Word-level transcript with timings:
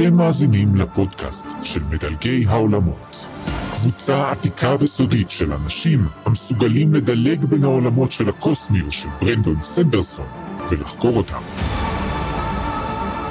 אתם 0.00 0.16
מאזינים 0.16 0.76
לפודקאסט 0.76 1.46
של 1.62 1.80
מדלגי 1.90 2.44
העולמות. 2.48 3.26
קבוצה 3.70 4.30
עתיקה 4.30 4.74
וסודית 4.80 5.30
של 5.30 5.52
אנשים 5.52 6.08
המסוגלים 6.24 6.94
לדלג 6.94 7.44
בין 7.44 7.64
העולמות 7.64 8.10
של 8.10 8.28
הקוסמיות 8.28 8.92
של 8.92 9.08
ברנדון 9.20 9.60
סנדרסון 9.60 10.26
ולחקור 10.70 11.16
אותם. 11.16 11.42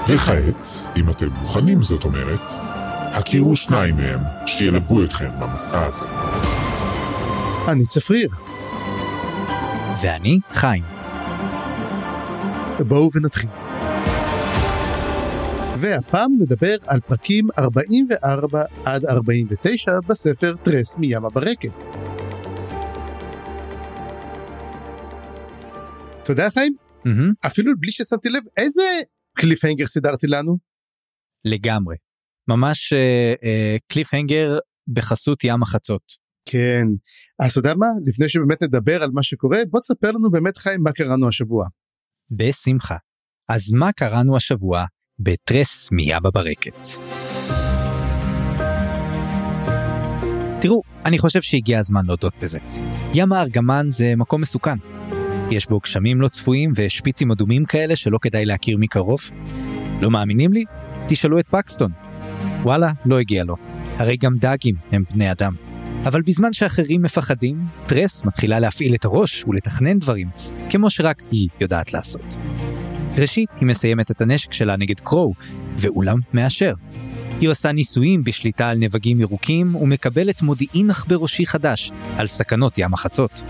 וכעת, 0.08 0.68
אם 0.98 1.10
אתם 1.10 1.28
מוכנים 1.40 1.82
זאת 1.82 2.04
אומרת, 2.04 2.52
הכירו 3.14 3.56
שניים 3.56 3.96
מהם 3.96 4.20
שילוו 4.46 5.04
אתכם 5.04 5.30
במסע 5.40 5.86
הזה. 5.86 6.06
אני 7.68 7.86
צפריר. 7.86 8.30
ואני 10.02 10.40
חיים. 10.54 10.84
בואו 12.80 13.10
ונתחיל. 13.14 13.50
והפעם 15.80 16.32
נדבר 16.40 16.76
על 16.88 17.00
פרקים 17.02 17.48
44 17.60 18.64
עד 18.86 19.06
49 19.06 20.00
בספר 20.08 20.56
טרס 20.64 20.98
מים 20.98 21.26
הברקת. 21.26 21.86
אתה 26.24 26.32
יודע 26.32 26.50
חיים? 26.50 26.76
מהמם, 27.06 27.34
אפילו 27.46 27.74
בלי 27.80 27.92
ששמתי 27.92 28.30
לב 28.30 28.44
איזה 28.58 28.82
קליפהנגר 29.38 29.86
סידרתי 29.86 30.28
לנו. 30.28 30.58
לגמרי. 31.46 31.96
ממש 32.48 32.94
אה, 32.94 33.34
אה, 33.44 33.78
קליפהנגר 33.88 34.58
בחסות 34.88 35.44
ים 35.44 35.64
החצות. 35.64 36.04
כן. 36.46 36.86
אז 37.40 37.52
אתה 37.52 37.60
יודע 37.60 37.74
מה? 37.76 37.88
לפני 38.06 38.30
שבאמת 38.30 38.64
נדבר 38.64 39.04
על 39.04 39.10
מה 39.14 39.24
שקורה, 39.24 39.60
בוא 39.70 39.80
תספר 39.80 40.12
לנו 40.12 40.32
באמת 40.32 40.58
חיים 40.58 40.84
מה 40.84 40.92
קראנו 40.92 41.28
השבוע. 41.28 41.68
בשמחה. 42.32 42.98
אז 43.50 43.74
מה 43.74 43.92
קראנו 43.92 44.36
השבוע 44.36 44.86
בטרס 45.20 45.90
מיאבה 45.92 46.30
ברקת? 46.32 46.88
תראו, 50.62 50.82
אני 51.06 51.18
חושב 51.18 51.42
שהגיע 51.42 51.80
הזמן 51.80 52.06
להודות 52.06 52.34
בזה. 52.42 52.60
ים 53.14 53.32
הארגמן 53.32 53.86
זה 53.90 54.14
מקום 54.16 54.42
מסוכן. 54.42 54.78
יש 55.52 55.70
בו 55.70 55.80
גשמים 55.80 56.22
לא 56.22 56.28
צפויים 56.28 56.72
ושפיצים 56.76 57.32
אדומים 57.32 57.66
כאלה 57.66 57.96
שלא 57.96 58.18
כדאי 58.22 58.46
להכיר 58.46 58.78
מקרוב. 58.80 59.20
לא 60.02 60.12
מאמינים 60.12 60.54
לי? 60.54 60.64
תשאלו 61.08 61.40
את 61.40 61.48
פקסטון. 61.48 61.92
וואלה, 62.64 62.92
לא 63.06 63.20
הגיע 63.20 63.44
לו. 63.44 63.56
הרי 63.98 64.18
גם 64.18 64.36
דגים 64.38 64.76
הם 64.92 65.04
בני 65.12 65.32
אדם. 65.32 65.56
אבל 66.06 66.22
בזמן 66.22 66.54
שאחרים 66.54 67.02
מפחדים, 67.02 67.66
טרס 67.88 68.26
מתחילה 68.26 68.60
להפעיל 68.60 68.96
את 68.96 69.06
הראש 69.06 69.46
ולתכנן 69.48 70.00
דברים, 70.00 70.30
כמו 70.70 70.90
שרק 70.90 71.22
היא 71.32 71.50
יודעת 71.62 71.94
לעשות. 71.94 72.36
ראשית, 73.20 73.50
היא 73.60 73.68
מסיימת 73.68 74.12
את 74.12 74.22
הנשק 74.22 74.54
שלה 74.54 74.78
נגד 74.78 75.00
קרואו, 75.00 75.34
ואולם 75.78 76.18
מאשר. 76.34 76.74
היא 77.40 77.50
עושה 77.50 77.72
ניסויים 77.72 78.24
בשליטה 78.24 78.70
על 78.70 78.78
נבגים 78.78 79.22
ירוקים 79.22 79.76
ומקבלת 79.76 80.42
מודיעין 80.42 80.90
עכבראשי 80.90 81.46
חדש 81.46 81.92
על 82.18 82.28
סכנות 82.28 82.78
ים 82.78 82.94
החצות. 82.94 83.42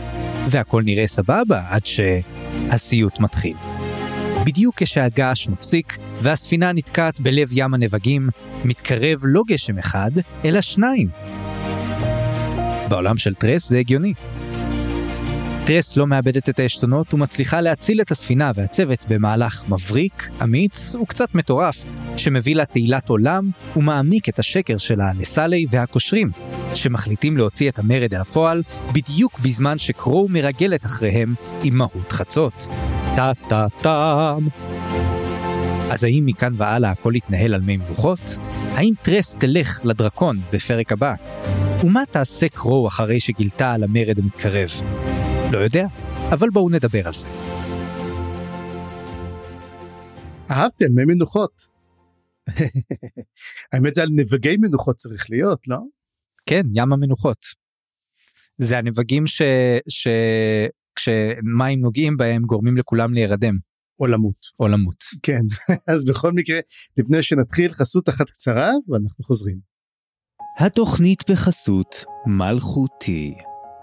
והכל 0.50 0.84
נראה 0.84 1.08
סבבה 1.08 1.62
עד 1.70 1.82
שהסיוט 1.86 3.20
מתחיל. 3.20 3.56
בדיוק 4.46 4.76
כשהגעש 4.84 5.48
מפסיק 5.48 5.98
והספינה 6.22 6.72
נתקעת 6.72 7.20
בלב 7.20 7.50
ים 7.52 7.74
הנבגים, 7.74 8.30
מתקרב 8.66 9.20
לא 9.24 9.42
גשם 9.48 9.78
אחד, 9.78 10.12
אלא 10.46 10.62
שניים. 10.62 11.10
בעולם 12.90 13.18
של 13.18 13.34
טרס 13.34 13.70
זה 13.70 13.80
הגיוני. 13.80 14.14
טרס 15.68 15.98
לא 15.98 16.08
מאבדת 16.08 16.50
את 16.50 16.60
העשתונות 16.60 17.14
ומצליחה 17.14 17.62
להציל 17.62 18.02
את 18.02 18.12
הספינה 18.12 18.52
והצוות 18.56 19.06
במהלך 19.10 19.64
מבריק, 19.70 20.30
אמיץ 20.44 20.96
וקצת 20.96 21.36
מטורף, 21.36 21.86
שמביא 22.18 22.56
לה 22.56 22.66
תהילת 22.66 23.10
עולם 23.10 23.50
ומעמיק 23.76 24.30
את 24.30 24.40
השקר 24.40 24.78
שלה 24.78 25.12
לסאלי 25.20 25.66
והקושרים, 25.72 26.32
שמחליטים 26.74 27.38
להוציא 27.38 27.70
את 27.70 27.80
המרד 27.80 28.14
אל 28.14 28.22
הפועל 28.22 28.64
בדיוק 28.94 29.40
בזמן 29.40 29.78
שקרואו 29.78 30.28
מרגלת 30.30 30.86
אחריהם 30.86 31.36
עם 31.64 31.78
מהות 31.78 32.12
חצות. 32.12 32.68
טה 33.16 33.32
טה 33.48 33.66
טם. 33.82 34.48
אז 35.92 36.04
האם 36.04 36.24
מכאן 36.26 36.54
והלאה 36.58 36.92
הכל 36.92 37.14
יתנהל 37.16 37.54
על 37.54 37.62
מי 37.62 37.78
מלוכות? 37.78 38.38
האם 38.74 38.94
טרס 39.02 39.38
תלך 39.38 39.82
לדרקון 39.84 40.38
בפרק 40.54 40.92
הבא? 40.92 41.14
ומה 41.84 42.04
תעשה 42.12 42.50
קרואו 42.50 42.88
אחרי 42.88 43.20
שגילתה 43.20 43.74
על 43.74 43.84
המרד 43.84 44.20
המתקרב? 44.20 44.70
לא 45.52 45.58
יודע, 45.58 45.86
אבל 46.34 46.50
בואו 46.50 46.70
נדבר 46.70 47.08
על 47.08 47.14
זה. 47.14 47.28
אהבתי 50.52 50.86
על 50.86 50.92
מי 50.92 51.06
מנוחות. 51.06 51.62
האמת 53.74 53.96
זה 53.96 54.02
על 54.02 54.10
נבגי 54.12 54.58
מנוחות 54.58 54.96
צריך 54.96 55.30
להיות, 55.30 55.68
לא? 55.68 55.78
כן, 56.46 56.62
ים 56.76 56.94
המנוחות. 56.94 57.46
זה 58.58 58.78
הנבגים 58.78 59.28
ש... 59.28 59.42
ש... 59.90 60.08
כשמים 60.96 61.80
נוגעים 61.82 62.18
בהם 62.18 62.42
גורמים 62.42 62.78
לכולם 62.78 63.14
להירדם 63.14 63.54
או 64.00 64.08
למות. 64.08 64.46
או 64.60 64.68
למות. 64.68 65.04
כן. 65.24 65.42
אז 65.94 66.06
בכל 66.06 66.32
מקרה, 66.34 66.60
לפני 66.98 67.24
שנתחיל 67.24 67.72
חסות 67.72 68.10
אחת 68.10 68.30
קצרה 68.30 68.72
ואנחנו 68.88 69.24
חוזרים. 69.24 69.60
התוכנית 70.60 71.30
בחסות 71.30 72.06
מלכותי, 72.28 73.34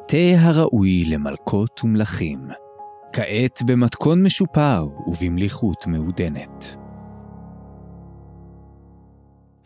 תה 0.08 0.40
הראוי 0.40 1.04
למלכות 1.04 1.80
ומלכים. 1.84 2.48
כעת 3.12 3.62
במתכון 3.66 4.22
משופר 4.22 4.86
ובמליחות 5.06 5.86
מעודנת. 5.86 6.76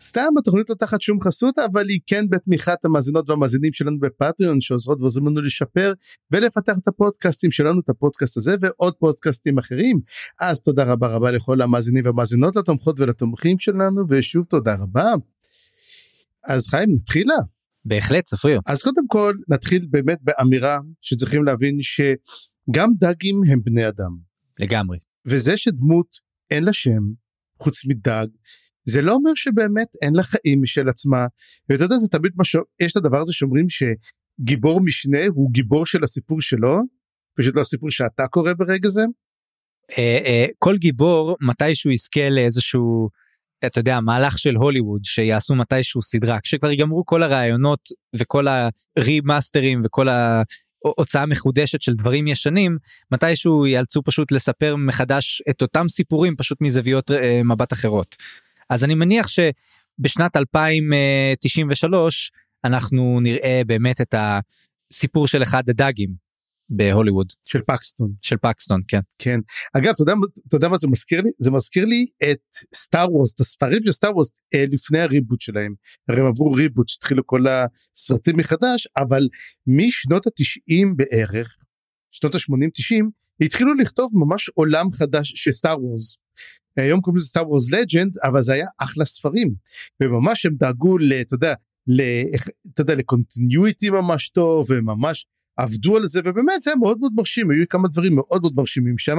סתם 0.01 0.27
התוכנית 0.39 0.69
לא 0.69 0.75
תחת 0.75 1.01
שום 1.01 1.21
חסות 1.21 1.59
אבל 1.59 1.89
היא 1.89 1.99
כן 2.07 2.25
בתמיכת 2.29 2.85
המאזינות 2.85 3.29
והמאזינים 3.29 3.73
שלנו 3.73 3.99
בפטריון 3.99 4.61
שעוזרות 4.61 4.99
ועוזרים 4.99 5.27
לנו 5.27 5.41
לשפר 5.41 5.93
ולפתח 6.31 6.77
את 6.77 6.87
הפודקאסטים 6.87 7.51
שלנו 7.51 7.79
את 7.79 7.89
הפודקאסט 7.89 8.37
הזה 8.37 8.55
ועוד 8.61 8.93
פודקאסטים 8.99 9.57
אחרים 9.57 9.99
אז 10.41 10.61
תודה 10.61 10.83
רבה 10.83 11.07
רבה 11.07 11.31
לכל 11.31 11.61
המאזינים 11.61 12.05
והמאזינות 12.05 12.55
לתומכות 12.55 12.99
ולתומכים 12.99 13.59
שלנו 13.59 14.01
ושוב 14.09 14.45
תודה 14.45 14.75
רבה. 14.75 15.13
אז 16.47 16.67
חיים 16.67 16.95
נתחילה 16.95 17.35
בהחלט, 17.85 18.23
צפריר. 18.23 18.59
אז 18.67 18.81
קודם 18.81 19.07
כל 19.07 19.35
נתחיל 19.49 19.87
באמת 19.89 20.17
באמירה 20.21 20.79
שצריכים 21.01 21.43
להבין 21.43 21.77
שגם 21.81 22.89
דגים 22.99 23.41
הם 23.51 23.59
בני 23.63 23.87
אדם 23.87 24.11
לגמרי. 24.59 24.97
וזה 25.25 25.57
שדמות 25.57 26.07
אין 26.51 26.63
לה 26.63 26.73
שם 26.73 27.01
חוץ 27.59 27.85
מדג 27.85 28.27
זה 28.85 29.01
לא 29.01 29.11
אומר 29.11 29.31
שבאמת 29.35 29.87
אין 30.01 30.13
לה 30.13 30.23
חיים 30.23 30.61
משל 30.61 30.89
עצמה 30.89 31.25
ואתה 31.69 31.83
יודע 31.83 31.97
זה 31.97 32.07
תמיד 32.07 32.31
מה 32.35 32.43
שיש 32.43 32.91
את 32.91 32.97
הדבר 32.97 33.19
הזה 33.19 33.33
שאומרים 33.33 33.65
שגיבור 33.69 34.81
משנה 34.81 35.25
הוא 35.35 35.51
גיבור 35.51 35.85
של 35.85 36.03
הסיפור 36.03 36.41
שלו 36.41 36.79
פשוט 37.37 37.55
לא 37.55 37.61
הסיפור 37.61 37.91
שאתה 37.91 38.27
קורא 38.27 38.53
ברגע 38.57 38.89
זה. 38.89 39.01
אה, 39.97 40.19
אה, 40.25 40.45
כל 40.57 40.77
גיבור 40.77 41.37
מתישהו 41.41 41.91
יזכה 41.91 42.29
לאיזשהו 42.29 43.09
אתה 43.65 43.79
יודע 43.79 43.99
מהלך 43.99 44.39
של 44.39 44.55
הוליווד 44.55 45.05
שיעשו 45.05 45.55
מתישהו 45.55 46.01
סדרה 46.01 46.39
כשכבר 46.39 46.71
ייגמרו 46.71 47.05
כל 47.05 47.23
הרעיונות 47.23 47.89
וכל 48.15 48.45
הרימאסטרים 48.97 49.81
וכל 49.83 50.07
ההוצאה 50.09 51.25
מחודשת 51.25 51.81
של 51.81 51.93
דברים 51.93 52.27
ישנים 52.27 52.77
מתישהו 53.11 53.67
יאלצו 53.67 54.03
פשוט 54.03 54.31
לספר 54.31 54.75
מחדש 54.75 55.41
את 55.49 55.61
אותם 55.61 55.87
סיפורים 55.87 56.35
פשוט 56.35 56.61
מזוויות 56.61 57.11
אה, 57.11 57.41
מבט 57.43 57.73
אחרות. 57.73 58.15
אז 58.69 58.83
אני 58.83 58.95
מניח 58.95 59.27
שבשנת 59.27 60.37
2093 60.37 62.31
אנחנו 62.63 63.19
נראה 63.21 63.61
באמת 63.67 64.01
את 64.01 64.15
הסיפור 64.17 65.27
של 65.27 65.43
אחד 65.43 65.69
הדגים 65.69 66.28
בהוליווד 66.69 67.27
של 67.43 67.61
פקסטון 67.61 68.11
של 68.21 68.37
פקסטון 68.37 68.81
כן 68.87 68.99
כן 69.17 69.39
אגב 69.77 69.89
אתה 69.89 70.01
יודע, 70.01 70.13
אתה 70.47 70.55
יודע 70.55 70.67
מה 70.67 70.77
זה 70.77 70.87
מזכיר 70.87 71.21
לי 71.21 71.29
זה 71.39 71.51
מזכיר 71.51 71.85
לי 71.85 72.05
את 72.31 72.55
סטאר 72.75 73.13
וורס 73.13 73.33
את 73.35 73.39
הספרים 73.39 73.83
של 73.83 73.91
סטאר 73.91 74.13
וורס 74.13 74.39
אה, 74.53 74.65
לפני 74.71 74.99
ה 74.99 75.05
reboot 75.05 75.41
שלהם 75.41 75.73
הרי 76.09 76.19
הם 76.19 76.25
עברו 76.25 76.51
reboot 76.51 76.87
שהתחילו 76.87 77.27
כל 77.27 77.45
הסרטים 77.47 78.37
מחדש 78.37 78.87
אבל 78.97 79.27
משנות 79.67 80.27
התשעים 80.27 80.97
בערך 80.97 81.57
שנות 82.11 82.35
ה-80 82.35 82.69
90 82.73 83.09
התחילו 83.41 83.73
לכתוב 83.73 84.11
ממש 84.13 84.49
עולם 84.49 84.91
חדש 84.91 85.33
של 85.35 85.51
סטאר 85.51 85.83
וורס. 85.83 86.17
היום 86.77 87.01
קוראים 87.01 87.17
לזה 87.17 87.27
סטאר 87.27 87.49
וורס 87.49 87.71
Legends 87.71 88.17
אבל 88.23 88.41
זה 88.41 88.53
היה 88.53 88.67
אחלה 88.77 89.05
ספרים 89.05 89.53
וממש 90.03 90.45
הם 90.45 90.55
דאגו. 90.55 90.97
אתה 91.21 91.35
יודע. 91.35 91.53
אתה 92.73 92.81
יודע 92.81 92.95
ל 92.95 93.03
continuity 93.03 93.89
ממש 93.89 94.29
טוב 94.29 94.65
וממש 94.69 95.27
עבדו 95.59 95.97
על 95.97 96.05
זה 96.05 96.21
ובאמת 96.25 96.61
זה 96.61 96.71
היה 96.71 96.77
מאוד 96.77 96.99
מאוד 96.99 97.11
מרשים. 97.15 97.51
היו 97.51 97.65
כמה 97.69 97.87
דברים 97.87 98.15
מאוד 98.15 98.41
מאוד 98.41 98.53
מרשימים 98.55 98.97
שם 98.97 99.17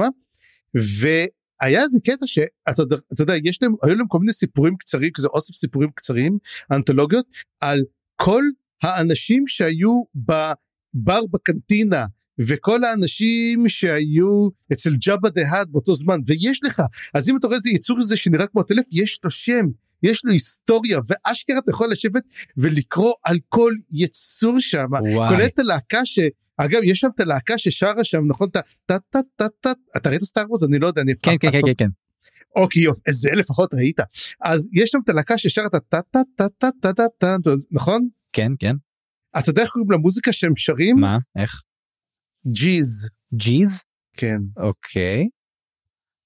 והיה 0.75 1.81
איזה 1.81 1.99
קטע 2.05 2.27
שאתה 2.27 2.83
אתה 3.13 3.23
יודע 3.23 3.33
יש 3.43 3.61
להם 3.61 3.73
היו 3.83 3.95
להם 3.95 4.07
כל 4.07 4.19
מיני 4.19 4.33
סיפורים 4.33 4.75
קצרים 4.77 5.11
כזה 5.13 5.27
אוסף 5.27 5.55
סיפורים 5.55 5.89
קצרים 5.95 6.37
אנתולוגיות 6.71 7.25
על 7.61 7.81
כל 8.15 8.43
האנשים 8.83 9.47
שהיו 9.47 10.03
בבר 10.15 11.25
בקנטינה 11.31 12.05
וכל 12.47 12.83
האנשים 12.83 13.69
שהיו 13.69 14.49
אצל 14.73 14.95
ג'אבה 14.95 15.29
דה 15.29 15.41
האט 15.49 15.71
באותו 15.71 15.95
זמן. 15.95 16.19
ויש 16.25 16.63
לך 16.63 16.81
אז 17.13 17.29
אם 17.29 17.37
אתה 17.37 17.47
רואה 17.47 17.57
איזה 17.57 17.69
יצור 17.69 17.97
הזה 17.97 18.17
שנראה 18.17 18.47
כמו 18.47 18.61
הטלף 18.61 18.85
יש 18.91 19.19
לו 19.23 19.29
שם 19.29 19.65
יש 20.03 20.25
לו 20.25 20.31
היסטוריה 20.31 20.99
ואשכרה 21.07 21.57
אתה 21.57 21.71
יכול 21.71 21.91
לשבת 21.91 22.23
ולקרוא 22.57 23.13
על 23.23 23.37
כל 23.49 23.73
יצור 23.91 24.59
שם. 24.59 24.87
כולל 25.29 25.45
את 25.45 25.59
הלהקה 25.59 26.05
ש... 26.05 26.19
אגב 26.57 26.79
יש 26.83 26.99
שם 26.99 27.07
את 27.15 27.19
הלהקה 27.19 27.57
ששרה 27.57 28.03
שם 28.03 28.21
נכון 28.27 28.49
את 28.49 28.55
ה... 28.55 28.59
טה 28.85 28.99
טה 29.09 29.19
טה 29.35 29.47
טה 29.61 29.71
אתה 29.97 30.09
ראית 30.09 30.21
סטאר 30.21 30.43
וורס 30.49 30.63
אני 30.63 30.79
לא 30.79 30.87
יודע 30.87 31.01
אני 31.01 31.13
כן 31.23 31.35
כן 31.39 31.51
כן 31.51 31.61
כן 31.65 31.73
כן 31.77 31.89
אוקיי 32.55 32.83
יופי 32.83 33.13
זה 33.13 33.29
לפחות 33.35 33.73
ראית 33.73 33.99
אז 34.41 34.69
יש 34.73 34.89
שם 34.89 34.99
את 35.03 35.09
הלהקה 35.09 35.37
ששרה 35.37 35.65
את 35.65 35.73
הטה 35.73 36.01
טה 36.11 36.19
טה 36.35 36.47
טה 36.57 36.69
טה 36.81 36.93
טה 36.93 37.07
טה 37.17 37.51
נכון 37.71 38.07
כן 38.33 38.51
כן 38.59 38.75
אתה 39.39 39.49
יודע 39.49 39.61
איך 39.61 39.71
קוראים 39.71 39.91
למוזיקה 39.91 40.33
שהם 40.33 40.53
שרים 40.55 40.95
מה 40.99 41.17
איך 41.37 41.61
ג'יז 42.47 43.09
ג'יז 43.33 43.83
כן 44.17 44.37
אוקיי 44.57 45.27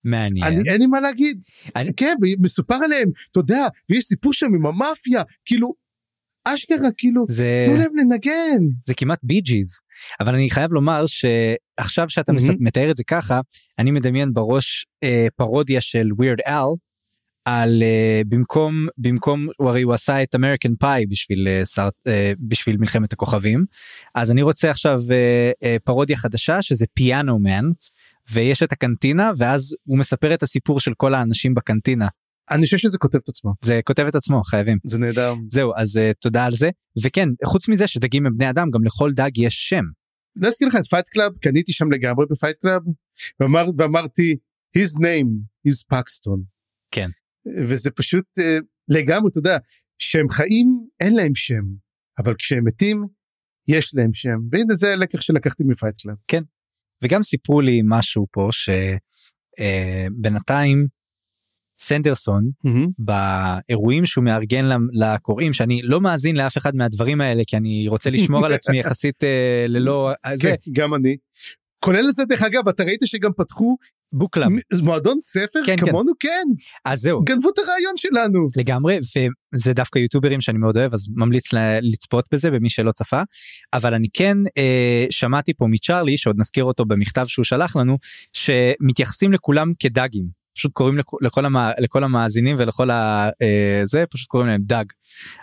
מעניין. 0.06 0.48
אני 0.48 0.70
אין 0.70 0.82
לי 0.82 0.88
מה 0.88 1.00
להגיד. 1.00 1.42
אני- 1.76 1.94
כן 1.98 2.16
מסופר 2.40 2.76
עליהם 2.84 3.10
אתה 3.32 3.40
יודע 3.40 3.68
ויש 3.90 4.04
סיפור 4.04 4.34
שם 4.34 4.46
עם 4.46 4.66
המאפיה 4.66 5.24
כאילו 5.46 5.74
אשכרה 6.48 6.90
כאילו 6.98 7.26
זה 7.30 7.66
תנו 7.70 7.78
להם 7.78 7.96
לנגן. 7.98 8.64
זה 8.86 8.94
כמעט 8.94 9.20
בי 9.24 9.42
ג'יז 9.42 9.80
אבל 10.20 10.34
אני 10.36 10.50
חייב 10.50 10.74
לומר 10.74 11.06
שעכשיו 11.06 12.10
שאתה. 12.10 12.32
מס- 12.34 12.50
מתאר 12.60 12.92
את 12.92 12.98
זה 12.98 13.04
ככה 13.04 13.40
אני 13.80 13.92
מדמיין 13.92 14.34
בראש 14.34 14.86
אה, 15.04 15.28
פרודיה 15.36 15.82
של 15.82 16.08
ווירד 16.18 16.38
אל 16.48 16.64
על 17.46 17.84
אה, 17.84 18.22
במקום 18.28 18.88
במקום 18.98 19.48
הוא 19.58 19.70
הרי 19.70 19.82
הוא 19.82 19.94
עשה 19.94 20.24
את 20.24 20.36
American 20.36 20.76
Pie 20.76 21.06
בשביל 21.06 21.48
אה, 21.48 21.66
שר, 21.66 21.90
אה, 22.08 22.34
בשביל 22.40 22.78
מלחמת 22.78 23.14
הכוכבים. 23.14 23.66
אז 24.16 24.32
אני 24.32 24.42
רוצה 24.42 24.72
עכשיו 24.72 25.02
אה, 25.12 25.52
אה, 25.64 25.78
פרודיה 25.84 26.18
חדשה 26.18 26.62
שזה 26.62 26.86
Piano 26.94 27.40
Man 27.40 27.66
ויש 28.32 28.64
את 28.64 28.72
הקנטינה 28.72 29.32
ואז 29.38 29.76
הוא 29.84 30.00
מספר 30.00 30.34
את 30.34 30.44
הסיפור 30.44 30.80
של 30.80 30.94
כל 30.98 31.14
האנשים 31.14 31.54
בקנטינה. 31.54 32.08
אני 32.52 32.62
חושב 32.62 32.78
שזה 32.78 32.98
כותב 32.98 33.18
את 33.18 33.30
עצמו. 33.30 33.54
זה 33.62 33.80
כותב 33.84 34.06
את 34.08 34.16
עצמו 34.16 34.44
חייבים. 34.44 34.78
זה 34.86 34.98
נהדר. 34.98 35.34
זהו 35.48 35.72
אז 35.76 35.98
אה, 35.98 36.12
תודה 36.22 36.46
על 36.46 36.54
זה. 36.54 36.70
וכן 37.04 37.30
חוץ 37.46 37.68
מזה 37.68 37.88
שדגים 37.88 38.26
הם 38.26 38.34
בני 38.38 38.50
אדם 38.50 38.72
גם 38.72 38.84
לכל 38.84 39.12
דג 39.14 39.38
יש 39.38 39.70
שם. 39.70 39.84
לא 40.36 40.48
אזכיר 40.48 40.68
לך 40.68 40.76
את 40.76 40.86
פייט 40.86 41.08
קלאב 41.08 41.32
קניתי 41.42 41.74
שם 41.74 41.92
לגמרי 41.92 42.26
בפייט 42.30 42.58
קלאב 42.58 42.82
ואמר, 43.40 43.66
ואמרתי 43.78 44.36
his 44.78 45.00
name 45.00 45.30
is 45.68 45.86
פקסטון. 45.90 46.44
כן. 46.92 47.10
וזה 47.68 47.92
פשוט 47.92 48.26
אה, 48.40 48.58
לגמרי 48.88 49.30
אתה 49.32 49.40
יודע 49.40 49.58
שהם 50.00 50.30
חיים 50.30 50.88
אין 51.00 51.16
להם 51.16 51.36
שם. 51.36 51.64
אבל 52.20 52.34
כשהם 52.38 52.64
מתים 52.68 53.06
יש 53.68 53.96
להם 53.96 54.14
שם. 54.14 54.38
והנה 54.52 54.74
זה 54.74 54.94
הלקח 54.94 55.22
שלקחתי 55.22 55.64
מפייט 55.64 55.96
קלאב. 56.02 56.16
וגם 57.04 57.24
סיפרו 57.24 57.62
לי 57.62 57.82
משהו 57.86 58.28
פה 58.32 58.50
שבינתיים 59.58 60.88
סנדרסון 61.80 62.50
באירועים 62.98 64.06
שהוא 64.06 64.24
מארגן 64.24 64.66
לקוראים 64.92 65.54
שאני 65.54 65.82
לא 65.84 66.02
מאזין 66.02 66.36
לאף 66.36 66.58
אחד 66.58 66.76
מהדברים 66.76 67.22
האלה 67.22 67.44
כי 67.48 67.58
אני 67.58 67.88
רוצה 67.88 68.10
לשמור 68.10 68.46
על 68.46 68.54
עצמי 68.54 68.80
יחסית 68.82 69.24
אה, 69.24 69.66
ללא 69.68 70.12
אה, 70.26 70.38
זה 70.38 70.56
כן, 70.62 70.72
גם 70.72 70.94
אני. 70.94 71.18
כולל 71.86 72.02
לזה 72.02 72.26
דרך 72.26 72.42
אגב 72.42 72.68
אתה 72.68 72.84
ראית 72.84 73.00
שגם 73.06 73.32
פתחו 73.38 73.78
book 74.14 74.33
club 74.33 74.52
מועדון 74.84 75.20
ספר? 75.20 75.60
כן, 75.66 75.76
כן. 75.78 75.86
כמונו 75.86 76.12
כן. 76.20 76.44
אז 76.86 77.00
זהו. 77.00 77.24
גנבו 77.24 77.50
את 77.50 77.60
הרעיון 77.60 77.94
שלנו. 77.98 78.48
לגמרי 78.56 79.00
וזה 79.56 79.74
דווקא 79.74 80.00
יוטיוברים 80.00 80.42
שאני 80.42 80.58
מאוד 80.58 80.78
אוהב 80.78 80.94
אז 80.94 81.08
ממליץ 81.16 81.50
לצפות 81.82 82.26
בזה 82.32 82.52
במי 82.52 82.70
שלא 82.70 82.92
צפה. 82.92 83.22
אבל 83.74 83.94
אני 83.94 84.08
כן 84.14 84.38
אה, 84.58 85.06
שמעתי 85.10 85.54
פה 85.54 85.68
מצ'רלי 85.68 86.18
שעוד 86.18 86.36
נזכיר 86.40 86.64
אותו 86.64 86.86
במכתב 86.86 87.26
שהוא 87.28 87.46
שלח 87.46 87.76
לנו 87.76 87.98
שמתייחסים 88.34 89.34
לכולם 89.34 89.72
כדגים. 89.80 90.46
פשוט 90.56 90.72
קוראים 90.74 90.98
לכ- 90.98 91.22
לכל, 91.22 91.46
המ... 91.46 91.56
לכל 91.80 92.04
המאזינים 92.04 92.56
ולכל 92.60 92.92
ה... 92.92 93.30
אה, 93.42 93.82
זה 93.86 94.04
פשוט 94.10 94.28
קוראים 94.28 94.50
להם 94.50 94.62
דג. 94.66 94.86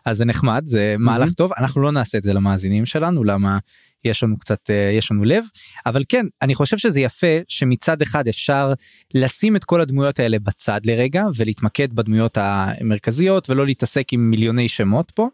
אז 0.06 0.16
זה 0.16 0.24
נחמד 0.24 0.62
זה 0.64 0.94
מהלך 0.98 1.32
טוב. 1.32 1.50
אנחנו 1.58 1.82
לא 1.82 1.92
נעשה 1.92 2.18
את 2.18 2.22
זה 2.22 2.32
למאזינים 2.32 2.86
שלנו 2.86 3.24
למה 3.24 3.58
יש 4.04 4.22
לנו 4.22 4.38
קצת 4.38 4.70
אה, 4.70 4.90
יש 4.98 5.10
לנו 5.10 5.24
לב 5.24 5.44
אבל 5.86 6.04
כן 6.08 6.26
אני 6.42 6.54
חושב 6.54 6.76
שזה 6.76 7.00
יפה 7.00 7.36
שמצד 7.48 8.02
אחד 8.02 8.28
אפשר 8.28 8.72
לשים 9.14 9.56
את 9.56 9.64
כל 9.64 9.80
הדמויות 9.80 10.20
האלה 10.20 10.38
בצד 10.38 10.80
לרגע 10.86 11.24
ולהתמקד 11.36 11.92
בדמויות 11.92 12.38
המרכזיות 12.40 13.50
ולא 13.50 13.66
להתעסק 13.66 14.12
עם 14.12 14.30
מיליוני 14.30 14.68
שמות 14.68 15.10
פה. 15.10 15.28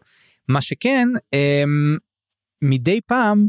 מה 0.47 0.61
שכן 0.61 1.07
אמ, 1.33 1.97
מדי 2.61 2.99
פעם 3.05 3.47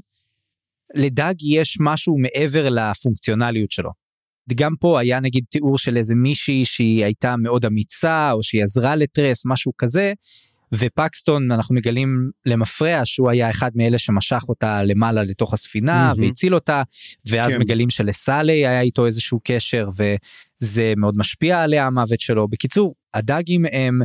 לדג 0.95 1.35
יש 1.43 1.77
משהו 1.81 2.19
מעבר 2.19 2.69
לפונקציונליות 2.69 3.71
שלו. 3.71 3.91
גם 4.55 4.75
פה 4.81 5.01
היה 5.01 5.21
נגיד 5.21 5.45
תיאור 5.51 5.79
של 5.79 5.97
איזה 5.97 6.15
מישהי 6.15 6.65
שהיא 6.65 7.05
הייתה 7.05 7.37
מאוד 7.37 7.65
אמיצה 7.65 8.33
או 8.33 8.43
שהיא 8.43 8.63
עזרה 8.63 8.97
לטרס 8.97 9.43
משהו 9.47 9.73
כזה 9.79 10.13
ופקסטון 10.75 11.51
אנחנו 11.51 11.75
מגלים 11.75 12.31
למפרע 12.47 13.01
שהוא 13.05 13.31
היה 13.31 13.51
אחד 13.51 13.71
מאלה 13.75 13.99
שמשך 13.99 14.45
אותה 14.49 14.83
למעלה 14.83 15.23
לתוך 15.23 15.55
הספינה 15.55 16.09
מהמם. 16.09 16.27
והציל 16.29 16.55
אותה 16.55 16.83
ואז 17.27 17.53
כן. 17.53 17.61
מגלים 17.61 17.91
שלסאלי 17.91 18.67
היה 18.67 18.81
איתו 18.81 19.07
איזשהו 19.07 19.41
קשר 19.45 19.89
וזה 19.97 20.93
מאוד 20.97 21.17
משפיע 21.17 21.63
עליה 21.63 21.87
המוות 21.87 22.21
שלו 22.21 22.49
בקיצור 22.49 22.95
הדגים 23.15 23.65
הם 23.73 24.01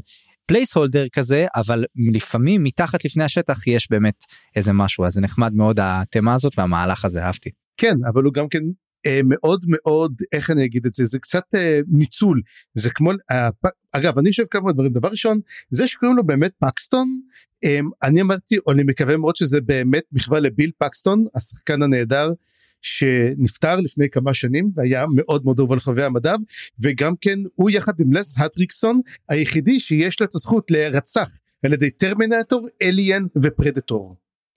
placeholder 0.45 1.07
כזה 1.07 1.47
אבל 1.55 1.85
לפעמים 2.13 2.63
מתחת 2.63 3.05
לפני 3.05 3.23
השטח 3.23 3.67
יש 3.67 3.87
באמת 3.91 4.25
איזה 4.55 4.73
משהו 4.73 5.05
אז 5.05 5.13
זה 5.13 5.21
נחמד 5.21 5.53
מאוד 5.53 5.79
התמה 5.81 6.33
הזאת 6.33 6.59
והמהלך 6.59 7.05
הזה 7.05 7.23
אהבתי. 7.23 7.49
כן 7.77 7.95
אבל 8.07 8.23
הוא 8.23 8.33
גם 8.33 8.47
כן 8.49 8.59
מאוד 9.25 9.65
מאוד 9.67 10.21
איך 10.31 10.51
אני 10.51 10.65
אגיד 10.65 10.85
את 10.85 10.93
זה 10.93 11.05
זה 11.05 11.19
קצת 11.19 11.43
אה, 11.55 11.79
ניצול 11.87 12.41
זה 12.73 12.89
כמו 12.95 13.11
אה, 13.31 13.49
אגב 13.91 14.17
אני 14.17 14.29
חושב 14.29 14.43
כמה 14.51 14.71
דברים 14.71 14.93
דבר 14.93 15.09
ראשון 15.09 15.39
זה 15.69 15.87
שקוראים 15.87 16.17
לו 16.17 16.23
באמת 16.23 16.51
פקסטון 16.59 17.19
אה, 17.63 17.79
אני 18.03 18.21
אמרתי 18.21 18.57
או 18.67 18.71
אני 18.71 18.83
מקווה 18.83 19.17
מאוד 19.17 19.35
שזה 19.35 19.61
באמת 19.61 20.03
מחווה 20.11 20.39
לביל 20.39 20.71
פקסטון 20.77 21.25
השחקן 21.35 21.81
הנהדר 21.81 22.31
שנפטר 22.81 23.75
לפני 23.75 24.09
כמה 24.09 24.33
שנים 24.33 24.71
והיה 24.75 25.05
מאוד 25.15 25.45
מאוד 25.45 25.59
אהוב 25.59 25.71
על 25.71 25.79
חובבי 25.79 26.03
המדב 26.03 26.37
וגם 26.79 27.13
כן 27.21 27.39
הוא 27.55 27.69
יחד 27.69 27.93
עם 27.99 28.13
לס 28.13 28.35
הטריקסון 28.37 29.01
היחידי 29.29 29.79
שיש 29.79 30.19
לו 30.19 30.25
את 30.25 30.35
הזכות 30.35 30.71
להירצח 30.71 31.29
על 31.65 31.73
ידי 31.73 31.91
טרמינטור 31.91 32.67
אליאן 32.81 33.25
ופרדטור. 33.41 34.15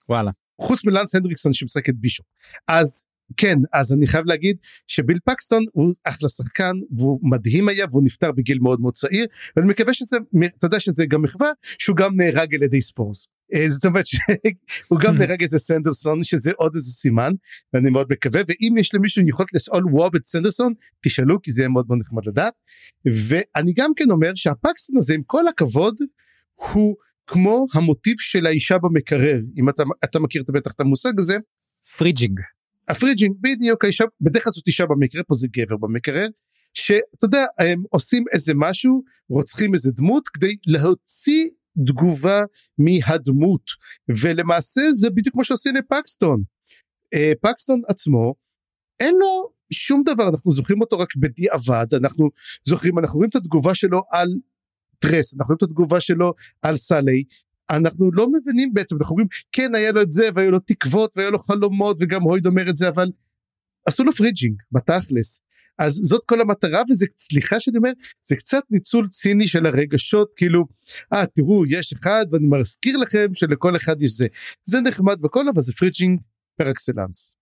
וואלה. 0.09 0.31
חוץ 0.61 0.85
מלנס 0.85 1.15
הנדריקסון 1.15 1.53
שמשחק 1.53 1.89
את 1.89 1.95
בישופ 1.95 2.25
אז 2.67 3.05
כן 3.37 3.57
אז 3.73 3.93
אני 3.93 4.07
חייב 4.07 4.25
להגיד 4.25 4.57
שביל 4.87 5.17
פקסטון 5.25 5.63
הוא 5.71 5.93
אחלה 6.03 6.29
שחקן 6.29 6.73
והוא 6.97 7.19
מדהים 7.23 7.69
היה 7.69 7.85
והוא 7.91 8.03
נפטר 8.03 8.31
בגיל 8.31 8.59
מאוד 8.59 8.81
מאוד 8.81 8.93
צעיר 8.93 9.27
ואני 9.55 9.67
מקווה 9.67 9.93
שזה 9.93 10.17
אתה 10.57 10.65
יודע 10.65 10.79
שזה 10.79 11.05
גם 11.05 11.21
מחווה 11.21 11.51
שהוא 11.79 11.95
גם 11.95 12.15
נהרג 12.15 12.55
על 12.55 12.63
ידי 12.63 12.81
ספורס. 12.81 13.27
אה, 13.53 13.69
זאת 13.69 13.85
אומרת 13.85 14.05
שהוא 14.05 14.99
גם 15.03 15.17
נהרג 15.19 15.43
אצל 15.43 15.57
סנדרסון 15.57 16.23
שזה 16.23 16.51
עוד 16.55 16.75
איזה 16.75 16.91
סימן 16.91 17.31
ואני 17.73 17.89
מאוד 17.89 18.07
מקווה 18.11 18.41
ואם 18.47 18.77
יש 18.77 18.95
למישהו 18.95 19.27
יכולת 19.27 19.53
לשאול 19.53 19.83
WoB 19.91 20.15
את 20.15 20.25
סנדרסון 20.25 20.73
תשאלו 21.01 21.41
כי 21.41 21.51
זה 21.51 21.61
יהיה 21.61 21.69
מאוד 21.69 21.85
מאוד 21.89 21.99
נחמד 21.99 22.25
לדעת 22.25 22.53
ואני 23.05 23.73
גם 23.75 23.91
כן 23.95 24.11
אומר 24.11 24.31
שהפקסטון 24.35 24.97
הזה 24.97 25.13
עם 25.13 25.21
כל 25.25 25.47
הכבוד 25.47 25.95
הוא 26.55 26.95
כמו 27.27 27.65
המוטיב 27.73 28.15
של 28.19 28.45
האישה 28.45 28.77
במקרר 28.77 29.39
אם 29.57 29.69
אתה 29.69 29.83
אתה 30.03 30.19
מכיר 30.19 30.41
את 30.41 30.49
בטח 30.51 30.71
את 30.71 30.79
המושג 30.79 31.19
הזה 31.19 31.37
fridging. 31.97 32.39
ה 32.89 32.94
fridging 32.94 33.35
בדיוק 33.41 33.83
האישה 33.83 34.03
בדרך 34.21 34.43
כלל 34.43 34.53
זאת 34.53 34.67
אישה 34.67 34.85
במקרה 34.85 35.23
פה 35.23 35.35
זה 35.35 35.47
גבר 35.51 35.77
במקרר 35.77 36.27
שאתה 36.73 37.25
יודע 37.25 37.45
הם 37.59 37.83
עושים 37.89 38.23
איזה 38.33 38.53
משהו 38.55 39.03
רוצחים 39.29 39.73
איזה 39.73 39.91
דמות 39.91 40.29
כדי 40.29 40.55
להוציא 40.67 41.49
תגובה 41.87 42.41
מהדמות 42.77 43.63
ולמעשה 44.21 44.81
זה 44.93 45.09
בדיוק 45.09 45.33
כמו 45.33 45.43
שעושים 45.43 45.75
לפקסטון. 45.75 46.43
אה, 47.13 47.31
פקסטון 47.41 47.81
עצמו 47.87 48.35
אין 48.99 49.15
לו 49.15 49.49
שום 49.73 50.03
דבר 50.05 50.27
אנחנו 50.29 50.51
זוכרים 50.51 50.81
אותו 50.81 50.99
רק 50.99 51.15
בדיעבד 51.15 51.85
אנחנו 51.93 52.29
זוכרים 52.67 52.99
אנחנו 52.99 53.17
רואים 53.17 53.29
את 53.29 53.35
התגובה 53.35 53.75
שלו 53.75 54.01
על 54.11 54.27
טרס 54.99 55.33
אנחנו 55.33 55.45
רואים 55.45 55.57
את 55.57 55.63
התגובה 55.63 56.01
שלו 56.01 56.33
על 56.61 56.75
סאלי 56.75 57.23
אנחנו 57.69 58.11
לא 58.11 58.27
מבינים 58.31 58.73
בעצם 58.73 58.95
אנחנו 58.95 59.11
אומרים 59.11 59.27
כן 59.51 59.75
היה 59.75 59.91
לו 59.91 60.01
את 60.01 60.11
זה 60.11 60.29
והיו 60.35 60.51
לו 60.51 60.59
תקוות 60.59 61.17
והיו 61.17 61.31
לו 61.31 61.39
חלומות 61.39 61.97
וגם 61.99 62.21
הויד 62.21 62.45
אומר 62.47 62.69
את 62.69 62.77
זה 62.77 62.87
אבל 62.87 63.11
עשו 63.87 64.03
לו 64.03 64.11
fridging 64.11 64.55
בתכלס 64.71 65.41
אז 65.79 65.93
זאת 65.93 66.21
כל 66.25 66.41
המטרה 66.41 66.81
וזה 66.89 67.05
סליחה 67.17 67.59
שאני 67.59 67.77
אומר 67.77 67.91
זה 68.27 68.35
קצת 68.35 68.63
ניצול 68.69 69.07
ציני 69.07 69.47
של 69.47 69.65
הרגשות 69.65 70.31
כאילו 70.35 70.65
אה 71.13 71.25
תראו 71.25 71.65
יש 71.65 71.93
אחד 71.93 72.25
ואני 72.31 72.47
מזכיר 72.47 72.97
לכם 72.97 73.27
שלכל 73.33 73.75
אחד 73.75 74.01
יש 74.01 74.11
זה 74.11 74.27
זה 74.65 74.81
נחמד 74.81 75.25
וכל 75.25 75.49
אבל 75.53 75.61
זה 75.61 75.73
fridging 75.73 76.19
par 76.57 76.71
excellence. 76.71 77.38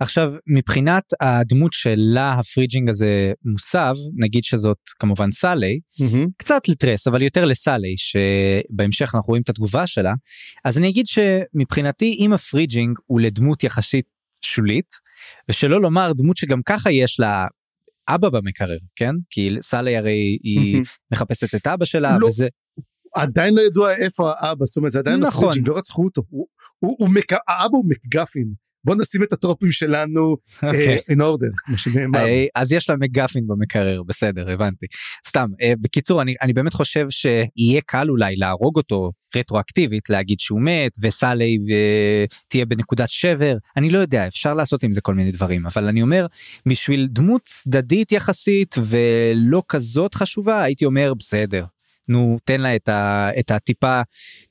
עכשיו 0.00 0.32
מבחינת 0.46 1.04
הדמות 1.20 1.72
שלה 1.72 2.32
ה 2.32 2.38
fridging 2.38 2.88
הזה 2.88 3.32
מוסב 3.44 3.94
נגיד 4.16 4.44
שזאת 4.44 4.78
כמובן 4.98 5.32
סאלי 5.32 5.80
קצת 6.36 6.68
לטרס 6.68 7.06
אבל 7.06 7.22
יותר 7.22 7.44
לסאלי 7.44 7.94
שבהמשך 7.96 9.14
אנחנו 9.14 9.28
רואים 9.28 9.42
את 9.42 9.48
התגובה 9.48 9.86
שלה. 9.86 10.12
אז 10.64 10.78
אני 10.78 10.88
אגיד 10.88 11.06
שמבחינתי 11.06 12.16
אם 12.18 12.32
ה 12.32 12.39
fridging 12.39 12.98
הוא 13.06 13.20
לדמות 13.20 13.64
יחסית 13.64 14.04
שולית 14.42 14.94
ושלא 15.48 15.80
לומר 15.80 16.12
דמות 16.12 16.36
שגם 16.36 16.62
ככה 16.62 16.90
יש 16.90 17.20
לה 17.20 17.46
אבא 18.08 18.28
במקרר 18.28 18.78
כן? 18.96 19.14
כי 19.30 19.50
סאלי 19.60 19.96
הרי 19.96 20.38
היא 20.42 20.82
מחפשת 21.12 21.54
את 21.54 21.66
אבא 21.66 21.84
שלה 21.84 22.18
לא. 22.18 22.26
וזה 22.26 22.48
עדיין 23.14 23.54
לא 23.54 23.60
ידוע 23.60 23.94
איפה 23.94 24.32
האבא 24.38 24.64
זאת 24.64 24.76
אומרת 24.76 24.92
זה 24.92 24.98
עדיין 24.98 25.20
נכון. 25.20 25.58
לא 25.58 25.62
לא 25.72 25.78
רצחו 25.78 26.04
אותו. 26.04 26.22
הוא, 26.28 26.46
הוא, 26.78 26.96
הוא 26.98 27.08
מק... 27.08 27.32
האבא 27.32 27.76
הוא 27.76 27.84
מקגפין 27.88 28.52
בוא 28.84 28.94
נשים 28.94 29.22
את 29.22 29.32
הטרופים 29.32 29.72
שלנו 29.72 30.36
אוקיי. 30.62 30.98
in 30.98 31.16
order 31.16 31.52
כמו 31.56 31.78
שנאמר. 31.78 32.18
אה, 32.18 32.46
אז 32.54 32.72
יש 32.72 32.90
לה 32.90 32.96
מגפין 33.00 33.46
במקרר 33.46 34.02
בסדר 34.02 34.50
הבנתי 34.50 34.86
סתם 35.28 35.48
אה, 35.62 35.72
בקיצור 35.80 36.22
אני 36.22 36.34
אני 36.42 36.52
באמת 36.52 36.72
חושב 36.72 37.06
שיהיה 37.10 37.80
קל 37.86 38.10
אולי 38.10 38.36
להרוג 38.36 38.76
אותו 38.76 39.12
רטרואקטיבית 39.36 40.10
להגיד 40.10 40.40
שהוא 40.40 40.60
מת 40.60 40.92
וסאלי 41.00 41.58
אה, 41.70 42.24
תהיה 42.48 42.66
בנקודת 42.66 43.08
שבר 43.08 43.56
אני 43.76 43.90
לא 43.90 43.98
יודע 43.98 44.26
אפשר 44.26 44.54
לעשות 44.54 44.82
עם 44.82 44.92
זה 44.92 45.00
כל 45.00 45.14
מיני 45.14 45.32
דברים 45.32 45.66
אבל 45.66 45.84
אני 45.84 46.02
אומר 46.02 46.26
בשביל 46.68 47.08
דמות 47.10 47.42
צדדית 47.44 48.12
יחסית 48.12 48.74
ולא 48.86 49.62
כזאת 49.68 50.14
חשובה 50.14 50.62
הייתי 50.62 50.84
אומר 50.84 51.14
בסדר 51.14 51.64
נו 52.08 52.38
תן 52.44 52.60
לה 52.60 52.76
את, 52.76 52.88
ה, 52.88 53.30
את 53.38 53.50
הטיפה 53.50 54.00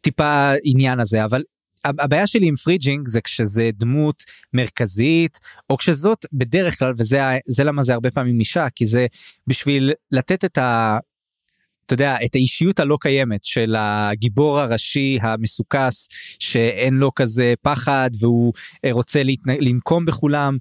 טיפה 0.01 0.53
עניין 0.63 0.99
הזה 0.99 1.25
אבל 1.25 1.43
הבעיה 1.85 2.27
שלי 2.27 2.47
עם 2.47 2.55
fridging 2.55 3.07
זה 3.07 3.21
כשזה 3.21 3.69
דמות 3.73 4.23
מרכזית 4.53 5.39
או 5.69 5.77
כשזאת 5.77 6.25
בדרך 6.33 6.79
כלל 6.79 6.93
וזה 6.97 7.19
זה 7.47 7.63
למה 7.63 7.83
זה 7.83 7.93
הרבה 7.93 8.11
פעמים 8.11 8.39
אישה 8.39 8.67
כי 8.75 8.85
זה 8.85 9.07
בשביל 9.47 9.93
לתת 10.11 10.45
את 10.45 10.57
ה... 10.57 10.97
אתה 11.85 11.93
יודע 11.93 12.17
את 12.25 12.35
האישיות 12.35 12.79
הלא 12.79 12.97
קיימת 13.01 13.43
של 13.43 13.75
הגיבור 13.77 14.59
הראשי 14.59 15.17
המסוקס 15.21 16.09
שאין 16.39 16.93
לו 16.93 17.11
כזה 17.15 17.53
פחד 17.61 18.09
והוא 18.19 18.53
רוצה 18.91 19.23
להתנ... 19.23 19.49
לנקום 19.59 20.05
בכולם 20.05 20.57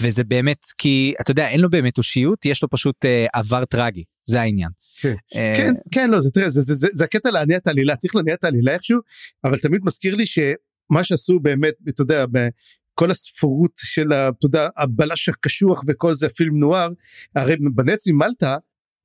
וזה 0.00 0.24
באמת 0.24 0.66
כי 0.78 1.14
אתה 1.20 1.30
יודע 1.30 1.48
אין 1.48 1.60
לו 1.60 1.70
באמת 1.70 1.98
אושיות 1.98 2.44
יש 2.44 2.62
לו 2.62 2.68
פשוט 2.70 3.04
אה, 3.04 3.26
עבר 3.32 3.64
טרגי 3.64 4.04
זה 4.28 4.40
העניין. 4.40 4.70
כן. 5.00 5.14
אה, 5.34 5.54
כן 5.56 5.72
כן 5.90 6.10
לא 6.10 6.20
זה 6.20 6.30
תראה 6.30 6.50
זה, 6.50 6.60
זה, 6.60 6.74
זה, 6.74 6.88
זה 6.92 7.04
הקטע 7.04 7.30
להניע 7.30 7.56
את 7.56 7.66
העלילה 7.66 7.96
צריך 7.96 8.14
להניע 8.14 8.34
את 8.34 8.44
העלילה 8.44 8.72
איכשהו 8.72 9.00
אבל 9.44 9.58
תמיד 9.58 9.80
מזכיר 9.84 10.14
לי 10.14 10.26
שמה 10.26 11.04
שעשו 11.04 11.40
באמת 11.40 11.74
אתה 11.88 12.02
יודע 12.02 12.24
בכל 12.26 13.10
הספרות 13.10 13.72
של 13.76 14.12
אתה 14.12 14.46
יודע 14.46 14.68
הבלש 14.76 15.28
הקשוח 15.28 15.84
וכל 15.88 16.14
זה 16.14 16.28
פילם 16.28 16.58
נואר 16.58 16.88
הרי 17.36 17.56
בנץ 17.74 18.08
ממלטה 18.08 18.56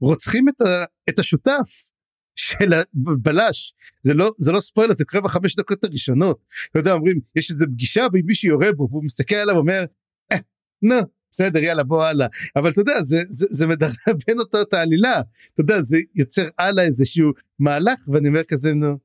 רוצחים 0.02 0.50
את, 0.50 0.62
ה, 0.62 0.84
את 1.10 1.20
השותף 1.20 1.90
של 2.36 2.74
הבלש 2.74 3.74
זה 4.02 4.14
לא 4.14 4.32
זה 4.38 4.52
לא 4.52 4.60
ספוילר 4.60 4.94
זה 4.94 5.06
קורה 5.06 5.24
בחמש 5.24 5.56
דקות 5.56 5.84
הראשונות 5.84 6.46
אתה 6.72 6.80
יודע 6.80 6.94
אומרים 6.94 7.20
יש 7.36 7.50
איזה 7.50 7.66
פגישה 7.66 8.06
ועם 8.14 8.26
מישהו 8.26 8.50
יורה 8.50 8.68
בו 8.78 8.88
והוא 8.90 9.04
מסתכל 9.06 9.36
עליו 9.36 9.56
ואומר 9.56 9.86
אה, 10.32 10.38
נו 10.82 10.96
בסדר 11.34 11.64
יאללה 11.64 11.84
בוא 11.84 12.04
הלאה. 12.04 12.28
אבל 12.56 12.70
אתה 12.70 12.82
יודע 12.82 13.04
זה 13.04 13.22
זה, 13.28 13.46
זה 13.50 13.68
מדרבן 13.68 14.40
אותו 14.40 14.62
את 14.62 14.74
העלילה. 14.74 15.22
אתה 15.54 15.62
יודע 15.62 15.82
זה 15.82 15.98
יוצר 16.16 16.50
הלאה 16.60 16.84
איזשהו 16.84 17.32
מהלך 17.60 18.00
ואני 18.08 18.28
אומר 18.28 18.44
כזה 18.44 18.74
נו. 18.74 18.98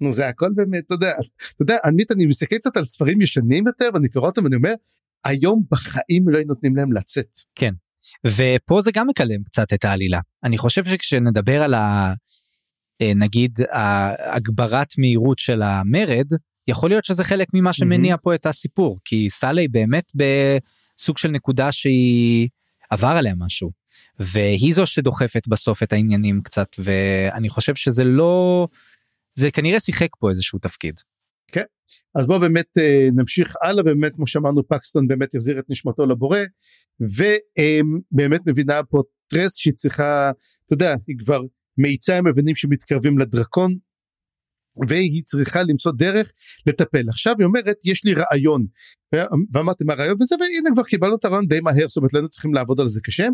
נו 0.00 0.12
זה 0.12 0.28
הכל 0.28 0.52
באמת 0.54 0.84
אתה 0.86 0.94
יודע. 0.94 1.12
אז, 1.18 1.30
אתה 1.54 1.62
יודע 1.62 1.76
עמית 1.84 2.10
אני 2.10 2.26
מסתכל 2.26 2.58
קצת 2.58 2.76
על 2.76 2.84
ספרים 2.84 3.20
ישנים 3.20 3.66
יותר 3.66 3.88
ואני 3.94 4.08
קורא 4.08 4.26
אותם 4.26 4.44
ואני 4.44 4.56
אומר 4.56 4.74
היום 5.24 5.62
בחיים 5.70 6.28
לא 6.28 6.40
נותנים 6.46 6.76
להם 6.76 6.92
לצאת. 6.92 7.36
ופה 8.26 8.82
זה 8.82 8.90
גם 8.94 9.06
מקלם 9.06 9.42
קצת 9.42 9.72
את 9.72 9.84
העלילה. 9.84 10.20
אני 10.44 10.58
חושב 10.58 10.84
שכשנדבר 10.84 11.62
על 11.62 11.74
ה... 11.74 12.14
אה, 13.00 13.14
נגיד 13.14 13.58
הגברת 14.18 14.88
מהירות 14.98 15.38
של 15.38 15.62
המרד 15.62 16.26
יכול 16.68 16.90
להיות 16.90 17.04
שזה 17.04 17.24
חלק 17.24 17.48
ממה 17.54 17.72
שמניע 17.72 18.16
פה 18.22 18.34
את 18.34 18.46
הסיפור 18.46 18.98
כי 19.04 19.30
סאלי 19.30 19.68
באמת 19.68 20.12
בסוג 20.96 21.18
של 21.18 21.28
נקודה 21.28 21.72
שהיא 21.72 22.48
עבר 22.90 23.08
עליה 23.08 23.34
משהו. 23.34 23.70
והיא 24.18 24.74
זו 24.74 24.86
שדוחפת 24.86 25.48
בסוף 25.48 25.82
את 25.82 25.92
העניינים 25.92 26.42
קצת 26.42 26.68
ואני 26.78 27.48
חושב 27.48 27.74
שזה 27.74 28.04
לא 28.04 28.68
זה 29.34 29.50
כנראה 29.50 29.80
שיחק 29.80 30.08
פה 30.18 30.30
איזשהו 30.30 30.58
תפקיד. 30.58 31.00
אז 32.14 32.26
בוא 32.26 32.38
באמת 32.38 32.78
אה, 32.78 33.08
נמשיך 33.12 33.54
הלאה 33.62 33.82
ובאמת 33.82 34.14
כמו 34.14 34.26
שאמרנו 34.26 34.68
פקסטון 34.68 35.08
באמת 35.08 35.34
החזיר 35.34 35.58
את 35.58 35.64
נשמתו 35.68 36.06
לבורא 36.06 36.38
ובאמת 37.00 38.40
מבינה 38.46 38.80
פה 38.90 39.02
טרס 39.28 39.56
שהיא 39.56 39.74
צריכה 39.74 40.30
אתה 40.66 40.74
יודע 40.74 40.94
היא 41.06 41.16
כבר 41.18 41.40
מאיצה 41.78 42.16
הם 42.16 42.28
מבינים 42.28 42.56
שמתקרבים 42.56 43.18
לדרקון 43.18 43.76
והיא 44.88 45.22
צריכה 45.24 45.62
למצוא 45.62 45.92
דרך 45.92 46.32
לטפל 46.66 47.08
עכשיו 47.08 47.34
היא 47.38 47.44
אומרת 47.44 47.76
יש 47.84 48.04
לי 48.04 48.14
רעיון 48.14 48.66
ואמרתי 49.52 49.84
מה 49.84 49.92
הרעיון 49.92 50.16
וזה 50.22 50.34
והנה 50.40 50.74
כבר 50.74 50.82
קיבלנו 50.82 51.16
את 51.16 51.24
הרעיון 51.24 51.46
די 51.46 51.60
מהר 51.60 51.88
זאת 51.88 51.96
אומרת 51.96 52.12
לא 52.12 52.18
היינו 52.18 52.28
צריכים 52.28 52.54
לעבוד 52.54 52.80
על 52.80 52.86
זה 52.86 53.00
קשה 53.04 53.26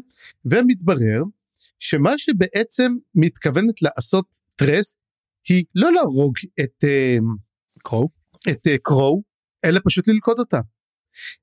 ומתברר 0.45 1.23
שמה 1.79 2.19
שבעצם 2.19 2.93
מתכוונת 3.15 3.83
לעשות 3.83 4.25
טרס 4.57 4.97
היא 5.49 5.65
לא 5.75 5.93
להרוג 5.93 6.35
את 6.61 6.85
אה, 6.85 7.17
קרו? 7.79 8.09
את 8.51 8.67
uh, 8.67 8.79
קרו 8.83 9.23
אלא 9.65 9.81
פשוט 9.85 10.09
ללכוד 10.09 10.39
אותה. 10.39 10.61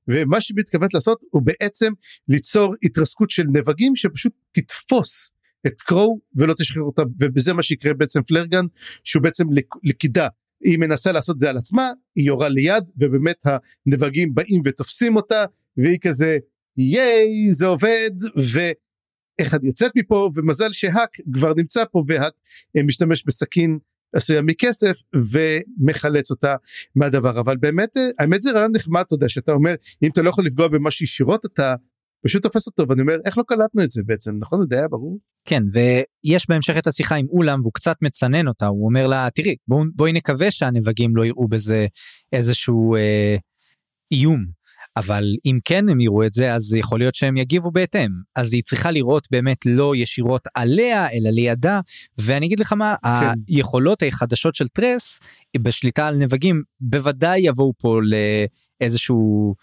ומה 0.08 0.40
שהיא 0.40 0.56
מתכוונת 0.58 0.94
לעשות 0.94 1.20
הוא 1.30 1.42
בעצם 1.42 1.92
ליצור 2.28 2.74
התרסקות 2.82 3.30
של 3.30 3.44
נבגים 3.52 3.96
שפשוט 3.96 4.32
תתפוס 4.52 5.30
את 5.66 5.82
קרו 5.82 6.20
ולא 6.36 6.54
תשחרר 6.54 6.82
אותה 6.82 7.02
ובזה 7.20 7.52
מה 7.52 7.62
שיקרה 7.62 7.94
בעצם 7.94 8.22
פלרגן 8.22 8.64
שהוא 9.04 9.22
בעצם 9.22 9.44
לכידה 9.84 10.28
היא 10.60 10.78
מנסה 10.78 11.12
לעשות 11.12 11.34
את 11.34 11.40
זה 11.40 11.50
על 11.50 11.56
עצמה 11.56 11.90
היא 12.16 12.26
יורה 12.26 12.48
ליד 12.48 12.90
ובאמת 12.96 13.44
הנבגים 13.86 14.34
באים 14.34 14.62
ותופסים 14.64 15.16
אותה 15.16 15.44
והיא 15.76 15.98
כזה 16.00 16.38
ייי 16.76 17.52
זה 17.52 17.66
עובד 17.66 18.10
ואיך 18.36 19.54
אני 19.54 19.66
יוצאת 19.66 19.92
מפה 19.96 20.30
ומזל 20.34 20.72
שהאק 20.72 21.10
כבר 21.32 21.52
נמצא 21.56 21.84
פה 21.92 22.04
והאק 22.06 22.32
אה, 22.76 22.82
משתמש 22.82 23.24
בסכין 23.26 23.78
עשויה 24.12 24.42
מכסף 24.42 24.96
ומחלץ 25.14 26.30
אותה 26.30 26.54
מהדבר. 26.94 27.40
אבל 27.40 27.56
באמת 27.56 27.96
אה, 27.96 28.02
האמת 28.18 28.42
זה 28.42 28.52
רעיון 28.52 28.72
נחמד 28.72 29.02
אתה 29.06 29.14
יודע 29.14 29.28
שאתה 29.28 29.52
אומר 29.52 29.74
אם 30.02 30.10
אתה 30.12 30.22
לא 30.22 30.30
יכול 30.30 30.46
לפגוע 30.46 30.68
במשהו 30.68 31.04
ישירות 31.04 31.44
אתה 31.44 31.74
פשוט 32.24 32.42
תופס 32.42 32.66
אותו 32.66 32.88
ואני 32.88 33.00
אומר 33.00 33.16
איך 33.26 33.38
לא 33.38 33.42
קלטנו 33.46 33.82
את 33.84 33.90
זה 33.90 34.02
בעצם 34.06 34.36
נכון 34.40 34.58
זה 34.60 34.66
די 34.66 34.76
היה 34.76 34.88
ברור. 34.88 35.18
כן 35.44 35.62
ויש 35.72 36.46
בהמשך 36.48 36.78
את 36.78 36.86
השיחה 36.86 37.14
עם 37.14 37.26
אולם 37.28 37.60
והוא 37.60 37.72
קצת 37.72 37.96
מצנן 38.02 38.48
אותה 38.48 38.66
הוא 38.66 38.86
אומר 38.86 39.06
לה 39.06 39.28
תראי 39.34 39.56
בוא, 39.68 39.84
בואי 39.94 40.12
נקווה 40.12 40.50
שהנבגים 40.50 41.16
לא 41.16 41.24
יראו 41.24 41.48
בזה 41.48 41.86
איזשהו 42.32 42.96
אה, 42.96 43.36
איום 44.12 44.46
אבל 44.96 45.24
אם 45.46 45.58
כן 45.64 45.88
הם 45.88 46.00
יראו 46.00 46.26
את 46.26 46.34
זה 46.34 46.54
אז 46.54 46.74
יכול 46.74 46.98
להיות 46.98 47.14
שהם 47.14 47.36
יגיבו 47.36 47.70
בהתאם 47.70 48.10
אז 48.36 48.52
היא 48.52 48.62
צריכה 48.62 48.90
לראות 48.90 49.28
באמת 49.30 49.66
לא 49.66 49.96
ישירות 49.96 50.42
עליה 50.54 51.10
אלא 51.10 51.30
לידה 51.30 51.80
ואני 52.18 52.46
אגיד 52.46 52.60
לך 52.60 52.72
מה 52.72 52.94
כן. 53.02 53.32
היכולות 53.48 54.02
החדשות 54.02 54.54
של 54.54 54.68
טרס 54.68 55.20
בשליטה 55.58 56.06
על 56.06 56.16
נבגים 56.16 56.62
בוודאי 56.80 57.40
יבואו 57.40 57.72
פה 57.78 58.00
לאיזשהו 58.80 59.54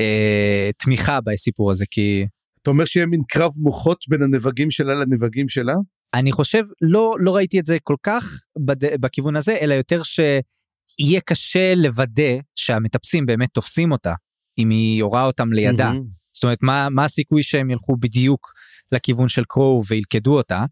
אה, 0.00 0.70
תמיכה 0.78 1.20
בסיפור 1.20 1.70
הזה 1.70 1.84
כי 1.90 2.26
אתה 2.62 2.70
אומר 2.70 2.84
שיהיה 2.84 3.06
מין 3.06 3.20
קרב 3.28 3.50
מוחות 3.58 3.98
בין 4.08 4.22
הנבגים 4.22 4.70
שלה 4.70 4.94
לנבגים 4.94 5.48
שלה? 5.48 5.74
אני 6.14 6.32
חושב 6.32 6.64
לא 6.82 7.16
לא 7.20 7.36
ראיתי 7.36 7.60
את 7.60 7.66
זה 7.66 7.78
כל 7.82 7.96
כך 8.02 8.24
בד... 8.58 9.00
בכיוון 9.00 9.36
הזה 9.36 9.56
אלא 9.60 9.74
יותר 9.74 10.02
שיהיה 10.02 11.20
קשה 11.20 11.74
לוודא 11.74 12.32
שהמטפסים 12.54 13.26
באמת 13.26 13.48
תופסים 13.52 13.92
אותה 13.92 14.12
אם 14.58 14.70
היא 14.70 14.98
יורה 14.98 15.24
אותם 15.24 15.52
לידה. 15.52 15.92
Mm-hmm. 15.92 16.16
זאת 16.32 16.44
אומרת 16.44 16.58
מה 16.62 16.88
מה 16.90 17.04
הסיכוי 17.04 17.42
שהם 17.42 17.70
ילכו 17.70 17.96
בדיוק 17.96 18.52
לכיוון 18.92 19.28
של 19.28 19.42
קרו 19.48 19.82
וילכדו 19.88 20.36
אותה 20.36 20.64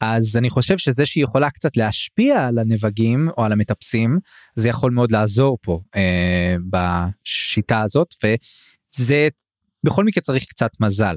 אז 0.00 0.36
אני 0.36 0.50
חושב 0.50 0.78
שזה 0.78 1.06
שהיא 1.06 1.24
יכולה 1.24 1.50
קצת 1.50 1.76
להשפיע 1.76 2.46
על 2.46 2.58
הנבגים 2.58 3.28
או 3.38 3.44
על 3.44 3.52
המטפסים 3.52 4.18
זה 4.54 4.68
יכול 4.68 4.90
מאוד 4.90 5.12
לעזור 5.12 5.58
פה 5.62 5.80
אה, 5.96 6.56
בשיטה 6.70 7.82
הזאת 7.82 8.14
וזה 8.24 9.28
בכל 9.84 10.04
מקרה 10.04 10.22
צריך 10.22 10.44
קצת 10.44 10.70
מזל. 10.80 11.16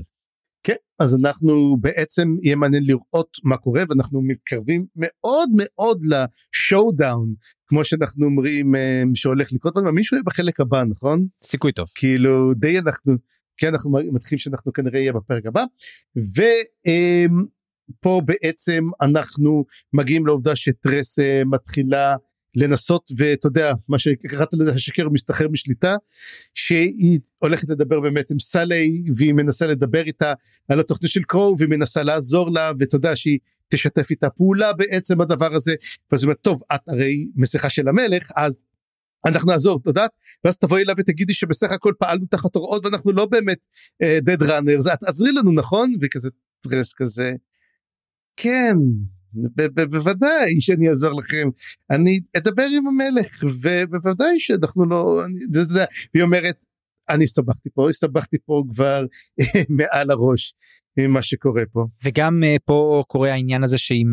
כן 0.63 0.75
אז 0.99 1.15
אנחנו 1.15 1.77
בעצם 1.81 2.35
יהיה 2.41 2.55
מעניין 2.55 2.83
לראות 2.85 3.37
מה 3.43 3.57
קורה 3.57 3.83
ואנחנו 3.89 4.21
מתקרבים 4.21 4.85
מאוד 4.95 5.49
מאוד 5.55 6.01
לשואו 6.03 6.91
דאון 6.91 7.33
כמו 7.67 7.85
שאנחנו 7.85 8.25
אומרים 8.25 8.75
אה, 8.75 9.03
שהולך 9.13 9.53
לקרות 9.53 9.75
לנו 9.75 9.91
מישהו 9.93 10.15
יהיה 10.15 10.23
בחלק 10.25 10.59
הבא 10.59 10.83
נכון? 10.83 11.27
סיכוי 11.43 11.71
טוב. 11.71 11.87
כאילו 11.95 12.53
די 12.53 12.79
אנחנו 12.79 13.13
כן 13.57 13.67
אנחנו 13.67 13.91
מתחילים 14.13 14.39
שאנחנו 14.39 14.73
כנראה 14.73 14.99
יהיה 14.99 15.13
בפרק 15.13 15.45
הבא 15.45 15.63
ופה 17.99 18.21
בעצם 18.25 18.83
אנחנו 19.01 19.65
מגיעים 19.93 20.25
לעובדה 20.25 20.55
שטרס 20.55 21.19
אה, 21.19 21.41
מתחילה 21.45 22.15
לנסות 22.55 23.09
ואתה 23.17 23.47
יודע 23.47 23.73
מה 23.89 23.99
שקראת 23.99 24.53
לזה 24.53 24.73
השקר 24.73 25.09
מסתחרר 25.09 25.47
משליטה 25.47 25.95
שהיא 26.53 27.19
הולכת 27.39 27.69
לדבר 27.69 27.99
באמת 27.99 28.31
עם 28.31 28.39
סאלי 28.39 29.03
והיא 29.15 29.33
מנסה 29.33 29.65
לדבר 29.65 30.01
איתה 30.01 30.33
על 30.67 30.79
התוכנית 30.79 31.11
של 31.11 31.23
קרו 31.23 31.55
והיא 31.57 31.69
מנסה 31.69 32.03
לעזור 32.03 32.51
לה 32.51 32.71
ואתה 32.79 32.95
יודע 32.95 33.15
שהיא 33.15 33.39
תשתף 33.69 34.09
איתה 34.09 34.29
פעולה 34.29 34.73
בעצם 34.73 35.21
הדבר 35.21 35.53
הזה. 35.53 35.75
ואז 36.11 36.21
היא 36.21 36.27
אומרת 36.27 36.41
טוב 36.41 36.61
את 36.75 36.89
הרי 36.89 37.27
מסכה 37.35 37.69
של 37.69 37.87
המלך 37.87 38.31
אז 38.35 38.63
אנחנו 39.25 39.51
נעזור 39.51 39.79
את 39.81 39.87
יודעת? 39.87 40.11
ואז 40.43 40.59
תבואי 40.59 40.83
אליו 40.83 40.95
ותגידי 40.97 41.33
שבסך 41.33 41.71
הכל 41.71 41.93
פעלנו 41.99 42.25
תחת 42.25 42.55
הוראות 42.55 42.85
ואנחנו 42.85 43.11
לא 43.11 43.25
באמת 43.25 43.65
דד 44.21 44.41
uh, 44.41 44.45
ראנר 44.45 44.77
את 44.93 45.03
עזרי 45.03 45.31
לנו 45.31 45.51
נכון? 45.51 45.93
וכזה 46.01 46.29
טרס 46.61 46.93
כזה. 46.93 47.31
כן 48.37 48.75
בוודאי 49.89 50.61
שאני 50.61 50.89
אעזור 50.89 51.21
לכם 51.21 51.49
אני 51.91 52.19
אדבר 52.37 52.65
עם 52.77 52.87
המלך 52.87 53.29
ובוודאי 53.43 54.39
שאנחנו 54.39 54.85
לא 54.85 55.21
היא 56.13 56.23
אומרת 56.23 56.65
אני 57.09 57.23
הסתבכתי 57.23 57.69
פה 57.73 57.89
הסתבכתי 57.89 58.37
פה 58.45 58.63
כבר 58.69 59.05
מעל 59.77 60.11
הראש 60.11 60.53
מה 61.09 61.21
שקורה 61.21 61.63
פה. 61.71 61.85
וגם 62.03 62.43
uh, 62.43 62.59
פה 62.65 63.03
קורה 63.07 63.31
העניין 63.31 63.63
הזה 63.63 63.77
שהיא 63.77 64.05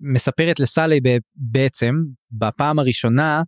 מספרת 0.00 0.60
לסאלי 0.60 1.00
בעצם 1.34 1.94
בפעם 2.30 2.78
הראשונה 2.78 3.42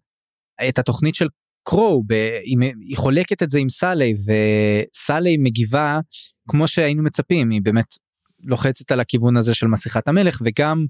את 0.69 0.79
התוכנית 0.79 1.15
של 1.15 1.27
קרו 1.69 2.03
היא, 2.45 2.59
היא 2.81 2.97
חולקת 2.97 3.43
את 3.43 3.51
זה 3.51 3.59
עם 3.59 3.69
סאלי 3.69 4.15
וסאלי 4.15 5.37
מגיבה 5.37 6.01
כמו 6.49 6.69
שהיינו 6.69 7.03
מצפים 7.03 7.51
היא 7.51 7.61
באמת 7.63 7.95
לוחצת 8.41 8.93
על 8.93 9.01
הכיוון 9.01 9.37
הזה 9.37 9.55
של 9.55 9.67
מסכת 9.67 10.09
המלך 10.09 10.43
וגם 10.45 10.87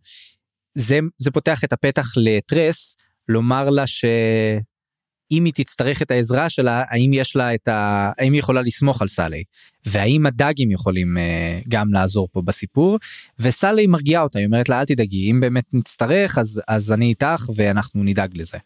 זה 0.74 0.98
זה 1.18 1.30
פותח 1.30 1.64
את 1.64 1.72
הפתח 1.72 2.12
לטרס 2.16 2.96
לומר 3.28 3.70
לה 3.70 3.86
שאם 3.86 5.44
היא 5.44 5.52
תצטרך 5.54 6.02
את 6.02 6.10
העזרה 6.10 6.50
שלה 6.50 6.84
האם 6.88 7.12
יש 7.12 7.36
לה 7.36 7.54
את 7.54 7.68
ה... 7.68 8.10
האם 8.18 8.32
היא 8.32 8.38
יכולה 8.38 8.62
לסמוך 8.62 9.02
על 9.02 9.08
סאלי? 9.08 9.44
והאם 9.86 10.26
הדאגים 10.26 10.70
יכולים 10.70 11.16
uh, 11.16 11.64
גם 11.68 11.92
לעזור 11.92 12.28
פה 12.32 12.42
בסיפור? 12.42 12.98
וסאלי 13.38 13.86
מרגיעה 13.86 14.22
אותה 14.22 14.38
היא 14.38 14.46
אומרת 14.46 14.68
לה 14.68 14.80
אל 14.80 14.84
תדאגי 14.84 15.30
אם 15.30 15.40
באמת 15.40 15.64
נצטרך 15.72 16.38
אז 16.38 16.62
אז 16.68 16.92
אני 16.92 17.06
איתך 17.08 17.50
ואנחנו 17.56 18.04
נדאג 18.04 18.36
לזה. 18.36 18.58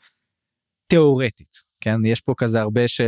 תיאורטית 0.86 1.71
כן? 1.82 2.04
יש 2.04 2.20
פה 2.20 2.34
כזה 2.36 2.60
הרבה 2.60 2.88
ש... 2.88 3.00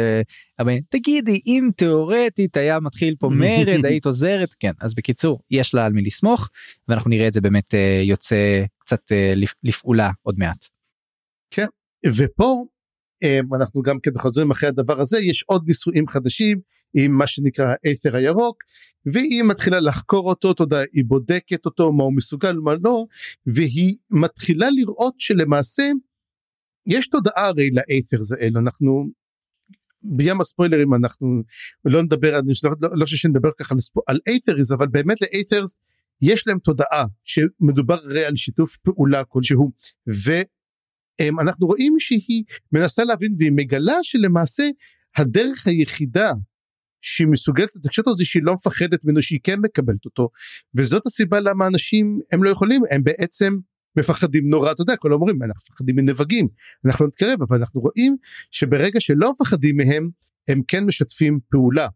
תגידי 0.88 1.40
אם 1.46 1.70
תיאורטית 1.76 2.56
היה 2.56 2.80
מתחיל 2.80 3.14
פה 3.18 3.28
מרד 3.28 3.84
היית 3.86 4.06
עוזרת 4.06 4.54
כן. 4.60 4.72
אז 4.80 4.94
בקיצור 4.94 5.40
יש 5.50 5.74
לה 5.74 5.84
על 5.84 5.92
מי 5.92 6.02
לסמוך 6.02 6.48
ואנחנו 6.88 7.10
נראה 7.10 7.28
את 7.28 7.32
זה 7.32 7.40
באמת 7.40 7.74
אה, 7.74 8.00
יוצא 8.04 8.64
קצת 8.78 9.12
אה, 9.12 9.34
לפעולה 9.62 10.10
עוד 10.22 10.34
מעט. 10.38 10.64
כן. 11.50 11.66
ופה 12.18 12.64
אה, 13.22 13.40
אנחנו 13.56 13.82
גם 13.82 14.00
כן 14.00 14.10
חוזרים 14.18 14.50
אחרי 14.50 14.68
הדבר 14.68 15.00
הזה 15.00 15.18
יש 15.18 15.44
עוד 15.46 15.64
ניסויים 15.66 16.08
חדשים 16.08 16.60
עם 16.94 17.12
מה 17.12 17.26
שנקרא 17.26 17.74
האתר 17.84 18.16
הירוק 18.16 18.56
והיא 19.06 19.42
מתחילה 19.42 19.80
לחקור 19.80 20.28
אותו 20.28 20.54
יודע 20.60 20.82
היא 20.92 21.04
בודקת 21.06 21.66
אותו 21.66 21.92
מה 21.92 22.04
הוא 22.04 22.16
מסוגל 22.16 22.52
מה 22.52 22.72
לא 22.84 23.04
והיא 23.46 23.96
מתחילה 24.10 24.70
לראות 24.70 25.14
שלמעשה 25.18 25.82
יש 26.86 27.08
תודעה 27.08 27.46
הרי 27.46 27.70
לאייתרס 27.70 28.32
האלו 28.32 28.60
אנחנו 28.60 29.10
בים 30.02 30.40
הספוילרים 30.40 30.94
אנחנו 30.94 31.42
לא 31.84 32.02
נדבר 32.02 32.38
אני 32.38 32.52
לא, 32.80 32.88
לא 32.92 33.04
חושב 33.04 33.16
שנדבר 33.16 33.50
ככה 33.58 33.74
על 34.06 34.20
אייתרס 34.26 34.72
אבל 34.72 34.86
באמת 34.86 35.20
לאייתרס 35.22 35.76
יש 36.22 36.46
להם 36.46 36.58
תודעה 36.58 37.06
שמדובר 37.22 37.94
הרי 37.94 38.24
על 38.24 38.36
שיתוף 38.36 38.76
פעולה 38.76 39.24
כלשהו 39.24 39.72
ואנחנו 41.20 41.66
רואים 41.66 41.94
שהיא 41.98 42.44
מנסה 42.72 43.04
להבין 43.04 43.34
והיא 43.38 43.52
מגלה 43.52 43.94
שלמעשה 44.02 44.64
הדרך 45.16 45.66
היחידה 45.66 46.32
שהיא 47.00 47.28
מסוגלת 47.28 47.68
לתקשר 47.74 48.02
אותו 48.02 48.14
זה 48.14 48.24
שהיא 48.24 48.42
לא 48.42 48.54
מפחדת 48.54 49.04
ממנו 49.04 49.22
שהיא 49.22 49.40
כן 49.42 49.60
מקבלת 49.60 50.04
אותו 50.04 50.28
וזאת 50.74 51.06
הסיבה 51.06 51.40
למה 51.40 51.66
אנשים 51.66 52.20
הם 52.32 52.44
לא 52.44 52.50
יכולים 52.50 52.82
הם 52.90 53.04
בעצם 53.04 53.54
מפחדים 53.96 54.48
נורא 54.48 54.72
אתה 54.72 54.82
יודע 54.82 54.96
כל 54.96 55.12
אומרים 55.12 55.42
אנחנו 55.42 55.72
מפחדים 55.72 55.96
מנבגים 55.96 56.48
אנחנו 56.86 57.04
לא 57.04 57.08
נתקרב 57.08 57.42
אבל 57.42 57.56
אנחנו 57.56 57.80
רואים 57.80 58.16
שברגע 58.50 59.00
שלא 59.00 59.32
מפחדים 59.32 59.76
מהם 59.76 60.10
הם 60.48 60.62
כן 60.68 60.84
משתפים 60.84 61.38
פעולה 61.50 61.88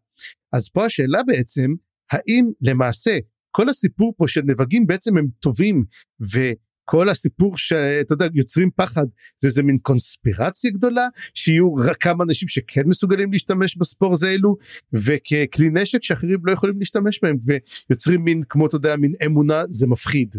אז 0.53 0.69
פה 0.69 0.87
השאלה 0.87 1.23
בעצם 1.23 1.75
האם 2.13 2.51
למעשה 2.61 3.19
כל 3.51 3.69
הסיפור 3.69 4.15
פה 4.17 4.29
של 4.29 4.41
נבגים 4.45 4.87
בעצם 4.87 5.17
הם 5.19 5.27
טובים 5.41 5.85
וכל 6.33 7.09
הסיפור 7.09 7.57
שאתה 7.57 8.13
יודע 8.13 8.27
יוצרים 8.35 8.71
פחד 8.77 9.05
זה 9.39 9.49
איזה 9.49 9.63
מין 9.63 9.79
קונספירציה 9.83 10.71
גדולה 10.71 11.09
שיהיו 11.35 11.75
רק 11.75 11.97
כמה 11.97 12.25
אנשים 12.25 12.49
שכן 12.49 12.83
מסוגלים 12.87 13.33
להשתמש 13.33 13.77
בספור 13.77 14.13
הזה 14.13 14.29
אלו 14.29 14.57
וככלי 14.93 15.71
נשק 15.71 16.03
שאחרים 16.03 16.39
לא 16.45 16.53
יכולים 16.53 16.79
להשתמש 16.79 17.21
בהם 17.23 17.37
ויוצרים 17.91 18.25
מין 18.25 18.43
כמו 18.49 18.67
אתה 18.67 18.77
יודע 18.77 18.97
מין 18.97 19.13
אמונה 19.27 19.63
זה 19.69 19.87
מפחיד. 19.87 20.37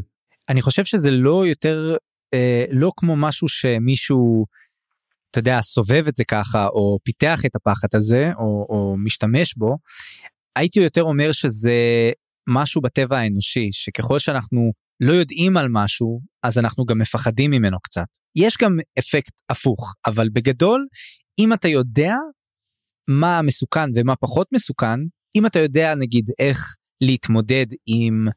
אני 0.49 0.62
חושב 0.62 0.85
שזה 0.85 1.12
לא 1.12 1.47
יותר 1.47 1.95
אה, 2.33 2.65
לא 2.71 2.91
כמו 2.97 3.15
משהו 3.15 3.47
שמישהו 3.47 4.45
אתה 5.31 5.39
יודע 5.39 5.62
סובב 5.62 6.07
את 6.07 6.15
זה 6.15 6.23
ככה 6.23 6.67
או 6.67 6.97
פיתח 7.03 7.39
את 7.45 7.55
הפחד 7.55 7.88
הזה 7.93 8.31
או, 8.38 8.65
או 8.69 8.95
משתמש 8.97 9.57
בו. 9.57 9.77
הייתי 10.55 10.79
יותר 10.79 11.03
אומר 11.03 11.31
שזה 11.31 11.73
משהו 12.49 12.81
בטבע 12.81 13.17
האנושי 13.17 13.69
שככל 13.71 14.19
שאנחנו 14.19 14.71
לא 14.99 15.13
יודעים 15.13 15.57
על 15.57 15.67
משהו 15.69 16.21
אז 16.43 16.57
אנחנו 16.57 16.85
גם 16.85 16.97
מפחדים 16.97 17.51
ממנו 17.51 17.79
קצת 17.79 18.07
יש 18.35 18.57
גם 18.62 18.77
אפקט 18.99 19.33
הפוך 19.49 19.93
אבל 20.05 20.29
בגדול 20.33 20.88
אם 21.39 21.53
אתה 21.53 21.67
יודע 21.67 22.13
מה 23.07 23.41
מסוכן 23.41 23.89
ומה 23.95 24.15
פחות 24.15 24.47
מסוכן 24.51 24.99
אם 25.35 25.45
אתה 25.45 25.59
יודע 25.59 25.95
נגיד 25.95 26.29
איך 26.39 26.75
להתמודד 27.01 27.65
עם 27.85 28.27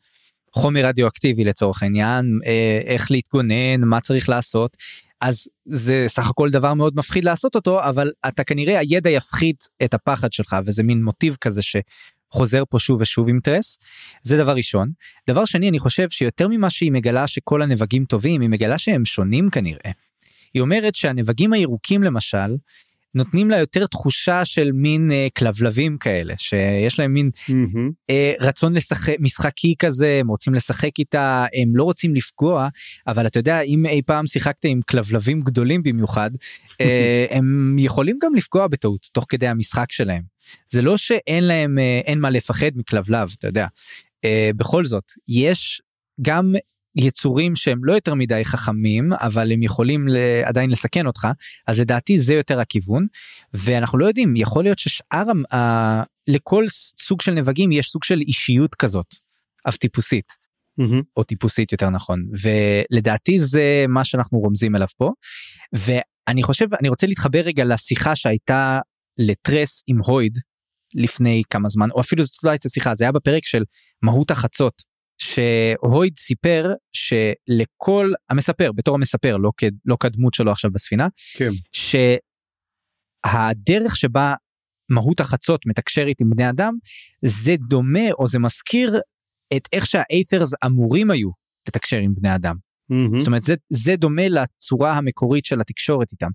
חומר 0.54 0.86
רדיואקטיבי 0.86 1.44
לצורך 1.44 1.82
העניין 1.82 2.38
אה, 2.46 2.80
איך 2.84 3.10
להתגונן 3.10 3.80
מה 3.80 4.00
צריך 4.00 4.28
לעשות. 4.28 4.76
אז 5.20 5.48
זה 5.64 6.04
סך 6.06 6.30
הכל 6.30 6.50
דבר 6.50 6.74
מאוד 6.74 6.96
מפחיד 6.96 7.24
לעשות 7.24 7.54
אותו 7.54 7.84
אבל 7.84 8.10
אתה 8.28 8.44
כנראה 8.44 8.78
הידע 8.78 9.10
יפחית 9.10 9.64
את 9.84 9.94
הפחד 9.94 10.32
שלך 10.32 10.56
וזה 10.64 10.82
מין 10.82 11.04
מוטיב 11.04 11.36
כזה 11.40 11.60
שחוזר 11.62 12.62
פה 12.70 12.78
שוב 12.78 13.00
ושוב 13.00 13.28
עם 13.28 13.40
טרס. 13.40 13.78
זה 14.22 14.36
דבר 14.36 14.52
ראשון. 14.52 14.90
דבר 15.30 15.44
שני 15.44 15.68
אני 15.68 15.78
חושב 15.78 16.10
שיותר 16.10 16.48
ממה 16.48 16.70
שהיא 16.70 16.92
מגלה 16.92 17.26
שכל 17.26 17.62
הנבגים 17.62 18.04
טובים 18.04 18.40
היא 18.40 18.50
מגלה 18.50 18.78
שהם 18.78 19.04
שונים 19.04 19.50
כנראה. 19.50 19.90
היא 20.54 20.62
אומרת 20.62 20.94
שהנבגים 20.94 21.52
הירוקים 21.52 22.02
למשל 22.02 22.56
נותנים 23.14 23.50
לה 23.50 23.58
יותר 23.58 23.86
תחושה 23.86 24.44
של 24.44 24.72
מין 24.72 25.12
אה, 25.12 25.26
כלבלבים 25.38 25.98
כאלה 25.98 26.34
שיש 26.38 26.98
להם 26.98 27.12
מין 27.12 27.30
mm-hmm. 27.36 27.92
אה, 28.10 28.32
רצון 28.40 28.74
לשחק 28.74 29.14
משחקי 29.20 29.74
כזה 29.78 30.16
הם 30.20 30.28
רוצים 30.28 30.54
לשחק 30.54 30.98
איתה 30.98 31.46
הם 31.54 31.76
לא 31.76 31.84
רוצים 31.84 32.14
לפגוע 32.14 32.68
אבל 33.06 33.26
אתה 33.26 33.38
יודע 33.38 33.60
אם 33.60 33.86
אי 33.86 34.02
פעם 34.06 34.26
שיחקת 34.26 34.64
עם 34.64 34.80
כלבלבים 34.82 35.40
גדולים 35.40 35.82
במיוחד 35.82 36.30
אה, 36.80 37.26
הם 37.36 37.76
יכולים 37.78 38.18
גם 38.22 38.34
לפגוע 38.34 38.66
בטעות 38.66 39.08
תוך 39.12 39.26
כדי 39.28 39.48
המשחק 39.48 39.92
שלהם 39.92 40.22
זה 40.68 40.82
לא 40.82 40.96
שאין 40.96 41.44
להם 41.44 41.78
אה, 41.78 42.00
אין 42.04 42.20
מה 42.20 42.30
לפחד 42.30 42.70
מכלבלב 42.76 43.34
אתה 43.38 43.46
יודע 43.46 43.66
אה, 44.24 44.50
בכל 44.56 44.84
זאת 44.84 45.12
יש 45.28 45.82
גם 46.22 46.54
יצורים 46.96 47.56
שהם 47.56 47.84
לא 47.84 47.92
יותר 47.92 48.14
מדי 48.14 48.44
חכמים 48.44 49.12
אבל 49.12 49.52
הם 49.52 49.62
יכולים 49.62 50.06
עדיין 50.44 50.70
לסכן 50.70 51.06
אותך 51.06 51.28
אז 51.66 51.80
לדעתי 51.80 52.18
זה 52.18 52.34
יותר 52.34 52.60
הכיוון. 52.60 53.06
ואנחנו 53.54 53.98
לא 53.98 54.06
יודעים 54.06 54.36
יכול 54.36 54.64
להיות 54.64 54.78
ששאר 54.78 55.24
ה... 55.54 56.02
לכל 56.28 56.64
סוג 57.00 57.20
של 57.20 57.32
נבגים 57.32 57.72
יש 57.72 57.86
סוג 57.86 58.04
של 58.04 58.20
אישיות 58.20 58.74
כזאת 58.74 59.14
אף 59.68 59.76
טיפוסית. 59.76 60.42
mm-hmm. 60.80 61.02
או 61.16 61.24
טיפוסית 61.24 61.72
יותר 61.72 61.90
נכון. 61.90 62.24
ולדעתי 62.42 63.38
זה 63.38 63.84
מה 63.88 64.04
שאנחנו 64.04 64.38
רומזים 64.38 64.76
אליו 64.76 64.88
פה. 64.96 65.10
ואני 65.72 66.42
חושב 66.42 66.74
אני 66.74 66.88
רוצה 66.88 67.06
להתחבר 67.06 67.40
רגע 67.40 67.64
לשיחה 67.64 68.16
שהייתה 68.16 68.80
לטרס 69.18 69.84
עם 69.86 69.98
הויד 70.04 70.38
לפני 70.94 71.42
כמה 71.50 71.68
זמן 71.68 71.90
או 71.90 72.00
אפילו 72.00 72.24
זאת 72.24 72.44
לא 72.44 72.50
הייתה 72.50 72.68
שיחה 72.68 72.94
זה 72.94 73.04
היה 73.04 73.12
בפרק 73.12 73.44
של 73.44 73.64
מהות 74.02 74.30
החצות 74.30 74.91
שהויד 75.22 76.18
סיפר 76.18 76.72
שלכל 76.92 78.12
המספר 78.30 78.72
בתור 78.72 78.94
המספר 78.94 79.36
לא, 79.36 79.50
כ, 79.56 79.64
לא 79.84 79.96
כדמות 80.00 80.34
שלו 80.34 80.52
עכשיו 80.52 80.70
בספינה 80.70 81.06
כן. 81.36 81.50
שהדרך 83.22 83.96
שבה 83.96 84.34
מהות 84.88 85.20
החצות 85.20 85.66
מתקשרת 85.66 86.16
עם 86.20 86.30
בני 86.30 86.50
אדם 86.50 86.74
זה 87.24 87.54
דומה 87.68 88.12
או 88.18 88.28
זה 88.28 88.38
מזכיר 88.38 89.00
את 89.56 89.68
איך 89.72 89.86
שהאיית'רס 89.86 90.54
אמורים 90.66 91.10
היו 91.10 91.30
לתקשר 91.68 91.96
עם 91.96 92.14
בני 92.14 92.34
אדם. 92.34 92.56
Mm-hmm. 92.92 93.18
זאת 93.18 93.26
אומרת 93.26 93.42
זה, 93.42 93.54
זה 93.70 93.96
דומה 93.96 94.28
לצורה 94.28 94.92
המקורית 94.92 95.44
של 95.44 95.60
התקשורת 95.60 96.12
איתם 96.12 96.30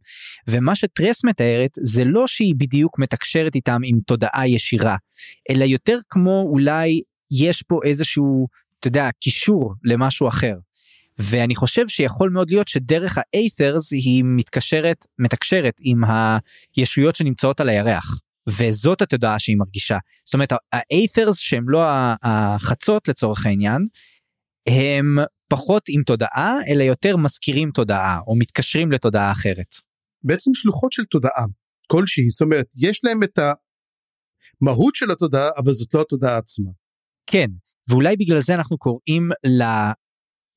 ומה 0.49 0.75
שטרס 0.75 1.25
מתארת 1.25 1.71
זה 1.81 2.03
לא 2.05 2.27
שהיא 2.27 2.53
בדיוק 2.57 2.99
מתקשרת 2.99 3.55
איתם 3.55 3.81
עם 3.85 3.99
תודעה 4.07 4.47
ישירה 4.47 4.95
אלא 5.49 5.63
יותר 5.63 5.97
כמו 6.09 6.45
אולי 6.51 7.01
יש 7.31 7.63
פה 7.63 7.79
איזשהו 7.85 8.47
אתה 8.79 8.87
יודע, 8.87 9.09
קישור 9.19 9.73
למשהו 9.83 10.27
אחר. 10.27 10.53
ואני 11.19 11.55
חושב 11.55 11.87
שיכול 11.87 12.29
מאוד 12.29 12.49
להיות 12.51 12.67
שדרך 12.67 13.17
האיית'רס 13.17 13.91
היא 13.91 14.23
מתקשרת, 14.25 15.05
מתקשרת 15.19 15.73
עם 15.79 16.01
הישויות 16.75 17.15
שנמצאות 17.15 17.59
על 17.59 17.69
הירח. 17.69 18.19
וזאת 18.49 19.01
התודעה 19.01 19.39
שהיא 19.39 19.57
מרגישה. 19.57 19.97
זאת 20.25 20.33
אומרת 20.33 20.49
האיית'רס 20.71 21.37
שהם 21.37 21.69
לא 21.69 21.81
החצות 22.23 23.07
לצורך 23.07 23.45
העניין, 23.45 23.87
הם 24.67 25.17
פחות 25.49 25.83
עם 25.89 26.03
תודעה 26.03 26.55
אלא 26.67 26.83
יותר 26.83 27.17
מזכירים 27.17 27.71
תודעה 27.71 28.19
או 28.27 28.35
מתקשרים 28.35 28.91
לתודעה 28.91 29.31
אחרת. 29.31 29.75
בעצם 30.23 30.51
שלוחות 30.53 30.91
של 30.91 31.03
תודעה 31.05 31.45
כלשהי 31.87 32.29
זאת 32.29 32.41
אומרת 32.41 32.67
יש 32.81 33.03
להם 33.03 33.23
את 33.23 33.39
המהות 34.61 34.95
של 34.95 35.11
התודעה 35.11 35.49
אבל 35.57 35.73
זאת 35.73 35.93
לא 35.93 36.01
התודעה 36.01 36.37
עצמה. 36.37 36.71
כן 37.27 37.47
ואולי 37.89 38.17
בגלל 38.17 38.39
זה 38.39 38.55
אנחנו 38.55 38.77
קוראים 38.77 39.29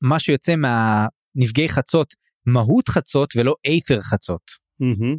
מה 0.01 0.19
שיוצא 0.19 0.53
מהנפגעי 0.55 1.69
חצות 1.69 2.13
מהות 2.45 2.89
חצות 2.89 3.33
ולא 3.35 3.55
אייתר 3.65 4.01
חצות. 4.01 4.51
מהמם. 4.79 5.15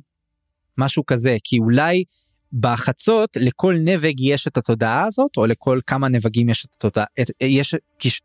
משהו 0.78 1.06
כזה 1.06 1.36
כי 1.44 1.58
אולי 1.58 2.04
בחצות 2.52 3.36
לכל 3.36 3.76
נבג 3.84 4.20
יש 4.20 4.46
את 4.48 4.56
התודעה 4.56 5.04
הזאת 5.04 5.30
או 5.36 5.46
לכל 5.46 5.80
כמה 5.86 6.08
נבגים 6.08 6.48
יש 6.48 6.64
את 6.64 6.70
התודעה 6.76 7.04
את, 7.20 7.30
יש, 7.40 7.74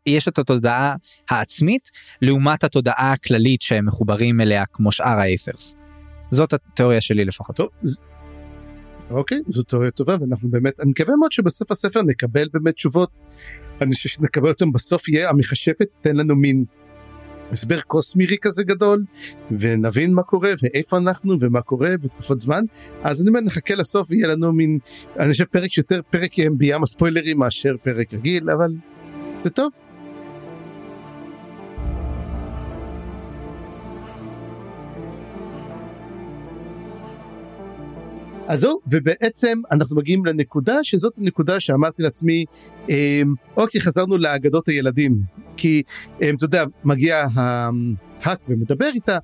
יש 0.06 0.28
את 0.28 0.38
התודעה 0.38 0.94
העצמית 1.30 1.90
לעומת 2.22 2.64
התודעה 2.64 3.12
הכללית 3.12 3.62
שהם 3.62 3.86
מחוברים 3.86 4.40
אליה 4.40 4.64
כמו 4.66 4.92
שאר 4.92 5.18
האיית'רס. 5.18 5.74
זאת 6.30 6.52
התיאוריה 6.52 7.00
שלי 7.00 7.24
לפחות. 7.24 7.56
טוב, 7.56 7.68
אוקיי, 9.10 9.40
זו 9.48 9.62
תיאוריה 9.62 9.90
טובה 9.90 10.16
ואנחנו 10.20 10.48
באמת, 10.48 10.80
אני 10.80 10.90
מקווה 10.90 11.16
מאוד 11.16 11.32
שבסוף 11.32 11.70
הספר 11.70 12.02
נקבל 12.02 12.48
באמת 12.52 12.74
תשובות. 12.74 13.20
אני 13.80 13.94
חושב 13.94 14.08
שנקבל 14.08 14.48
אותם 14.48 14.72
בסוף 14.72 15.08
יהיה 15.08 15.30
המכשפת 15.30 15.86
תן 16.00 16.16
לנו 16.16 16.36
מין 16.36 16.64
הסבר 17.52 17.80
קוסמירי 17.80 18.36
כזה 18.42 18.64
גדול 18.64 19.04
ונבין 19.50 20.14
מה 20.14 20.22
קורה 20.22 20.52
ואיפה 20.62 20.96
אנחנו 20.96 21.36
ומה 21.40 21.62
קורה 21.62 21.96
בתקופות 22.02 22.40
זמן 22.40 22.64
אז 23.02 23.22
אני 23.22 23.28
אומר 23.28 23.40
נחכה 23.40 23.74
לסוף 23.74 24.10
ויהיה 24.10 24.26
לנו 24.26 24.52
מין 24.52 24.78
אני 25.18 25.32
חושב 25.32 25.44
פרק 25.44 25.70
שיותר 25.70 26.00
פרק 26.10 26.38
יהיה 26.38 26.50
בים 26.50 26.82
הספוילרים 26.82 27.38
מאשר 27.38 27.76
פרק 27.82 28.14
רגיל 28.14 28.50
אבל 28.50 28.72
זה 29.38 29.50
טוב. 29.50 29.87
אז 38.48 38.60
זהו, 38.60 38.80
ובעצם 38.86 39.60
אנחנו 39.70 39.96
מגיעים 39.96 40.26
לנקודה 40.26 40.84
שזאת 40.84 41.12
הנקודה 41.18 41.60
שאמרתי 41.60 42.02
לעצמי, 42.02 42.44
אמ, 42.88 43.34
אוקיי, 43.56 43.80
חזרנו 43.80 44.18
לאגדות 44.18 44.68
הילדים. 44.68 45.18
כי 45.56 45.82
אמ, 46.22 46.34
אתה 46.36 46.44
יודע, 46.44 46.64
מגיע 46.84 47.26
ההאק 47.34 48.38
ומדבר 48.48 48.90
איתה, 48.94 49.18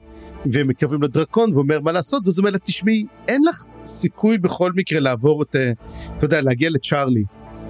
ומתקרבים 0.53 1.03
לדרקון 1.03 1.55
ואומר 1.55 1.81
מה 1.81 1.93
לעשות, 1.93 2.23
ואז 2.27 2.39
הוא 2.39 2.43
אומר 2.43 2.51
לה, 2.51 2.59
תשמעי, 2.59 3.07
אין 3.29 3.43
לך 3.49 3.57
סיכוי 3.87 4.39
בכל 4.39 4.73
מקרה 4.75 5.01
לעבור 5.01 5.43
את, 5.43 5.57
אתה 6.17 6.25
יודע, 6.25 6.41
להגיע 6.41 6.71
לצ'ארלי. 6.71 7.25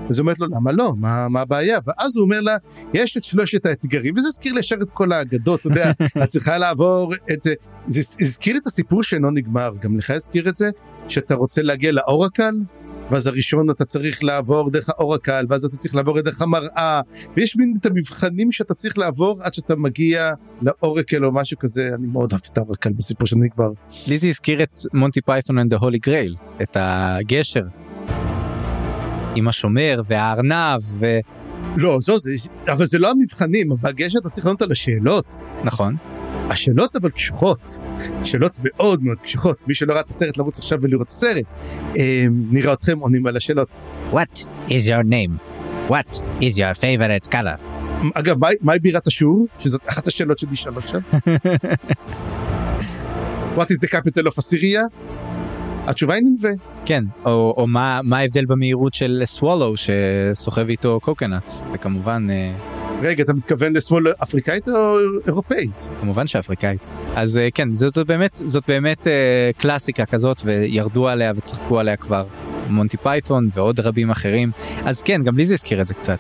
אז 0.08 0.20
אומרת 0.20 0.38
לו, 0.38 0.46
למה 0.46 0.72
לא? 0.72 0.92
מה, 0.96 1.28
מה 1.28 1.40
הבעיה? 1.40 1.78
ואז 1.86 2.16
הוא 2.16 2.24
אומר 2.24 2.40
לה, 2.40 2.56
יש 2.94 3.16
את 3.16 3.24
שלושת 3.24 3.66
האתגרים, 3.66 4.14
וזה 4.16 4.28
הזכיר 4.28 4.52
לי 4.52 4.60
ישר 4.60 4.76
את 4.82 4.90
כל 4.92 5.12
האגדות, 5.12 5.60
אתה 5.60 5.68
יודע, 5.68 5.92
את 6.24 6.28
צריכה 6.28 6.58
לעבור 6.58 7.14
את... 7.32 7.46
זה 7.86 8.00
הזכיר 8.20 8.56
את 8.56 8.66
הסיפור 8.66 9.02
שאינו 9.02 9.30
נגמר, 9.30 9.72
גם 9.80 9.98
לך 9.98 10.10
הזכיר 10.10 10.48
את 10.48 10.56
זה, 10.56 10.70
שאתה 11.08 11.34
רוצה 11.34 11.62
להגיע 11.62 11.92
לאורקל, 11.92 12.54
ואז 13.10 13.26
הראשון 13.26 13.70
אתה 13.70 13.84
צריך 13.84 14.24
לעבור 14.24 14.70
דרך 14.70 14.88
האורקל, 14.88 15.46
ואז 15.48 15.64
אתה 15.64 15.76
צריך 15.76 15.94
לעבור 15.94 16.20
דרך 16.20 16.42
המראה, 16.42 17.00
ויש 17.36 17.56
מין 17.56 17.74
את 17.80 17.86
המבחנים 17.86 18.52
שאתה 18.52 18.74
צריך 18.74 18.98
לעבור 18.98 19.42
עד 19.42 19.54
שאתה 19.54 19.76
מגיע 19.76 20.30
ל 20.62 20.71
oracle 20.71 21.24
או 21.24 21.32
משהו 21.32 21.58
כזה, 21.58 21.88
אני 21.94 22.06
מאוד 22.06 22.32
אהבתי 22.32 22.48
את 22.52 22.58
ה 22.58 22.63
oracle 22.63 22.92
בסיפור 22.92 23.26
של 23.26 23.36
נגמר. 23.36 23.70
לי 24.06 24.18
זה 24.18 24.28
הזכיר 24.28 24.62
את 24.62 24.80
Monty 24.94 25.20
Python 25.20 25.58
and 25.58 25.74
the 25.74 25.78
Holy 25.78 26.08
Grail 26.08 26.62
את 26.62 26.76
הגשר. 26.80 27.64
עם 29.34 29.48
השומר 29.48 30.00
והארנב 30.06 30.80
ו... 30.98 31.06
לא, 31.76 31.98
זו, 32.00 32.18
זה, 32.18 32.32
אבל 32.68 32.86
זה 32.86 32.98
לא 32.98 33.10
המבחנים, 33.10 33.68
בגשר 33.82 34.18
אתה 34.18 34.30
צריך 34.30 34.46
לענות 34.46 34.62
על 34.62 34.72
השאלות. 34.72 35.38
נכון. 35.64 35.96
השאלות 36.50 36.96
אבל 36.96 37.10
קשוחות, 37.10 37.78
שאלות 38.24 38.52
מאוד 38.64 39.02
מאוד 39.04 39.18
קשוחות, 39.18 39.56
מי 39.66 39.74
שלא 39.74 39.92
ראה 39.92 40.00
את 40.00 40.08
הסרט 40.08 40.36
לרוץ 40.38 40.58
עכשיו 40.58 40.78
ולראות 40.82 41.02
את 41.06 41.10
הסרט, 41.10 41.44
אה, 41.96 42.26
נראה 42.50 42.72
אתכם 42.72 42.98
עונים 42.98 43.26
על 43.26 43.36
השאלות. 43.36 43.76
What 44.12 44.38
is 44.68 44.88
your 44.88 45.04
name? 45.10 45.32
What 45.90 46.16
is 46.40 46.54
your 46.56 46.74
favorite 46.80 47.28
color? 47.32 47.58
אגב, 48.14 48.36
מהי- 48.62 48.78
בירת 48.78 49.06
אשור? 49.06 49.46
שזאת 49.58 49.80
אחת 49.88 50.08
השאלות 50.08 50.38
שנשאלות 50.38 50.88
שם. 50.88 50.98
What 53.56 53.66
is 53.70 53.78
the 53.84 53.88
capital 53.88 54.26
of 54.26 54.38
Assyria? 54.38 54.80
התשובה 55.86 56.14
היא 56.14 56.22
ננבה. 56.24 56.48
כן, 56.84 57.04
או, 57.24 57.54
או 57.56 57.66
מה, 57.66 58.00
מה 58.04 58.18
ההבדל 58.18 58.44
במהירות 58.44 58.94
של 58.94 59.22
סוולו 59.24 59.74
שסוחב 59.76 60.68
איתו 60.68 60.98
קוקנאץ, 61.02 61.62
זה 61.64 61.78
כמובן, 61.78 62.26
אה, 62.30 62.52
רגע, 63.02 63.22
אתה 63.22 63.32
מתכוון 63.32 63.72
לשמאל 63.76 64.12
אפריקאית 64.22 64.68
או 64.68 64.98
אירופאית? 65.26 65.90
כמובן 66.00 66.26
שאפריקאית. 66.26 66.88
אז 67.16 67.38
אה, 67.38 67.48
כן, 67.54 67.74
זאת 67.74 67.98
באמת, 68.06 68.40
זאת 68.46 68.64
באמת 68.68 69.06
אה, 69.06 69.50
קלאסיקה 69.58 70.06
כזאת 70.06 70.40
וירדו 70.44 71.08
עליה 71.08 71.32
וצחקו 71.36 71.80
עליה 71.80 71.96
כבר 71.96 72.26
מונטי 72.68 72.96
פייתון 72.96 73.48
ועוד 73.52 73.80
רבים 73.80 74.10
אחרים. 74.10 74.50
אז 74.84 75.02
כן, 75.02 75.22
גם 75.22 75.36
לי 75.36 75.46
זה 75.46 75.54
הזכיר 75.54 75.80
את 75.80 75.86
זה 75.86 75.94
קצת. 75.94 76.18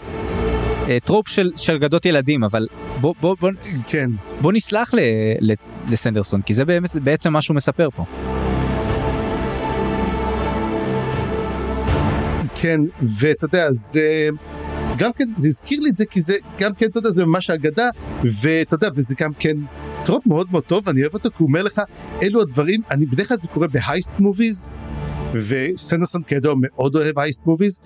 אה, 0.88 0.98
trope 1.04 1.28
של, 1.28 1.52
של 1.56 1.74
אגדות 1.74 2.06
ילדים, 2.06 2.44
אבל 2.44 2.66
בוא, 3.00 3.14
בוא, 3.20 3.36
בוא, 3.40 3.50
כן. 3.86 4.10
בוא 4.40 4.52
נסלח 4.52 4.94
ל, 4.94 4.98
ל, 5.40 5.52
לסנדרסון, 5.90 6.42
כי 6.42 6.54
זה 6.54 6.64
באמת, 6.64 6.96
בעצם 6.96 7.32
מה 7.32 7.42
שהוא 7.42 7.56
מספר 7.56 7.88
פה. 7.96 8.04
כן, 12.54 12.80
ואתה 13.02 13.44
יודע, 13.44 13.72
זה... 13.72 14.28
גם 14.98 15.12
כן, 15.12 15.28
זה 15.36 15.48
הזכיר 15.48 15.80
לי 15.80 15.90
את 15.90 15.96
זה, 15.96 16.06
כי 16.06 16.20
זה 16.20 16.36
גם 16.58 16.74
כן, 16.74 16.86
אתה 16.86 16.98
יודע, 16.98 17.10
זה 17.10 17.24
ממש 17.24 17.50
אגדה, 17.50 17.88
ואתה 18.42 18.74
יודע, 18.74 18.88
וזה 18.94 19.14
גם 19.20 19.32
כן 19.38 19.56
trope 20.04 20.26
מאוד 20.26 20.46
מאוד 20.50 20.64
טוב, 20.64 20.88
אני 20.88 21.02
אוהב 21.02 21.14
אותו, 21.14 21.30
כי 21.30 21.36
הוא 21.38 21.48
אומר 21.48 21.62
לך, 21.62 21.82
אלו 22.22 22.40
הדברים, 22.40 22.80
אני 22.90 23.06
בדרך 23.06 23.28
כלל 23.28 23.38
זה 23.38 23.48
קורה 23.48 23.68
בהייסט 23.68 24.12
מוביז, 24.18 24.70
וסנדרסון 25.34 26.22
כידוע 26.22 26.54
מאוד 26.56 26.96
אוהב 26.96 27.18
הייסט 27.18 27.46
מוביז, 27.46 27.80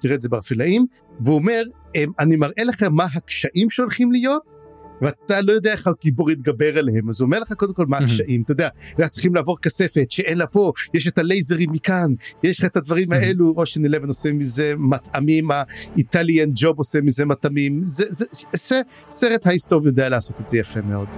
תראה 0.00 0.14
את 0.14 0.22
זה 0.22 0.28
באפילאים, 0.28 0.86
והוא 1.20 1.34
אומר, 1.34 1.62
אמ, 1.94 2.12
אני 2.18 2.36
מראה 2.36 2.64
לכם 2.64 2.92
מה 2.92 3.06
הקשיים 3.14 3.70
שהולכים 3.70 4.12
להיות, 4.12 4.54
ואתה 5.02 5.40
לא 5.40 5.52
יודע 5.52 5.72
איך 5.72 5.86
הגיבור 5.86 6.30
יתגבר 6.30 6.78
עליהם, 6.78 7.08
אז 7.08 7.20
הוא 7.20 7.26
אומר 7.26 7.40
לך 7.40 7.52
קודם 7.52 7.74
כל 7.74 7.86
מה 7.86 7.98
הקשיים, 7.98 8.42
אתה 8.42 8.52
יודע, 8.52 8.68
צריכים 9.10 9.34
לעבור 9.34 9.58
כספת 9.58 10.10
שאין 10.10 10.38
לה 10.38 10.46
פה, 10.46 10.72
יש 10.94 11.08
את 11.08 11.18
הלייזרים 11.18 11.72
מכאן, 11.72 12.14
יש 12.42 12.58
לך 12.58 12.64
את 12.64 12.76
הדברים 12.76 13.12
האלו, 13.12 13.54
אושן 13.56 13.84
11 13.84 14.06
עושה 14.06 14.32
מזה 14.32 14.72
מטעמים, 14.78 15.48
האיטליאן 15.50 16.50
ג'וב 16.54 16.78
עושה 16.78 17.00
מזה 17.00 17.24
מטעמים, 17.24 17.80
זה, 17.84 18.04
זה, 18.10 18.24
זה 18.52 18.80
סרט 19.10 19.46
ההיסטוב 19.46 19.86
יודע 19.86 20.08
לעשות 20.08 20.40
את 20.40 20.48
זה 20.48 20.58
יפה 20.58 20.80
מאוד. 20.80 21.08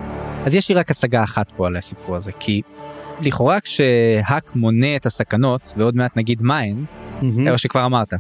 אז 0.44 0.55
יש 0.55 0.68
לי 0.68 0.75
רק 0.75 0.90
השגה 0.90 1.25
אחת 1.25 1.47
פה 1.57 1.66
על 1.66 1.77
הסיפור 1.77 2.16
הזה, 2.16 2.33
כי 2.40 2.62
לכאורה 3.20 3.61
כשהאק 3.61 4.57
מונה 4.57 4.97
את 4.97 5.07
הסכנות, 5.07 5.75
ועוד 5.77 5.97
מעט 5.97 6.16
נגיד 6.16 6.42
מהן, 6.42 6.85
או 7.51 7.59
שכבר 7.59 7.87
אמרת, 7.87 8.14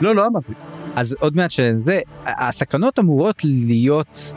לא, 0.00 0.14
לא 0.14 0.26
אמרתי. 0.26 0.52
אז 0.96 1.16
עוד 1.20 1.36
מעט 1.36 1.50
שזה, 1.50 2.00
הסכנות 2.26 2.98
אמורות 2.98 3.44
להיות 3.44 4.34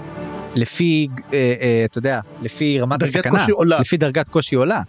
לפי, 0.56 1.08
אה, 1.34 1.54
אה, 1.62 1.86
אתה 1.86 1.98
יודע, 1.98 2.20
לפי 2.42 2.80
רמת 2.80 3.04
הסכנה. 3.04 3.46
לפי 3.80 3.98
דרגת 3.98 4.30
קושי 4.30 4.56
עולה. 4.56 4.82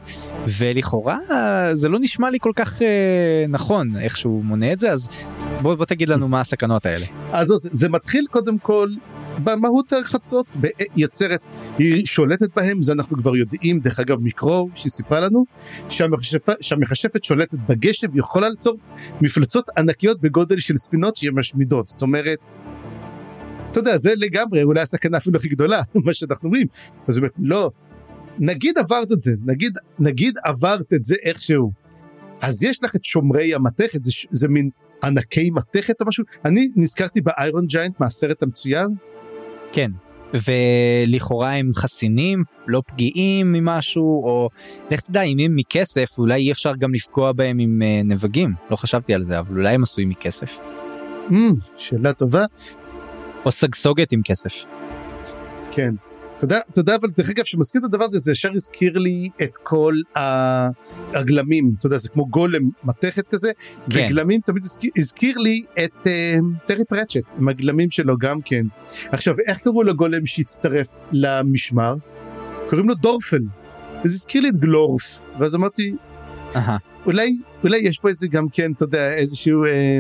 ולכאורה 0.59 1.19
זה 1.73 1.89
לא 1.89 1.99
נשמע 2.01 2.31
לי 2.31 2.39
כל 2.41 2.53
כך 2.57 2.83
אה, 2.83 3.45
נכון 3.49 3.97
איך 3.97 4.17
שהוא 4.17 4.45
מונה 4.45 4.73
את 4.73 4.79
זה, 4.79 4.91
אז 4.91 5.09
בוא, 5.63 5.75
בוא 5.75 5.85
תגיד 5.85 6.09
לנו 6.09 6.29
מה 6.29 6.41
הסכנות 6.41 6.87
האלה. 6.87 7.07
אז 7.33 7.49
זה, 7.49 7.69
זה 7.73 7.89
מתחיל 7.89 8.27
קודם 8.31 8.59
כל 8.59 8.89
במהות 9.45 9.93
החצות, 9.93 10.47
יוצרת, 10.97 11.41
היא 11.79 12.05
שולטת 12.05 12.49
בהם, 12.57 12.83
זה 12.83 12.93
אנחנו 12.93 13.17
כבר 13.17 13.37
יודעים, 13.37 13.81
דרך 13.81 14.01
אגב 14.01 14.21
מקרו 14.21 14.69
שהיא 14.75 14.91
סיפרה 14.91 15.21
לנו, 15.21 15.45
שהמכשפה, 15.89 16.53
שהמכשפת 16.61 17.25
שולטת 17.25 17.59
בגשם 17.69 18.07
ויכולה 18.13 18.49
ליצור 18.49 18.77
מפלצות 19.21 19.65
ענקיות 19.79 20.21
בגודל 20.21 20.59
של 20.59 20.77
ספינות 20.77 21.17
שהן 21.17 21.35
משמידות, 21.35 21.89
זאת 21.89 22.03
אומרת, 22.03 22.39
אתה 23.79 23.89
יודע, 23.89 23.97
זה 23.97 24.13
לגמרי 24.17 24.63
אולי 24.63 24.81
הסכנה 24.81 25.17
אפילו 25.17 25.37
הכי 25.37 25.49
גדולה, 25.49 25.83
מה 26.05 26.15
שאנחנו 26.15 26.49
אומרים, 26.49 26.67
אז 27.09 27.19
באמת, 27.19 27.33
לא, 27.39 27.71
נגיד 28.39 28.79
עברת 28.79 29.13
את 29.13 29.21
זה, 29.21 29.33
נגיד, 29.47 29.79
נגיד 29.99 30.35
עברת 30.45 30.95
את 30.95 31.03
זה 31.03 31.15
איכשהו, 31.23 31.73
אז 32.43 32.63
יש 32.63 32.85
לך 32.85 32.97
את 32.97 33.05
שומרי 33.05 33.55
המתכת, 33.55 34.05
זה, 34.05 34.13
זה 34.31 34.49
מין 34.49 34.71
ענקי 35.05 35.51
מתכת 35.51 36.01
או 36.01 36.07
משהו, 36.07 36.25
אני 36.45 36.69
נזכרתי 36.77 37.21
באיירון 37.21 37.67
ג'יינט 37.67 38.01
מהסרט 38.01 38.43
המצויר, 38.43 38.87
כן. 39.73 39.91
ולכאורה 40.35 41.53
הם 41.53 41.71
חסינים, 41.75 42.45
לא 42.67 42.83
פגיעים 42.87 43.53
ממשהו, 43.53 44.25
או 44.25 44.49
לך 44.91 45.01
תדע, 45.01 45.23
אם 45.23 45.39
הם 45.39 45.57
מכסף, 45.57 46.19
אולי 46.19 46.35
אי 46.35 46.53
אפשר 46.53 46.73
גם 46.79 46.95
לפגוע 46.95 47.33
בהם 47.33 47.59
עם 47.59 47.83
אה, 47.83 48.01
נבגים. 48.05 48.55
לא 48.71 48.77
חשבתי 48.77 49.15
על 49.15 49.23
זה, 49.23 49.39
אבל 49.39 49.57
אולי 49.57 49.75
הם 49.75 49.83
עשויים 49.83 50.09
מכסף. 50.09 50.57
Mm, 51.29 51.33
שאלה 51.77 52.13
טובה, 52.13 52.45
או 53.47 53.51
סגסוגת 53.51 54.13
עם 54.13 54.21
כסף. 54.25 54.53
כן. 55.71 55.95
תודה, 56.39 56.61
תודה, 56.75 56.95
אבל 56.95 57.09
דרך 57.17 57.31
אגב, 57.31 57.45
כשמזכיר 57.45 57.81
את 57.81 57.85
הדבר 57.85 58.05
הזה, 58.05 58.19
זה 58.19 58.33
ישר 58.33 58.51
הזכיר 58.55 58.99
לי 58.99 59.29
את 59.43 59.51
כל 59.63 59.95
הגלמים, 61.15 61.75
אתה 61.79 61.87
יודע, 61.87 61.97
זה 61.97 62.09
כמו 62.09 62.27
גולם 62.27 62.63
מתכת 62.85 63.29
כזה, 63.29 63.53
כן. 63.91 64.07
וגלמים 64.07 64.41
תמיד 64.41 64.65
הזכיר, 64.65 64.91
הזכיר 64.99 65.39
לי 65.39 65.63
את 65.85 66.07
uh, 66.07 66.67
טרי 66.67 66.85
פרצ'ט, 66.85 67.33
עם 67.39 67.49
הגלמים 67.49 67.91
שלו 67.91 68.19
גם 68.19 68.43
כן. 68.45 68.67
עכשיו, 69.13 69.35
איך 69.47 69.59
קראו 69.59 69.83
לגולם 69.83 70.27
שהצטרף 70.27 70.89
למשמר? 71.13 71.95
קוראים 72.69 72.89
לו 72.89 72.95
דורפל, 72.95 73.43
וזה 74.05 74.15
הזכיר 74.15 74.43
לי 74.43 74.49
את 74.49 74.57
גלורף, 74.57 75.23
ואז 75.39 75.55
אמרתי. 75.55 75.95
אולי, 77.07 77.37
אולי 77.65 77.79
יש 77.79 77.99
פה 77.99 78.09
איזה 78.09 78.29
גם 78.29 78.49
כן, 78.49 78.73
אתה 78.73 78.85
יודע, 78.85 79.13
איזשהו 79.13 79.65
אה, 79.65 79.99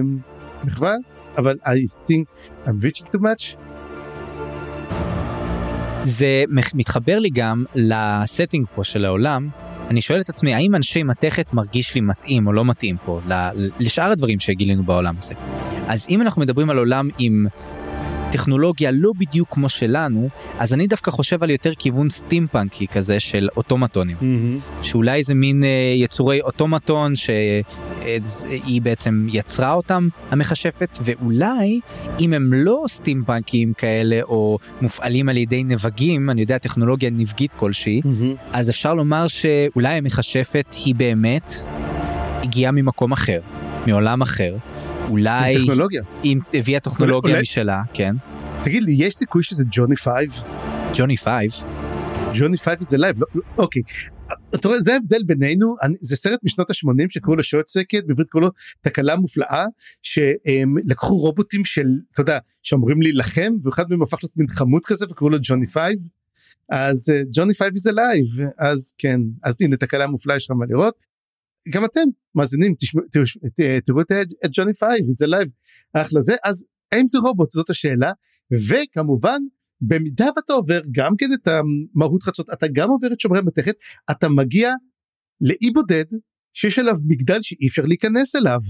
מחווה, 0.64 0.94
אבל 1.38 1.56
I 1.64 2.10
think 2.10 2.24
I'm 2.66 2.84
reaching 2.84 3.06
too 3.06 3.20
much. 3.20 3.56
זה 6.02 6.44
מתחבר 6.74 7.18
לי 7.18 7.30
גם 7.30 7.64
לסטינג 7.74 8.66
פה 8.74 8.84
של 8.84 9.04
העולם. 9.04 9.48
אני 9.90 10.00
שואל 10.00 10.20
את 10.20 10.28
עצמי 10.28 10.54
האם 10.54 10.74
אנשי 10.74 11.02
מתכת 11.02 11.52
מרגיש 11.52 11.94
לי 11.94 12.00
מתאים 12.00 12.46
או 12.46 12.52
לא 12.52 12.64
מתאים 12.64 12.96
פה 13.04 13.20
לשאר 13.80 14.10
הדברים 14.10 14.40
שגילינו 14.40 14.84
בעולם 14.84 15.14
הזה. 15.18 15.34
אז 15.86 16.06
אם 16.10 16.22
אנחנו 16.22 16.42
מדברים 16.42 16.70
על 16.70 16.78
עולם 16.78 17.08
עם 17.18 17.46
טכנולוגיה 18.32 18.90
לא 18.90 19.12
בדיוק 19.18 19.48
כמו 19.50 19.68
שלנו, 19.68 20.28
אז 20.58 20.74
אני 20.74 20.86
דווקא 20.86 21.10
חושב 21.10 21.42
על 21.42 21.50
יותר 21.50 21.74
כיוון 21.74 22.10
סטימפאנקי 22.10 22.86
כזה 22.86 23.20
של 23.20 23.48
אוטומטונים. 23.56 24.16
Mm-hmm. 24.20 24.84
שאולי 24.84 25.22
זה 25.22 25.34
מין 25.34 25.64
אה, 25.64 25.94
יצורי 25.96 26.40
אוטומטון 26.40 27.12
שהיא 28.40 28.82
בעצם 28.82 29.26
יצרה 29.30 29.72
אותם 29.72 30.08
המכשפת, 30.30 30.98
ואולי 31.04 31.80
אם 32.20 32.32
הם 32.32 32.52
לא 32.52 32.84
סטימפאנקים 32.88 33.72
כאלה 33.72 34.20
או 34.22 34.58
מופעלים 34.80 35.28
על 35.28 35.36
ידי 35.36 35.64
נבגים, 35.64 36.30
אני 36.30 36.40
יודע 36.40 36.58
טכנולוגיה 36.58 37.10
נבגית 37.10 37.50
כלשהי, 37.56 38.00
mm-hmm. 38.04 38.36
אז 38.52 38.70
אפשר 38.70 38.94
לומר 38.94 39.26
שאולי 39.26 39.94
המכשפה 39.94 40.74
היא 40.84 40.94
באמת 40.94 41.52
הגיעה 42.42 42.72
ממקום 42.72 43.12
אחר, 43.12 43.40
מעולם 43.86 44.22
אחר. 44.22 44.56
אולי 45.08 45.54
עם 45.54 45.60
טכנולוגיה. 45.60 46.02
היא 46.24 46.38
הביאה 46.54 46.80
טכנולוגיה 46.80 47.30
אולי... 47.30 47.42
משלה, 47.42 47.82
כן. 47.92 48.14
תגיד 48.62 48.82
לי, 48.82 48.92
יש 48.98 49.14
סיכוי 49.14 49.42
שזה 49.42 49.64
ג'וני 49.70 49.96
פייב? 49.96 50.30
ג'וני 50.94 51.16
פייב? 51.16 51.50
Johnny 52.34 52.56
Five 52.56 52.78
is 52.80 52.98
alive, 52.98 53.20
לא, 53.20 53.26
לא, 53.34 53.42
אוקיי. 53.58 53.82
אתה 54.54 54.68
רואה, 54.68 54.80
זה 54.80 54.92
ההבדל 54.92 55.22
בינינו, 55.22 55.74
אני, 55.82 55.94
זה 56.00 56.16
סרט 56.16 56.40
משנות 56.42 56.70
ה-80 56.70 57.06
שקראו 57.08 57.36
לו 57.36 57.42
Short 57.42 57.66
Circuit, 57.66 58.04
בעברית 58.06 58.28
קראו 58.30 58.42
לו 58.42 58.48
תקלה 58.80 59.16
מופלאה, 59.16 59.64
שהם 60.02 60.74
לקחו 60.84 61.16
רובוטים 61.16 61.64
של, 61.64 61.86
אתה 62.12 62.20
יודע, 62.20 62.38
שאמורים 62.62 63.02
להילחם, 63.02 63.52
ואחד 63.62 63.84
מהם 63.90 64.02
הפך 64.02 64.18
להיות 64.22 64.36
מין 64.36 64.48
חמוד 64.48 64.82
כזה 64.84 65.06
וקראו 65.10 65.30
לו 65.30 65.38
ג'וני 65.42 65.66
פייב. 65.66 65.98
אז 66.68 67.12
Johnny 67.32 67.54
Five 67.54 67.76
is 67.76 67.92
alive, 67.92 68.26
אז 68.58 68.94
כן, 68.98 69.20
אז 69.44 69.54
הנה 69.60 69.76
תקלה 69.76 70.06
מופלאה 70.06 70.36
יש 70.36 70.44
לך 70.44 70.50
מה 70.50 70.66
לראות. 70.68 70.94
גם 71.70 71.84
אתם 71.84 72.00
מאזינים 72.34 72.74
תראו 73.84 74.00
את, 74.00 74.12
את 74.44 74.50
Johnny 74.52 74.72
Five 74.72 75.04
is 75.10 75.26
alive 75.26 75.48
אחלה 75.92 76.20
זה 76.20 76.34
אז 76.44 76.64
האם 76.92 77.08
זה 77.08 77.18
רובוט 77.18 77.50
זאת 77.50 77.70
השאלה 77.70 78.12
וכמובן 78.68 79.40
במידה 79.80 80.26
ואתה 80.36 80.52
עובר 80.52 80.80
גם 80.92 81.12
כן 81.18 81.26
את 81.34 81.48
המהות 81.48 82.22
חצות 82.22 82.46
אתה 82.52 82.66
גם 82.72 82.90
עובר 82.90 83.08
את 83.12 83.20
שומרי 83.20 83.40
מתכת 83.42 83.74
אתה 84.10 84.28
מגיע 84.28 84.72
לאי 85.40 85.70
בודד 85.74 86.04
שיש 86.52 86.78
עליו 86.78 86.94
מגדל 87.06 87.42
שאי 87.42 87.66
אפשר 87.66 87.82
להיכנס 87.82 88.36
אליו. 88.36 88.60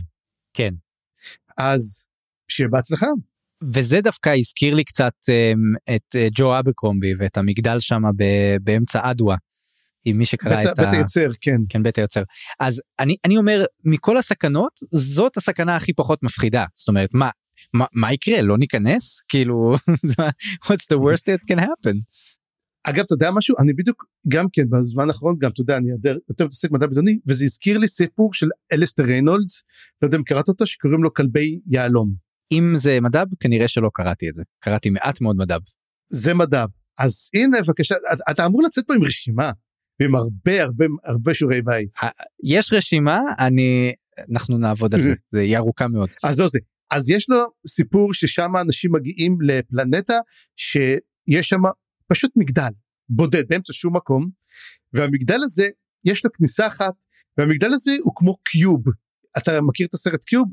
כן. 0.55 0.75
אז 1.59 2.05
שיהיה 2.49 2.69
בהצלחה. 2.69 3.07
וזה 3.75 4.01
דווקא 4.01 4.31
הזכיר 4.39 4.75
לי 4.75 4.85
קצת 4.85 5.13
um, 5.31 5.95
את 5.97 6.15
uh, 6.15 6.31
ג'ו 6.37 6.59
אבקרומבי 6.59 7.13
ואת 7.19 7.37
המגדל 7.37 7.81
שם 7.81 8.03
באמצע 8.63 9.11
אדווה 9.11 9.37
עם 10.05 10.19
מי 10.19 10.27
שקרא 10.27 10.57
בית, 10.57 10.67
את 10.67 10.77
בית 10.77 10.87
ה... 10.87 10.91
היוצר 10.91 11.29
כן 11.41 11.57
כן 11.69 11.83
בית 11.83 11.99
היוצר 11.99 12.23
אז 12.61 12.83
אני 12.99 13.17
אני 13.25 13.37
אומר 13.37 13.65
מכל 13.85 14.17
הסכנות 14.17 14.73
זאת 14.93 15.37
הסכנה 15.37 15.77
הכי 15.77 15.93
פחות 15.93 16.23
מפחידה 16.23 16.65
זאת 16.75 16.89
אומרת 16.89 17.11
מה 17.15 17.31
מה, 17.73 17.85
מה 17.93 18.13
יקרה 18.13 18.43
לא 18.43 18.59
ניכנס 18.59 19.21
כאילו 19.29 19.75
what's 20.67 20.87
the 20.93 20.99
worst 20.99 21.25
that 21.27 21.53
can 21.53 21.61
happen. 21.61 21.97
אגב 22.89 23.03
אתה 23.07 23.15
יודע 23.15 23.31
משהו 23.31 23.57
אני 23.59 23.73
בדיוק 23.73 24.05
גם 24.29 24.47
כן 24.53 24.63
בזמן 24.71 25.09
האחרון 25.09 25.37
גם 25.39 25.51
אתה 25.51 25.61
יודע 25.61 25.77
אני 25.77 25.89
יותר 26.29 26.45
מתעסק 26.45 26.71
מדע 26.71 26.87
בדיוני 26.87 27.19
וזה 27.27 27.45
הזכיר 27.45 27.79
לי 27.79 27.89
סיפור 27.89 28.35
של 28.35 28.49
אלסטר 28.73 29.03
ריינולדס 29.03 29.63
לא 30.03 30.09
יודע 30.09 30.19
אם 30.19 30.23
קראת 30.23 30.49
אותו 30.49 30.67
שקוראים 30.67 31.03
לו 31.03 31.15
כלבי 31.15 31.61
יהלום. 31.67 32.15
אם 32.53 32.73
זה 32.77 33.01
מדב 33.01 33.27
כנראה 33.41 33.69
שלא 33.69 33.91
קראתי 33.95 34.29
את 34.29 34.35
זה 34.35 34.43
קראתי 34.59 34.91
מעט 34.91 35.21
מאוד 35.21 35.37
מדב. 35.37 35.61
זה 36.13 36.35
מדב 36.35 36.67
אז 36.99 37.31
הנה 37.35 37.63
בבקשה 37.63 37.95
אז 38.11 38.23
אתה 38.31 38.47
אמור 38.47 38.63
לצאת 38.63 38.85
פה 38.87 38.95
עם 38.95 39.05
רשימה 39.05 39.51
עם 40.03 40.15
הרבה 40.15 40.63
הרבה 40.63 40.85
הרבה 41.05 41.35
שיעורי 41.35 41.63
בית. 41.63 41.89
יש 42.45 42.73
רשימה 42.73 43.21
אני 43.39 43.93
אנחנו 44.33 44.59
נעבוד 44.59 44.95
על 44.95 45.03
זה 45.03 45.15
זה 45.33 45.43
יהיה 45.43 45.59
ארוכה 45.59 45.89
מאוד. 45.89 46.09
אז 46.25 46.41
לא 46.41 46.49
זה 46.49 46.59
אז 46.91 47.11
יש 47.11 47.29
לו 47.29 47.39
סיפור 47.69 48.15
ששם 48.15 48.51
אנשים 48.61 48.93
מגיעים 48.93 49.39
לפלנטה 49.41 50.19
שיש 50.57 51.49
שם 51.49 51.61
פשוט 52.09 52.31
מגדל 52.37 52.71
בודד 53.09 53.49
באמצע 53.49 53.73
שום 53.73 53.97
מקום 53.97 54.31
והמגדל 54.93 55.41
הזה 55.45 55.69
יש 56.05 56.25
לו 56.25 56.33
כניסה 56.33 56.67
אחת 56.67 56.95
והמגדל 57.39 57.73
הזה 57.73 57.93
הוא 58.03 58.13
כמו 58.17 58.37
קיוב 58.37 58.83
אתה 59.39 59.61
מכיר 59.61 59.87
את 59.87 59.95
הסרט 59.95 60.25
קיוב? 60.25 60.49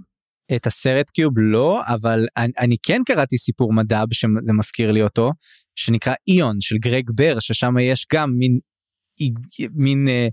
את 0.56 0.67
הסרט 0.67 1.10
קיוב 1.10 1.34
לא 1.38 1.82
אבל 1.88 2.26
אני, 2.38 2.54
אני 2.60 2.76
כן 2.84 3.02
קראתי 3.06 3.38
סיפור 3.38 3.74
מדב 3.74 4.06
שזה 4.12 4.54
מזכיר 4.54 4.91
לי 4.91 5.02
אותו 5.02 5.32
שנקרא 5.76 6.13
איון 6.28 6.58
של 6.62 6.76
גרג 6.78 7.10
בר 7.15 7.39
ששם 7.39 7.74
יש 7.82 8.08
גם 8.13 8.30
מין 8.38 8.60
מין 9.74 10.08
אה, 10.08 10.28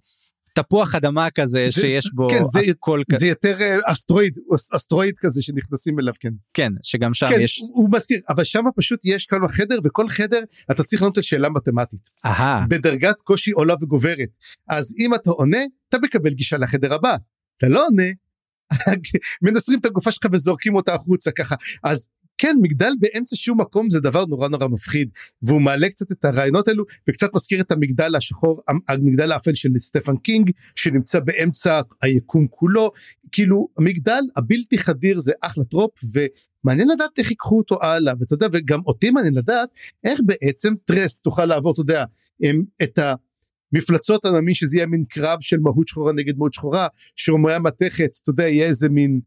תפוח 0.62 0.94
אדמה 0.94 1.31
כזה 1.31 1.66
זה, 1.66 1.81
שיש 1.81 2.12
בו 2.14 2.29
כן, 2.31 2.44
זה, 2.44 2.61
הכל 2.61 3.03
כזה. 3.11 3.18
זה 3.18 3.27
יותר 3.27 3.61
אה, 3.61 3.79
אסטרואיד 3.85 4.38
אסטרואיד 4.77 5.14
כזה 5.18 5.42
שנכנסים 5.42 5.99
אליו 5.99 6.12
כן 6.20 6.33
כן 6.55 6.73
שגם 6.83 7.14
שם 7.14 7.29
כן, 7.29 7.40
יש 7.40 7.62
הוא 7.75 7.88
מזכיר 7.92 8.20
אבל 8.29 8.44
שם 8.44 8.64
פשוט 8.77 9.01
יש 9.05 9.27
כל 9.27 9.49
חדר 9.49 9.79
וכל 9.85 10.09
חדר 10.09 10.42
אתה 10.70 10.83
צריך 10.83 11.03
לענות 11.03 11.16
על 11.16 11.23
שאלה 11.23 11.49
מתמטית 11.49 12.11
Aha. 12.27 12.40
בדרגת 12.68 13.16
קושי 13.25 13.51
עולה 13.51 13.75
וגוברת 13.83 14.38
אז 14.68 14.94
אם 14.99 15.14
אתה 15.14 15.31
עונה 15.31 15.61
אתה 15.88 15.99
מקבל 16.03 16.31
גישה 16.31 16.57
לחדר 16.57 16.94
הבא 16.94 17.16
אתה 17.57 17.68
לא 17.68 17.87
עונה 17.87 18.11
מנסרים 19.42 19.79
את 19.79 19.87
הגופה 19.87 20.11
שלך 20.11 20.27
וזורקים 20.33 20.75
אותה 20.75 20.94
החוצה 20.94 21.31
ככה 21.31 21.55
אז 21.85 22.09
כן 22.40 22.57
מגדל 22.62 22.92
באמצע 23.00 23.37
שום 23.37 23.61
מקום 23.61 23.90
זה 23.90 24.00
דבר 24.00 24.24
נורא 24.26 24.48
נורא 24.48 24.68
מפחיד 24.68 25.09
והוא 25.42 25.61
מעלה 25.61 25.88
קצת 25.88 26.12
את 26.12 26.24
הרעיונות 26.24 26.68
האלו 26.68 26.85
וקצת 27.09 27.35
מזכיר 27.35 27.61
את 27.61 27.72
המגדל 27.72 28.16
השחור 28.16 28.62
המגדל 28.88 29.33
האפל 29.33 29.55
של 29.55 29.68
סטפן 29.79 30.16
קינג 30.16 30.50
שנמצא 30.76 31.20
באמצע 31.20 31.81
היקום 32.03 32.46
כולו. 32.50 32.90
כאילו 33.33 33.68
המגדל 33.79 34.20
הבלתי 34.37 34.79
חדיר 34.79 35.18
זה 35.18 35.33
אחלה 35.42 35.64
trope 35.64 35.90
ומעניין 36.14 36.88
לדעת 36.88 37.11
איך 37.18 37.31
ייקחו 37.31 37.59
אותו 37.59 37.83
הלאה 37.83 38.14
ואתה 38.20 38.35
יודע 38.35 38.46
וגם 38.53 38.81
אותי 38.87 39.11
מעניין 39.11 39.35
לדעת 39.35 39.68
איך 40.05 40.20
בעצם 40.26 40.74
טרס 40.85 41.20
תוכל 41.20 41.44
לעבור 41.44 41.72
אתה 41.72 41.81
יודע 41.81 42.05
את 42.83 42.98
ה... 42.98 43.14
מפלצות 43.72 44.24
ענמי 44.24 44.55
שזה 44.55 44.76
יהיה 44.76 44.87
מין 44.87 45.05
קרב 45.09 45.38
של 45.40 45.57
מהות 45.59 45.88
שחורה 45.88 46.12
נגד 46.12 46.38
מהות 46.38 46.55
שחורה 46.55 46.88
שומרי 47.16 47.55
המתכת 47.55 48.11
אתה 48.22 48.31
יודע 48.31 48.48
יהיה 48.48 48.66
איזה 48.66 48.88
מין 48.88 49.20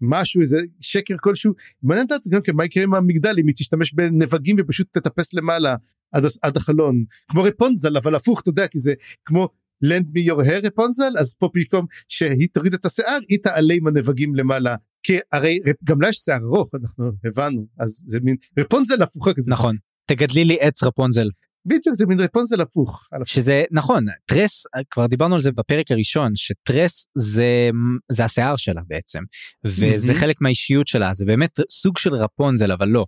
משהו 0.00 0.40
איזה 0.40 0.58
שקר 0.80 1.14
כלשהו. 1.20 1.52
מעניין 1.82 2.06
לדעת 2.06 2.28
גם 2.28 2.40
כן 2.42 2.52
מה 2.54 2.64
יקרה 2.64 2.84
עם 2.84 2.94
המגדל 2.94 3.34
אם 3.38 3.46
היא 3.46 3.54
תשתמש 3.54 3.94
בנבגים 3.94 4.56
ופשוט 4.58 4.86
תטפס 4.92 5.34
למעלה 5.34 5.76
עד, 6.12 6.24
עד 6.42 6.56
החלון. 6.56 7.04
כמו 7.28 7.42
רפונזל 7.42 7.96
אבל 7.96 8.14
הפוך 8.14 8.40
אתה 8.40 8.50
יודע 8.50 8.66
כי 8.66 8.78
זה 8.78 8.94
כמו 9.24 9.48
לנד 9.82 10.10
מי 10.12 10.20
יור 10.20 10.42
הר 10.42 10.60
רפונזל 10.62 11.12
אז 11.18 11.34
פה 11.34 11.48
פתאום 11.52 11.86
שהיא 12.08 12.48
תוריד 12.52 12.74
את 12.74 12.84
השיער 12.84 13.18
היא 13.28 13.38
תעלה 13.42 13.74
עם 13.74 13.86
הנבגים 13.86 14.34
למעלה. 14.34 14.76
כי 15.02 15.18
הרי 15.32 15.58
גם 15.84 16.00
לה 16.00 16.08
יש 16.08 16.16
שיער 16.16 16.40
ארוך 16.42 16.74
אנחנו 16.74 17.12
הבנו 17.24 17.66
אז 17.78 18.04
זה 18.06 18.18
מין 18.22 18.36
רפונזל 18.58 19.02
הפוכה 19.02 19.34
כזה. 19.34 19.52
נכון. 19.52 19.76
תגדלי 20.06 20.44
לי 20.44 20.56
עץ 20.60 20.82
רפונזל 20.82 21.28
בדיוק 21.66 21.96
זה 21.96 22.06
מין 22.06 22.20
רפונזל 22.20 22.60
הפוך. 22.60 23.08
שזה 23.24 23.62
נכון 23.70 24.06
טרס 24.26 24.64
כבר 24.90 25.06
דיברנו 25.06 25.34
על 25.34 25.40
זה 25.40 25.52
בפרק 25.52 25.90
הראשון 25.90 26.32
שטרס 26.34 27.06
זה 27.14 27.70
זה 28.12 28.24
השיער 28.24 28.56
שלה 28.56 28.80
בעצם 28.86 29.20
וזה 29.64 30.14
חלק 30.14 30.36
מהאישיות 30.40 30.86
שלה 30.86 31.10
זה 31.14 31.24
באמת 31.24 31.60
סוג 31.70 31.98
של 31.98 32.14
רפונזל 32.14 32.72
אבל 32.72 32.88
לא 32.88 33.06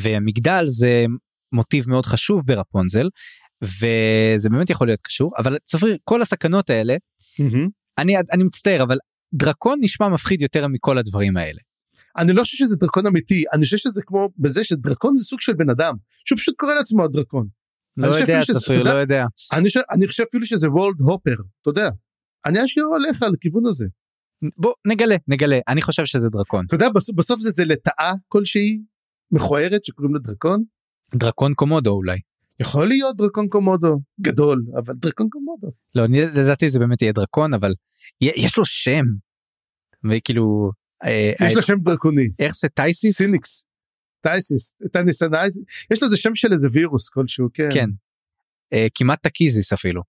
ומגדל 0.00 0.64
זה 0.66 1.04
מוטיב 1.52 1.90
מאוד 1.90 2.06
חשוב 2.06 2.42
ברפונזל 2.46 3.08
וזה 3.62 4.48
באמת 4.50 4.70
יכול 4.70 4.86
להיות 4.86 5.00
קשור 5.02 5.30
אבל 5.38 5.58
צפריר 5.64 5.96
כל 6.04 6.22
הסכנות 6.22 6.70
האלה 6.70 6.96
אני 7.98 8.18
אני 8.18 8.44
מצטער 8.44 8.82
אבל 8.82 8.98
דרקון 9.34 9.78
נשמע 9.82 10.08
מפחיד 10.08 10.42
יותר 10.42 10.68
מכל 10.68 10.98
הדברים 10.98 11.36
האלה. 11.36 11.60
אני 12.18 12.32
לא 12.32 12.42
חושב 12.42 12.56
שזה 12.56 12.76
דרקון 12.76 13.06
אמיתי 13.06 13.44
אני 13.52 13.64
חושב 13.64 13.76
שזה 13.76 14.02
כמו 14.06 14.28
בזה 14.38 14.64
שדרקון 14.64 15.16
זה 15.16 15.24
סוג 15.24 15.40
של 15.40 15.52
בן 15.52 15.70
אדם 15.70 15.94
שהוא 16.24 16.38
פשוט 16.38 16.54
קורא 16.58 16.74
לעצמו 16.74 17.04
הדרקון. 17.04 17.63
לא 17.96 18.06
יודע 18.06 18.40
צפריר 18.42 18.82
לא 18.82 18.90
יודע. 18.90 19.24
אני, 19.52 19.70
ש... 19.70 19.76
אני 19.90 20.08
חושב 20.08 20.24
אפילו 20.30 20.46
שזה 20.46 20.70
וולד 20.70 21.00
הופר 21.00 21.34
אתה 21.62 21.70
יודע. 21.70 21.90
אני 22.46 22.64
אשאיר 22.64 22.84
עליך 22.96 23.22
לכיוון 23.32 23.66
הזה. 23.66 23.86
בוא 24.56 24.72
נגלה 24.86 25.16
נגלה 25.28 25.58
אני 25.68 25.82
חושב 25.82 26.04
שזה 26.04 26.28
דרקון. 26.28 26.64
אתה 26.66 26.74
יודע 26.74 26.88
בסוף, 26.88 27.16
בסוף 27.16 27.40
זה 27.40 27.50
זה 27.50 27.64
לטאה 27.64 28.12
כלשהי 28.28 28.78
מכוערת 29.30 29.84
שקוראים 29.84 30.14
לה 30.14 30.20
דרקון. 30.20 30.64
דרקון 31.14 31.54
קומודו 31.54 31.90
אולי. 31.90 32.18
יכול 32.60 32.88
להיות 32.88 33.16
דרקון 33.16 33.48
קומודו 33.48 34.00
גדול 34.20 34.64
אבל 34.76 34.94
דרקון 34.94 35.28
קומודו. 35.30 35.68
לא 35.94 36.04
אני 36.04 36.20
לדעתי 36.20 36.70
זה 36.70 36.78
באמת 36.78 37.02
יהיה 37.02 37.12
דרקון 37.12 37.54
אבל 37.54 37.74
יש 38.20 38.58
לו 38.58 38.64
שם. 38.64 39.04
וכאילו 40.10 40.70
אה, 41.04 41.32
יש 41.46 41.56
לו 41.56 41.62
שם 41.62 41.78
דרקוני. 41.78 42.28
איך 42.38 42.56
זה 42.56 42.68
טייסיס? 42.68 43.16
סיניקס. 43.16 43.64
טייסיס, 44.24 44.74
טניסנייז, 44.92 45.60
יש 45.90 46.02
לו 46.02 46.06
איזה 46.06 46.16
שם 46.16 46.34
של 46.34 46.52
איזה 46.52 46.68
וירוס 46.72 47.08
כלשהו, 47.08 47.48
כן. 47.54 47.68
כן. 47.72 47.90
Uh, 48.74 48.76
כמעט 48.94 49.22
טקיזיס 49.22 49.72
אפילו. 49.72 50.02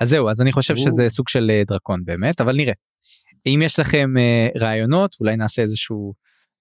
אז 0.00 0.08
זהו, 0.08 0.30
אז 0.30 0.42
אני 0.42 0.52
חושב 0.52 0.74
או. 0.74 0.78
שזה 0.80 1.04
סוג 1.08 1.28
של 1.28 1.50
uh, 1.50 1.68
דרקון 1.68 2.04
באמת, 2.04 2.40
אבל 2.40 2.56
נראה. 2.56 2.72
אם 3.46 3.62
יש 3.64 3.78
לכם 3.78 4.14
uh, 4.16 4.58
רעיונות, 4.58 5.16
אולי 5.20 5.36
נעשה 5.36 5.62
איזשהו 5.62 6.14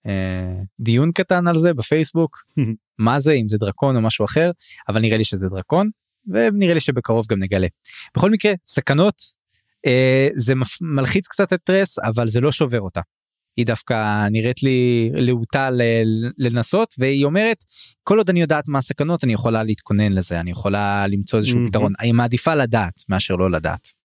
אה, 0.08 0.62
דיון 0.80 1.12
קטן 1.12 1.48
על 1.48 1.58
זה 1.58 1.74
בפייסבוק 1.74 2.38
מה 3.06 3.20
זה 3.20 3.34
אם 3.34 3.48
זה 3.48 3.58
דרקון 3.58 3.96
או 3.96 4.02
משהו 4.02 4.26
אחר 4.26 4.52
אבל 4.90 5.02
נראה 5.02 5.18
לי 5.18 5.24
שזה 5.24 5.50
דרקון 5.50 5.90
ונראה 6.28 6.74
לי 6.74 6.80
שבקרוב 6.80 7.26
גם 7.30 7.40
נגלה. 7.40 7.68
בכל 8.18 8.32
מקרה 8.32 8.54
סכנות 8.64 9.22
אה, 9.86 10.28
זה 10.36 10.54
מלחיץ 10.82 11.28
קצת 11.28 11.54
את 11.54 11.60
טרס 11.64 12.00
אבל 12.00 12.28
זה 12.28 12.42
לא 12.42 12.52
שובר 12.52 12.82
אותה. 12.82 13.02
היא 13.58 13.66
דווקא 13.66 14.28
נראית 14.32 14.64
לי 14.64 15.10
להוטה 15.14 15.70
ל- 15.70 16.32
לנסות 16.38 16.94
והיא 16.98 17.26
אומרת 17.26 17.64
כל 18.04 18.18
עוד 18.18 18.30
אני 18.30 18.42
יודעת 18.42 18.68
מה 18.68 18.78
הסכנות 18.78 19.24
אני 19.24 19.34
יכולה 19.34 19.64
להתכונן 19.64 20.12
לזה 20.12 20.40
אני 20.40 20.52
יכולה 20.52 21.08
למצוא 21.08 21.40
איזשהו 21.40 21.58
מהמם. 21.58 21.70
פתרון 21.70 21.94
אני 22.00 22.12
מעדיפה 22.12 22.56
לדעת 22.56 22.94
מאשר 23.10 23.36
לא 23.36 23.52
לדעת. 23.52 23.98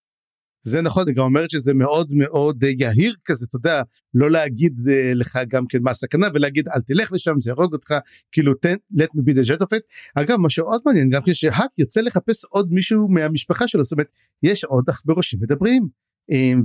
זה 0.65 0.83
נכון, 0.83 1.09
היא 1.09 1.17
גם 1.17 1.23
אומרת 1.23 1.51
שזה 1.51 1.75
מאוד 1.75 2.09
מאוד 2.13 2.65
אה, 2.65 2.71
יהיר 2.79 3.15
כזה, 3.25 3.47
אתה 3.49 3.57
יודע, 3.57 3.83
לא 4.15 4.31
להגיד 4.31 4.81
אה, 4.89 5.15
לך 5.15 5.39
גם 5.49 5.65
כן 5.69 5.79
מה 5.83 5.91
הסכנה 5.91 6.29
ולהגיד 6.35 6.69
אל 6.69 6.81
תלך 6.81 7.13
לשם, 7.13 7.35
זה 7.41 7.51
יהרוג 7.51 7.73
אותך, 7.73 7.95
כאילו 8.33 8.55
תן, 8.55 8.75
let 8.95 9.07
me 9.17 9.31
be 9.31 9.35
the 9.35 9.49
jet 9.49 9.61
of 9.61 9.69
it. 9.77 9.83
אגב, 10.15 10.37
מה 10.37 10.51
שעוד 10.51 10.81
מעניין, 10.87 11.11
גם 11.11 11.23
כן 11.23 11.35
שהאק 11.35 11.71
יוצא 11.79 12.01
לחפש 12.01 12.45
עוד 12.45 12.73
מישהו 12.73 13.09
מהמשפחה 13.09 13.69
שלו, 13.69 13.85
זאת 13.85 13.93
אומרת, 13.93 14.07
יש 14.43 14.65
עוד 14.65 14.85
עכברושים 14.89 15.41
מדברים, 15.43 15.89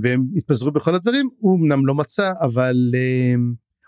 והם 0.02 0.24
התפזרו 0.36 0.70
בכל 0.70 0.94
הדברים, 0.94 1.28
הוא 1.38 1.58
אמנם 1.58 1.86
לא 1.86 1.94
מצא, 1.94 2.32
אבל 2.40 2.76
אה, 2.94 3.34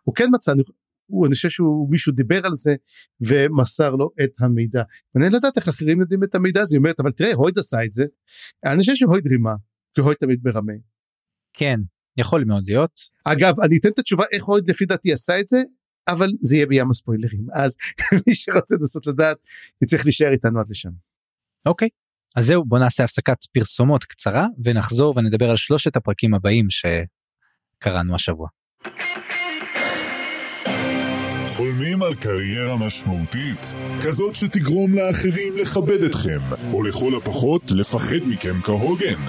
הוא 0.05 0.15
כן 0.15 0.29
מצא, 0.33 0.53
אני, 0.53 0.63
הוא, 1.07 1.27
אני 1.27 1.35
חושב 1.35 1.49
שהוא 1.49 1.91
מישהו 1.91 2.13
דיבר 2.13 2.47
על 2.47 2.53
זה 2.53 2.75
ומסר 3.21 3.91
לו 3.91 4.11
את 4.25 4.31
המידע. 4.41 4.83
מעניין 5.15 5.33
לדעת 5.33 5.57
איך 5.57 5.69
אחרים 5.69 6.01
יודעים 6.01 6.25
את 6.25 6.35
המידע 6.35 6.61
הזה, 6.61 6.77
היא 6.77 6.79
אומרת, 6.79 7.01
אבל 7.01 7.13
תראה, 7.13 7.35
הויד 7.35 7.59
עשה 7.59 7.85
את 7.85 7.95
זה, 7.95 8.05
אני 8.65 8.79
חושב 8.79 8.95
שהויד 8.95 9.27
רימה. 9.27 9.55
כי 9.95 10.01
הויד 10.01 10.17
תמיד 10.17 10.41
מרמה. 10.45 10.73
כן 11.53 11.81
יכול 12.19 12.45
מאוד 12.45 12.65
להיות 12.67 13.01
אגב 13.25 13.61
אני 13.61 13.79
אתן 13.79 13.89
את 13.89 13.99
התשובה 13.99 14.25
איך 14.33 14.45
הויד 14.45 14.71
לפי 14.71 14.87
דעתי 14.87 15.13
עשה 15.13 15.41
את 15.41 15.49
זה 15.49 15.63
אבל 16.09 16.31
זה 16.41 16.57
יהיה 16.57 16.67
בים 16.67 16.91
הספוילרים 16.91 17.47
אז 17.55 17.77
מי 18.27 18.35
שרוצה 18.35 18.75
לנסות 18.75 19.07
לדעת 19.07 19.37
יצטרך 19.83 20.05
להישאר 20.05 20.33
איתנו 20.33 20.61
עד 20.61 20.71
לשם. 20.71 20.91
אוקיי. 21.67 21.89
אז 22.37 22.47
זהו 22.47 22.65
בוא 22.65 22.79
נעשה 22.79 23.05
הפסקת 23.05 23.45
פרסומות 23.53 24.05
קצרה 24.05 24.47
ונחזור 24.65 25.15
ונדבר 25.17 25.51
על 25.51 25.57
שלושת 25.57 25.97
הפרקים 25.97 26.35
הבאים 26.35 26.67
שקראנו 26.71 28.15
השבוע. 28.15 28.49
חולמים 31.49 32.03
על 32.03 32.15
קריירה 32.15 32.77
משמעותית? 32.77 33.75
כזאת 34.05 34.35
שתגרום 34.35 34.95
לאחרים 34.95 35.57
לכבד 35.57 36.03
אתכם, 36.03 36.41
או 36.73 36.83
לכל 36.83 37.17
הפחות 37.17 37.71
לפחד 37.71 38.23
מכם 38.27 38.63
כהוגן. 38.63 39.23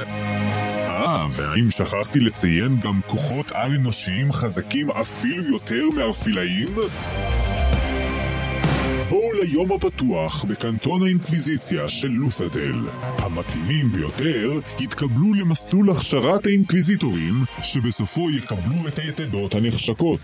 אה, 0.88 1.28
והאם 1.32 1.70
שכחתי 1.70 2.20
לציין 2.20 2.80
גם 2.80 3.02
כוחות 3.08 3.52
על-אנושיים 3.52 4.32
חזקים 4.32 4.92
אפילו 4.92 5.44
יותר 5.44 5.84
מארפילאים? 5.96 6.76
ליום 9.42 9.72
הפתוח 9.72 10.46
בקנטון 10.46 11.04
האינקוויזיציה 11.04 11.88
של 11.88 12.08
לות'דל. 12.08 12.76
המתאימים 13.18 13.92
ביותר 13.92 14.60
יתקבלו 14.80 15.34
למסלול 15.34 15.92
הכשרת 15.92 16.46
האינקוויזיטורים, 16.46 17.34
שבסופו 17.64 18.30
יקבלו 18.30 18.88
את 18.88 19.00
היתדות 19.00 19.56
הנחשקות. 19.56 20.20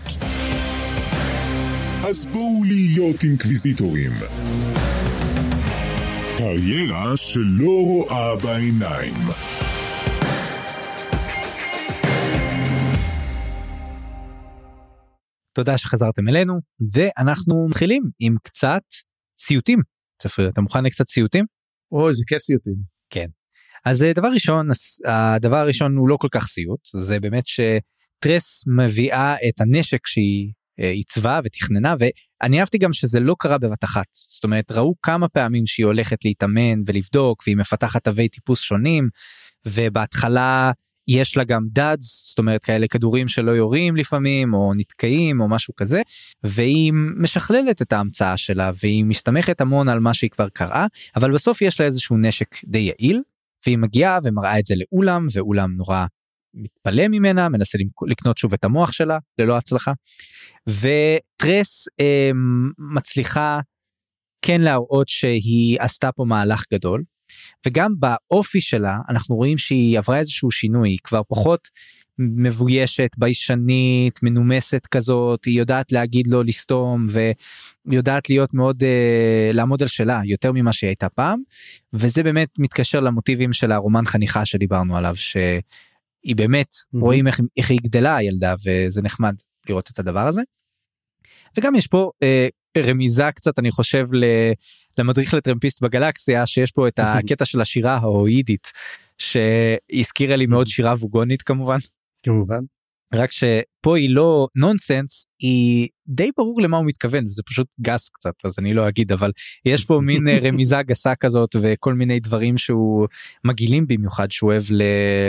אז 2.08 2.26
בואו 2.26 2.64
להיות 2.64 3.24
אינקוויזיטורים. 3.24 4.12
קריירה 6.38 7.16
שלא 7.16 7.82
רואה 7.82 8.36
בעיניים. 8.36 9.16
תודה 15.52 15.78
שחזרתם 15.78 16.28
אלינו 16.28 16.60
ואנחנו 16.92 17.66
מתחילים 17.68 18.02
עם 18.20 18.36
קצת 18.42 18.82
סיוטים. 19.38 19.78
צפריר 20.22 20.48
אתה 20.48 20.60
מוכן 20.60 20.84
לקצת 20.84 21.08
סיוטים? 21.08 21.44
אוי 21.92 22.14
זה 22.14 22.24
כיף 22.26 22.38
סיוטים. 22.38 22.98
אז 23.84 24.02
אה, 24.02 24.12
דבר 24.12 24.28
ראשון 24.28 24.68
הדבר 25.06 25.56
הראשון 25.56 25.96
הוא 25.96 26.08
לא 26.08 26.16
כל 26.16 26.28
כך 26.30 26.46
סיוט 26.46 26.80
זה 26.96 27.20
באמת 27.20 27.44
שטרס 27.46 28.64
מביאה 28.66 29.34
את 29.48 29.60
הנשק 29.60 30.06
שהיא 30.06 30.52
אה, 30.80 30.90
עיצבה 30.90 31.40
ותכננה 31.44 31.94
ואני 31.98 32.60
אהבתי 32.60 32.78
גם 32.78 32.92
שזה 32.92 33.20
לא 33.20 33.36
קרה 33.38 33.58
בבת 33.58 33.84
אחת 33.84 34.06
זאת 34.28 34.44
אומרת 34.44 34.70
ראו 34.70 34.94
כמה 35.02 35.28
פעמים 35.28 35.66
שהיא 35.66 35.86
הולכת 35.86 36.24
להתאמן 36.24 36.82
ולבדוק 36.86 37.42
והיא 37.46 37.56
מפתחת 37.56 38.04
תווי 38.04 38.28
טיפוס 38.28 38.60
שונים 38.60 39.08
ובהתחלה 39.66 40.72
יש 41.08 41.36
לה 41.36 41.44
גם 41.44 41.62
דאדס 41.72 42.28
זאת 42.28 42.38
אומרת 42.38 42.64
כאלה 42.64 42.86
כדורים 42.88 43.28
שלא 43.28 43.50
יורים 43.50 43.96
לפעמים 43.96 44.54
או 44.54 44.72
נתקעים 44.76 45.40
או 45.40 45.48
משהו 45.48 45.74
כזה 45.76 46.02
והיא 46.44 46.92
משכללת 47.16 47.82
את 47.82 47.92
ההמצאה 47.92 48.36
שלה 48.36 48.70
והיא 48.82 49.04
מסתמכת 49.04 49.60
המון 49.60 49.88
על 49.88 50.00
מה 50.00 50.14
שהיא 50.14 50.30
כבר 50.30 50.48
קראה 50.48 50.86
אבל 51.16 51.32
בסוף 51.32 51.62
יש 51.62 51.80
לה 51.80 51.86
איזשהו 51.86 52.16
נשק 52.16 52.64
די 52.64 52.78
יעיל 52.78 53.22
והיא 53.66 53.78
מגיעה 53.78 54.18
ומראה 54.22 54.58
את 54.58 54.66
זה 54.66 54.74
לאולם 54.76 55.26
ואולם 55.32 55.76
נורא 55.76 56.06
מתפלא 56.54 57.08
ממנה 57.08 57.48
מנסה 57.48 57.78
לקנות 58.06 58.38
שוב 58.38 58.52
את 58.52 58.64
המוח 58.64 58.92
שלה 58.92 59.18
ללא 59.38 59.56
הצלחה. 59.56 59.92
וטרס 60.68 61.88
אה, 62.00 62.30
מצליחה 62.78 63.60
כן 64.42 64.60
להראות 64.60 65.08
שהיא 65.08 65.80
עשתה 65.80 66.12
פה 66.12 66.24
מהלך 66.24 66.64
גדול 66.72 67.02
וגם 67.66 67.94
באופי 67.98 68.60
שלה 68.60 68.96
אנחנו 69.08 69.36
רואים 69.36 69.58
שהיא 69.58 69.98
עברה 69.98 70.18
איזשהו 70.18 70.50
שינוי 70.50 70.90
היא 70.90 70.98
כבר 71.02 71.22
פחות 71.28 71.68
מבוישת 72.18 73.10
ביישנית 73.16 74.22
מנומסת 74.22 74.86
כזאת 74.90 75.44
היא 75.44 75.58
יודעת 75.58 75.92
להגיד 75.92 76.26
לו 76.26 76.42
לסתום 76.42 77.06
ויודעת 77.86 78.30
להיות 78.30 78.54
מאוד 78.54 78.82
uh, 78.82 79.56
לעמוד 79.56 79.82
על 79.82 79.88
שלה 79.88 80.20
יותר 80.24 80.52
ממה 80.52 80.72
שהיא 80.72 80.88
הייתה 80.88 81.08
פעם 81.08 81.40
וזה 81.92 82.22
באמת 82.22 82.48
מתקשר 82.58 83.00
למוטיבים 83.00 83.52
של 83.52 83.72
הרומן 83.72 84.06
חניכה 84.06 84.44
שדיברנו 84.44 84.96
עליו 84.96 85.16
שהיא 85.16 86.36
באמת 86.36 86.74
Mhm. 86.74 86.98
רואים 87.00 87.26
איך, 87.26 87.40
איך 87.56 87.70
היא 87.70 87.78
גדלה 87.82 88.16
הילדה 88.16 88.54
וזה 88.64 89.02
נחמד 89.02 89.34
לראות 89.68 89.90
את 89.90 89.98
הדבר 89.98 90.26
הזה. 90.26 90.42
וגם 91.58 91.74
יש 91.74 91.86
פה 91.86 92.10
uh, 92.24 92.26
רמיזה 92.76 93.32
קצת 93.34 93.58
אני 93.58 93.70
חושב 93.70 94.06
למדריך 94.98 95.34
לטרמפיסט 95.34 95.82
בגלקסיה 95.82 96.46
שיש 96.46 96.72
פה 96.72 96.88
את 96.88 96.98
הקטע 97.02 97.44
של 97.44 97.60
השירה 97.60 97.96
ההואידית 97.96 98.72
שהזכירה 99.18 100.36
לי 100.36 100.46
מאוד 100.46 100.66
שירה 100.66 100.92
ווגונית 100.92 101.42
כמובן. 101.42 101.78
כמובן. 102.22 102.60
רק 103.14 103.32
שפה 103.32 103.96
היא 103.96 104.10
לא 104.10 104.48
נונסנס 104.54 105.26
היא 105.38 105.88
די 106.06 106.30
ברור 106.36 106.62
למה 106.62 106.76
הוא 106.76 106.86
מתכוון 106.86 107.28
זה 107.28 107.42
פשוט 107.42 107.66
גס 107.80 108.08
קצת 108.08 108.32
אז 108.44 108.56
אני 108.58 108.74
לא 108.74 108.88
אגיד 108.88 109.12
אבל 109.12 109.32
יש 109.64 109.84
פה 109.84 110.00
מין 110.02 110.28
אה, 110.28 110.38
רמיזה 110.48 110.82
גסה 110.82 111.14
כזאת 111.14 111.56
וכל 111.62 111.94
מיני 111.94 112.20
דברים 112.20 112.58
שהוא 112.58 113.06
מגעילים 113.44 113.86
במיוחד 113.86 114.30
שהוא 114.30 114.50
אוהב 114.50 114.62
ל- 114.70 114.82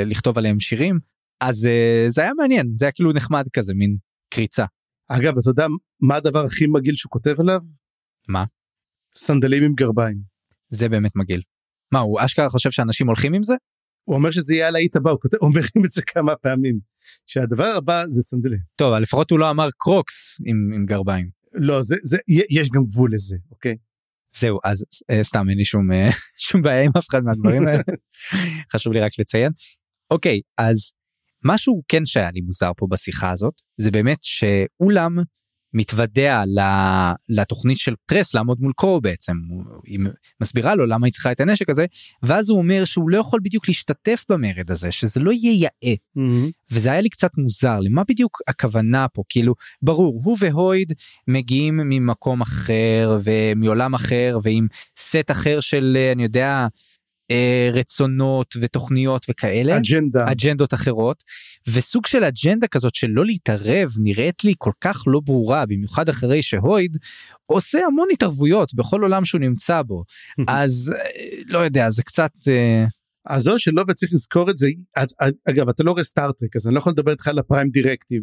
לכתוב 0.05 0.37
עליהם 0.37 0.59
שירים 0.59 0.99
אז 1.41 1.65
אה, 1.65 2.05
זה 2.07 2.21
היה 2.21 2.31
מעניין 2.37 2.73
זה 2.77 2.85
היה 2.85 2.91
כאילו 2.91 3.13
נחמד 3.13 3.45
כזה 3.53 3.73
מין 3.73 3.97
קריצה 4.33 4.65
אגב 5.09 5.37
אתה 5.37 5.49
יודע 5.49 5.67
מה 6.01 6.15
הדבר 6.15 6.45
הכי 6.45 6.67
מגעיל 6.67 6.95
שהוא 6.95 7.11
כותב 7.11 7.35
עליו? 7.39 7.61
מה? 8.29 8.43
סנדלים 9.15 9.63
עם 9.63 9.73
גרביים. 9.73 10.17
זה 10.67 10.89
באמת 10.89 11.15
מגעיל. 11.15 11.41
מה 11.91 11.99
הוא 11.99 12.19
אשכרה 12.25 12.49
חושב 12.49 12.71
שאנשים 12.71 13.07
הולכים 13.07 13.33
עם 13.33 13.43
זה? 13.43 13.53
הוא 14.03 14.15
אומר 14.15 14.31
שזה 14.31 14.55
יהיה 14.55 14.67
הלהיט 14.67 14.95
הבא 14.95 15.11
הוא 15.11 15.19
כותב 15.21 15.37
אומרים 15.45 15.85
את 15.85 15.91
זה 15.91 16.01
כמה 16.01 16.35
פעמים. 16.35 16.79
שהדבר 17.25 17.73
הבא 17.77 18.03
זה 18.07 18.21
סנדלים. 18.21 18.59
טוב 18.75 18.93
לפחות 18.93 19.31
הוא 19.31 19.39
לא 19.39 19.49
אמר 19.49 19.67
קרוקס 19.77 20.41
עם, 20.45 20.73
עם 20.75 20.85
גרביים. 20.85 21.29
לא 21.53 21.81
זה 21.81 21.95
זה 22.03 22.17
יש 22.49 22.69
גם 22.69 22.83
גבול 22.85 23.13
לזה 23.13 23.37
אוקיי. 23.51 23.77
זהו 24.35 24.59
אז 24.63 24.85
אה, 25.11 25.23
סתם 25.23 25.49
אין 25.49 25.57
לי 25.57 25.65
שום 25.65 25.91
אה, 25.91 26.09
שום 26.47 26.61
בעיה 26.61 26.83
עם 26.83 26.91
אף 26.97 27.05
אחד 27.09 27.23
מהדברים 27.23 27.67
האלה 27.67 27.81
חשוב 28.73 28.93
לי 28.93 28.99
רק 28.99 29.11
לציין. 29.19 29.51
אוקיי 30.11 30.41
אז 30.57 30.93
משהו 31.45 31.81
כן 31.87 32.05
שהיה 32.05 32.31
לי 32.31 32.41
מוזר 32.41 32.71
פה 32.77 32.87
בשיחה 32.89 33.31
הזאת 33.31 33.53
זה 33.77 33.91
באמת 33.91 34.19
שאולם 34.21 35.17
מתוודע 35.73 36.43
לתוכנית 37.29 37.77
של 37.77 37.93
טרס 38.05 38.33
לעמוד 38.33 38.57
מול 38.59 38.73
קור 38.73 39.01
בעצם. 39.01 39.33
היא 39.85 39.99
מסבירה 40.41 40.75
לו 40.75 40.85
למה 40.85 41.07
היא 41.07 41.13
צריכה 41.13 41.31
את 41.31 41.39
הנשק 41.39 41.69
הזה 41.69 41.85
ואז 42.23 42.49
הוא 42.49 42.57
אומר 42.57 42.85
שהוא 42.85 43.09
לא 43.09 43.17
יכול 43.17 43.39
בדיוק 43.43 43.67
להשתתף 43.67 44.25
במרד 44.29 44.71
הזה 44.71 44.91
שזה 44.91 45.19
לא 45.19 45.31
יהיה 45.31 45.69
יאה. 45.83 45.95
וזה 46.71 46.91
היה 46.91 47.01
לי 47.01 47.09
קצת 47.09 47.31
מוזר 47.37 47.79
למה 47.79 48.03
בדיוק 48.09 48.41
הכוונה 48.47 49.07
פה? 49.07 49.23
כאילו 49.29 49.53
ברור 49.81 50.21
הוא 50.23 50.37
והויד 50.39 50.93
מגיעים 51.27 51.77
ממקום 51.77 52.41
אחר 52.41 53.17
ומעולם 53.23 53.93
אחר 53.93 54.37
ועם 54.43 54.67
סט 54.97 55.31
אחר 55.31 55.59
של 55.59 55.97
אני 56.11 56.23
יודע 56.23 56.67
אה, 57.31 57.69
רצונות 57.73 58.55
ותוכניות 58.61 59.25
וכאלה. 59.29 59.77
אג'נדה. 59.77 60.31
אג'נדות 60.31 60.73
אחרות. 60.73 61.23
וסוג 61.67 62.05
של 62.05 62.23
אג'נדה 62.23 62.67
כזאת 62.67 62.95
של 62.95 63.07
לא 63.07 63.25
להתערב 63.25 63.91
נראית 63.97 64.43
לי 64.43 64.53
כל 64.57 64.71
כך 64.81 65.03
לא 65.07 65.19
ברורה 65.19 65.65
במיוחד 65.65 66.09
אחרי 66.09 66.41
שהויד 66.41 66.97
עושה 67.45 67.79
המון 67.87 68.07
התערבויות 68.13 68.73
בכל 68.73 69.01
עולם 69.01 69.25
שהוא 69.25 69.41
נמצא 69.41 69.81
בו. 69.81 70.03
אז 70.47 70.91
אה, 70.95 71.01
לא 71.45 71.59
יודע 71.59 71.89
זה 71.89 72.03
קצת 72.03 72.31
אה, 72.47 72.85
אז 73.27 73.43
זהו 73.43 73.59
שלא 73.59 73.83
וצריך 73.87 74.13
לזכור 74.13 74.49
את 74.49 74.57
זה. 74.57 74.67
אגב 75.49 75.69
אתה 75.69 75.83
לא 75.83 75.91
רואה 75.91 76.03
סטארטרק 76.03 76.55
אז 76.55 76.67
אני 76.67 76.75
לא 76.75 76.79
יכול 76.79 76.91
לדבר 76.91 77.11
איתך 77.11 77.27
על 77.27 77.39
הפריים 77.39 77.69
דירקטיב. 77.69 78.21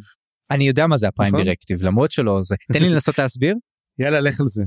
אני 0.51 0.69
יודע 0.69 0.87
מה 0.87 0.97
זה 0.97 1.09
הפריים 1.09 1.33
נכון. 1.33 1.45
דירקטיב 1.45 1.83
למרות 1.83 2.11
שלא 2.11 2.43
זה. 2.43 2.57
תן 2.73 2.83
לי 2.83 2.89
לנסות 2.89 3.19
להסביר. 3.19 3.55
יאללה 3.99 4.21
לך 4.21 4.41
על 4.41 4.47
זה. 4.47 4.65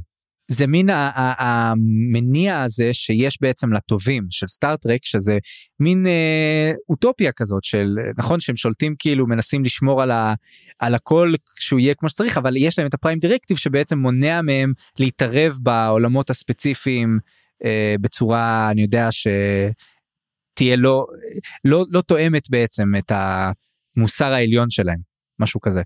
זה 0.51 0.67
מין 0.67 0.89
המניע 1.37 2.61
הזה 2.61 2.93
שיש 2.93 3.37
בעצם 3.41 3.73
לטובים 3.73 4.27
של 4.29 4.47
סטארטרק 4.47 5.05
שזה 5.05 5.37
מין 5.79 6.07
אה, 6.07 6.71
אוטופיה 6.89 7.31
כזאת 7.31 7.63
של 7.63 7.95
נכון 8.17 8.39
שהם 8.39 8.55
שולטים 8.55 8.95
כאילו 8.99 9.27
מנסים 9.27 9.63
לשמור 9.63 10.01
על, 10.01 10.11
ה, 10.11 10.33
על 10.79 10.95
הכל 10.95 11.33
שהוא 11.59 11.79
יהיה 11.79 11.93
כמו 11.93 12.09
שצריך 12.09 12.37
אבל 12.37 12.57
יש 12.57 12.79
להם 12.79 12.87
את 12.87 12.93
הפריים 12.93 13.19
דירקטיב 13.19 13.57
שבעצם 13.57 13.97
מונע 13.97 14.41
מהם 14.41 14.73
להתערב 14.99 15.53
בעולמות 15.61 16.29
הספציפיים 16.29 17.19
אה, 17.63 17.95
בצורה 18.01 18.69
אני 18.71 18.81
יודע 18.81 19.09
שתהיה 19.11 20.75
לא 20.75 21.05
לא 21.65 21.85
לא 21.89 22.01
תואמת 22.01 22.49
בעצם 22.49 22.85
את 22.97 23.11
המוסר 23.11 24.31
העליון 24.31 24.69
שלהם 24.69 24.99
משהו 25.39 25.61
כזה 25.61 25.81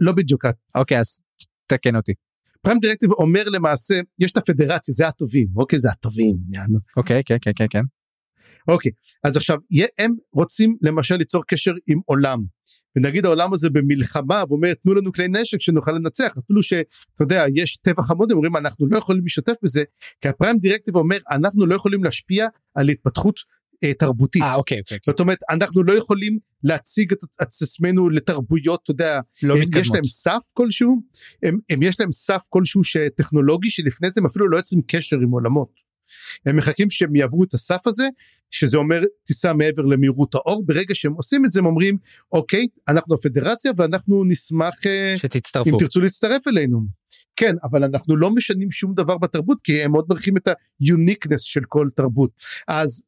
לא 0.00 0.12
בדיוק. 0.12 0.44
אוקיי 0.74 0.98
אז 0.98 1.20
תקן 1.66 1.96
אותי 1.96 2.12
פריים 2.62 2.80
דירקטיב 2.80 3.12
אומר 3.12 3.44
למעשה 3.46 3.94
יש 4.18 4.32
את 4.32 4.36
הפדרציה 4.36 4.94
זה 4.94 5.08
הטובים. 5.08 5.48
אוקיי 5.56 5.78
זה 5.78 5.90
הטובים 5.90 6.36
יענו. 6.48 6.78
אוקיי 6.96 7.22
כן 7.26 7.36
כן 7.40 7.50
כן 7.56 7.66
כן. 7.70 7.82
אוקיי 8.68 8.92
אז 9.24 9.36
עכשיו 9.36 9.56
הם 9.98 10.14
רוצים 10.32 10.76
למשל 10.82 11.16
ליצור 11.16 11.42
קשר 11.46 11.72
עם 11.88 12.00
עולם. 12.04 12.38
ונגיד 12.96 13.24
העולם 13.24 13.52
הזה 13.52 13.70
במלחמה 13.70 14.44
ואומר 14.48 14.74
תנו 14.74 14.94
לנו 14.94 15.12
כלי 15.12 15.28
נשק 15.28 15.60
שנוכל 15.60 15.92
לנצח. 15.92 16.34
אפילו 16.38 16.62
שאתה 16.62 16.84
יודע 17.20 17.44
יש 17.54 17.76
טבח 17.76 18.10
המודים 18.10 18.36
אומרים 18.36 18.56
אנחנו 18.56 18.86
לא 18.86 18.98
יכולים 18.98 19.22
להשתתף 19.22 19.54
בזה. 19.62 19.82
כי 20.20 20.28
הפריים 20.28 20.58
דירקטיב 20.58 20.96
אומר 20.96 21.18
אנחנו 21.30 21.66
לא 21.66 21.74
יכולים 21.74 22.04
להשפיע 22.04 22.46
על 22.74 22.88
התפתחות 22.88 23.40
אה, 23.84 23.94
תרבותית. 23.94 24.42
אה 24.42 24.54
אוקיי 24.54 24.80
אוקיי 24.80 24.98
זאת 25.06 25.20
אומרת 25.20 25.38
אנחנו 25.50 25.82
לא 25.82 25.92
יכולים 25.92 26.38
להציג 26.64 27.12
את 27.12 27.18
את 27.42 27.48
עצמנו 27.62 28.10
לתרבויות 28.10 28.80
אתה 28.82 28.90
יודע 28.90 29.20
לא 29.42 29.54
הם, 29.54 29.60
יש 29.60 29.66
מתקדמות. 29.66 29.94
להם 29.94 30.04
סף 30.04 30.42
כלשהו 30.54 31.02
הם, 31.42 31.58
הם 31.70 31.82
יש 31.82 32.00
להם 32.00 32.12
סף 32.12 32.42
כלשהו 32.48 32.84
שטכנולוגי 32.84 33.70
שלפני 33.70 34.08
זה 34.14 34.20
הם 34.20 34.26
אפילו 34.26 34.48
לא 34.48 34.56
יוצרים 34.56 34.82
קשר 34.86 35.16
עם 35.16 35.30
עולמות. 35.30 35.88
הם 36.46 36.56
מחכים 36.56 36.90
שהם 36.90 37.16
יעברו 37.16 37.44
את 37.44 37.54
הסף 37.54 37.86
הזה 37.86 38.08
שזה 38.50 38.76
אומר 38.76 39.02
טיסה 39.22 39.52
מעבר 39.52 39.82
למהירות 39.82 40.34
האור 40.34 40.66
ברגע 40.66 40.94
שהם 40.94 41.12
עושים 41.12 41.44
את 41.44 41.50
זה 41.50 41.60
הם 41.60 41.66
אומרים 41.66 41.98
אוקיי 42.32 42.66
אנחנו 42.88 43.14
הפדרציה 43.14 43.72
ואנחנו 43.76 44.24
נשמח 44.24 44.86
אה, 44.86 45.12
אם 45.12 45.16
שתצטרפו. 45.16 45.78
תרצו 45.78 46.00
להצטרף 46.00 46.48
אלינו. 46.48 46.80
כן 47.36 47.54
אבל 47.64 47.84
אנחנו 47.84 48.16
לא 48.16 48.30
משנים 48.30 48.70
שום 48.70 48.94
דבר 48.94 49.18
בתרבות 49.18 49.58
כי 49.64 49.82
הם 49.82 49.92
מאוד 49.92 50.06
מרחיבים 50.08 50.36
את 50.36 50.48
היוניקנס 50.80 51.40
של 51.40 51.60
כל 51.68 51.88
תרבות 51.96 52.30
אז 52.68 53.02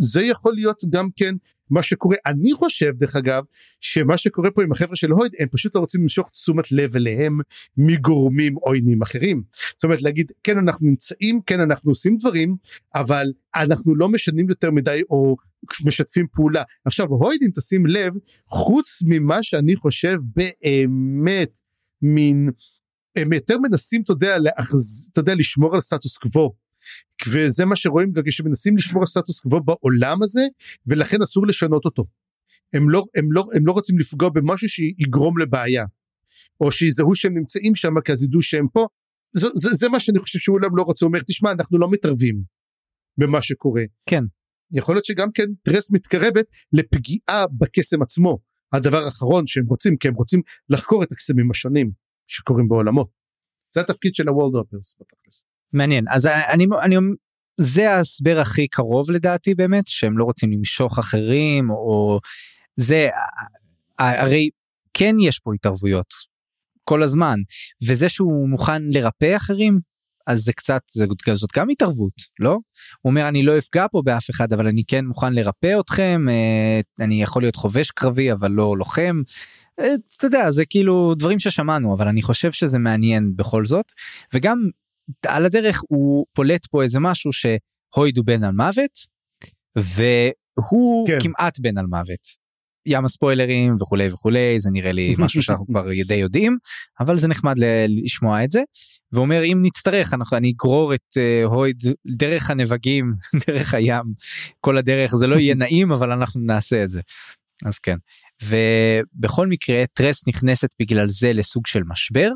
זה 0.00 0.22
יכול 0.22 0.54
להיות 0.54 0.84
גם 0.90 1.08
כן 1.16 1.34
מה 1.70 1.82
שקורה 1.82 2.16
אני 2.26 2.52
חושב 2.52 2.92
דרך 2.96 3.16
אגב 3.16 3.44
שמה 3.80 4.18
שקורה 4.18 4.50
פה 4.50 4.62
עם 4.62 4.72
החבר'ה 4.72 4.96
של 4.96 5.10
הויד 5.10 5.32
הם 5.38 5.48
פשוט 5.48 5.74
לא 5.74 5.80
רוצים 5.80 6.02
למשוך 6.02 6.30
תשומת 6.30 6.72
לב 6.72 6.96
אליהם 6.96 7.38
מגורמים 7.76 8.54
עוינים 8.54 9.02
אחרים. 9.02 9.42
זאת 9.72 9.84
אומרת 9.84 10.02
להגיד 10.02 10.32
כן 10.42 10.58
אנחנו 10.58 10.86
נמצאים 10.86 11.40
כן 11.46 11.60
אנחנו 11.60 11.90
עושים 11.90 12.16
דברים 12.16 12.56
אבל 12.94 13.32
אנחנו 13.56 13.94
לא 13.94 14.08
משנים 14.08 14.48
יותר 14.48 14.70
מדי 14.70 15.02
או 15.10 15.36
משתפים 15.84 16.26
פעולה. 16.32 16.62
עכשיו 16.84 17.06
הוידים 17.06 17.50
תשים 17.50 17.86
לב 17.86 18.14
חוץ 18.46 19.02
ממה 19.06 19.42
שאני 19.42 19.76
חושב 19.76 20.18
באמת 20.36 21.58
מין 22.02 22.50
הם 23.16 23.32
יותר 23.32 23.58
מנסים 23.58 24.02
אתה 24.02 25.20
יודע 25.20 25.34
לשמור 25.34 25.74
על 25.74 25.80
סטטוס 25.80 26.16
קוו. 26.16 26.61
וזה 27.28 27.64
מה 27.64 27.76
שרואים 27.76 28.12
גם 28.12 28.22
כשמנסים 28.26 28.76
לשמור 28.76 29.02
על 29.02 29.06
סטטוס 29.06 29.40
קוו 29.40 29.64
בעולם 29.64 30.22
הזה 30.22 30.42
ולכן 30.86 31.22
אסור 31.22 31.46
לשנות 31.46 31.84
אותו. 31.84 32.04
הם 32.72 32.90
לא, 32.90 33.04
הם, 33.16 33.32
לא, 33.32 33.44
הם 33.56 33.66
לא 33.66 33.72
רוצים 33.72 33.98
לפגוע 33.98 34.28
במשהו 34.28 34.68
שיגרום 34.68 35.38
לבעיה. 35.38 35.84
או 36.60 36.72
שיזהו 36.72 37.14
שהם 37.14 37.38
נמצאים 37.38 37.74
שם 37.74 38.00
כי 38.04 38.12
אז 38.12 38.24
ידעו 38.24 38.42
שהם 38.42 38.68
פה. 38.72 38.86
זה, 39.32 39.48
זה, 39.54 39.68
זה 39.72 39.88
מה 39.88 40.00
שאני 40.00 40.18
חושב 40.18 40.38
שאולם 40.38 40.76
לא 40.76 40.82
רוצה, 40.82 41.04
הוא 41.04 41.10
אומר 41.10 41.20
תשמע 41.26 41.52
אנחנו 41.52 41.78
לא 41.78 41.90
מתערבים 41.90 42.42
במה 43.18 43.42
שקורה. 43.42 43.82
כן. 44.08 44.24
יכול 44.72 44.94
להיות 44.94 45.04
שגם 45.04 45.32
כן 45.34 45.46
טרס 45.62 45.90
מתקרבת 45.90 46.46
לפגיעה 46.72 47.46
בקסם 47.58 48.02
עצמו. 48.02 48.38
הדבר 48.72 49.04
האחרון 49.04 49.46
שהם 49.46 49.66
רוצים 49.66 49.96
כי 49.96 50.08
הם 50.08 50.14
רוצים 50.14 50.40
לחקור 50.68 51.02
את 51.02 51.12
הקסמים 51.12 51.50
השונים 51.50 51.90
שקורים 52.26 52.68
בעולמות. 52.68 53.10
זה 53.74 53.80
התפקיד 53.80 54.14
של 54.14 54.28
הוולד 54.28 54.54
אופרס 54.54 54.96
בתכלס. 55.00 55.51
מעניין. 55.72 56.04
אז 56.08 56.26
אני 56.26 56.66
אני 56.82 56.96
זה 57.60 57.90
ההסבר 57.90 58.40
הכי 58.40 58.68
קרוב 58.68 59.10
לדעתי 59.10 59.54
באמת 59.54 59.88
שהם 59.88 60.18
לא 60.18 60.24
רוצים 60.24 60.52
למשוך 60.52 60.98
אחרים 60.98 61.70
או 61.70 62.20
זה 62.76 63.08
הרי 63.98 64.50
כן 64.94 65.16
יש 65.20 65.38
פה 65.38 65.54
התערבויות 65.54 66.14
כל 66.84 67.02
הזמן 67.02 67.38
וזה 67.86 68.08
שהוא 68.08 68.48
מוכן 68.48 68.82
לרפא 68.82 69.36
אחרים 69.36 69.78
אז 70.26 70.40
זה 70.40 70.52
קצת 70.52 70.82
זה, 70.90 71.04
זאת 71.32 71.50
גם 71.56 71.68
התערבות 71.68 72.12
לא? 72.40 72.50
הוא 72.50 73.10
אומר 73.10 73.28
אני 73.28 73.42
לא 73.42 73.58
אפגע 73.58 73.86
פה 73.90 74.02
באף 74.04 74.30
אחד 74.30 74.52
אבל 74.52 74.66
אני 74.66 74.82
כן 74.88 75.04
מוכן 75.04 75.32
לרפא 75.32 75.80
אתכם 75.80 76.26
אה, 76.28 77.04
אני 77.04 77.22
יכול 77.22 77.42
להיות 77.42 77.56
חובש 77.56 77.90
קרבי 77.90 78.32
אבל 78.32 78.50
לא 78.50 78.76
לוחם. 78.78 79.22
אה, 79.80 79.94
אתה 80.16 80.26
יודע 80.26 80.50
זה 80.50 80.64
כאילו 80.64 81.14
דברים 81.18 81.38
ששמענו 81.38 81.94
אבל 81.94 82.08
אני 82.08 82.22
חושב 82.22 82.52
שזה 82.52 82.78
מעניין 82.78 83.36
בכל 83.36 83.66
זאת. 83.66 83.92
וגם 84.34 84.68
על 85.26 85.46
הדרך 85.46 85.82
הוא 85.88 86.26
פולט 86.32 86.66
פה 86.66 86.82
איזה 86.82 87.00
משהו 87.00 87.30
שהויד 87.32 88.16
הוא 88.16 88.26
בן 88.26 88.44
על 88.44 88.52
מוות 88.52 88.98
והוא 89.76 91.08
כן. 91.08 91.18
כמעט 91.20 91.58
בן 91.60 91.78
על 91.78 91.86
מוות. 91.86 92.42
ים 92.86 93.04
הספוילרים 93.04 93.74
וכולי 93.74 94.08
וכולי 94.12 94.60
זה 94.60 94.70
נראה 94.72 94.92
לי 94.92 95.14
משהו 95.18 95.42
שאנחנו 95.42 95.66
כבר 95.70 95.84
די 96.06 96.14
יודעים 96.14 96.58
אבל 97.00 97.18
זה 97.18 97.28
נחמד 97.28 97.54
לשמוע 97.88 98.44
את 98.44 98.50
זה. 98.50 98.62
ואומר 99.12 99.44
אם 99.44 99.58
נצטרך 99.62 100.14
אנחנו 100.14 100.36
אני 100.36 100.52
אגרור 100.56 100.94
את 100.94 101.16
uh, 101.16 101.46
הויד 101.46 101.82
דרך 102.06 102.50
הנבגים 102.50 103.12
דרך 103.46 103.74
הים 103.74 104.04
כל 104.60 104.78
הדרך 104.78 105.14
זה 105.14 105.26
לא 105.26 105.36
יהיה 105.36 105.54
נעים 105.64 105.92
אבל 105.92 106.12
אנחנו 106.12 106.40
נעשה 106.40 106.84
את 106.84 106.90
זה. 106.90 107.00
אז 107.64 107.78
כן 107.78 107.96
ובכל 108.42 109.46
מקרה 109.46 109.84
טרס 109.92 110.28
נכנסת 110.28 110.68
בגלל 110.80 111.08
זה 111.08 111.32
לסוג 111.32 111.66
של 111.66 111.82
משבר 111.86 112.30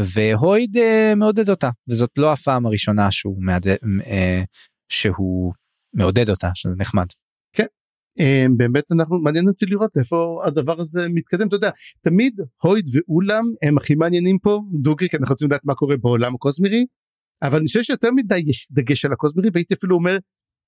והויד 0.00 0.76
uh, 0.76 1.14
מעודד 1.16 1.50
אותה 1.50 1.70
וזאת 1.88 2.10
לא 2.16 2.32
הפעם 2.32 2.66
הראשונה 2.66 3.10
שהוא 3.10 3.42
מעודד, 3.42 3.76
uh, 3.82 4.44
שהוא 4.88 5.52
מעודד 5.94 6.30
אותה 6.30 6.50
שזה 6.54 6.74
נחמד. 6.76 7.06
הם, 8.18 8.56
באמת 8.56 8.92
אנחנו 8.92 9.18
מעניין 9.18 9.48
אותי 9.48 9.66
לראות 9.66 9.96
איפה 9.96 10.42
הדבר 10.44 10.80
הזה 10.80 11.06
מתקדם 11.14 11.48
אתה 11.48 11.56
יודע 11.56 11.70
תמיד 12.00 12.40
הויד 12.62 12.86
ואולם 12.92 13.44
הם 13.62 13.76
הכי 13.76 13.94
מעניינים 13.94 14.38
פה 14.38 14.60
דוגרי 14.72 15.08
כי 15.08 15.16
אנחנו 15.16 15.32
רוצים 15.32 15.48
לדעת 15.48 15.64
מה 15.64 15.74
קורה 15.74 15.96
בעולם 15.96 16.34
הקוסמירי 16.34 16.86
אבל 17.42 17.56
אני 17.58 17.66
חושב 17.66 17.82
שיותר 17.82 18.10
מדי 18.10 18.38
יש 18.46 18.68
דגש 18.72 19.04
על 19.04 19.12
הקוסמירי 19.12 19.50
והייתי 19.52 19.74
אפילו 19.74 19.96
אומר 19.96 20.18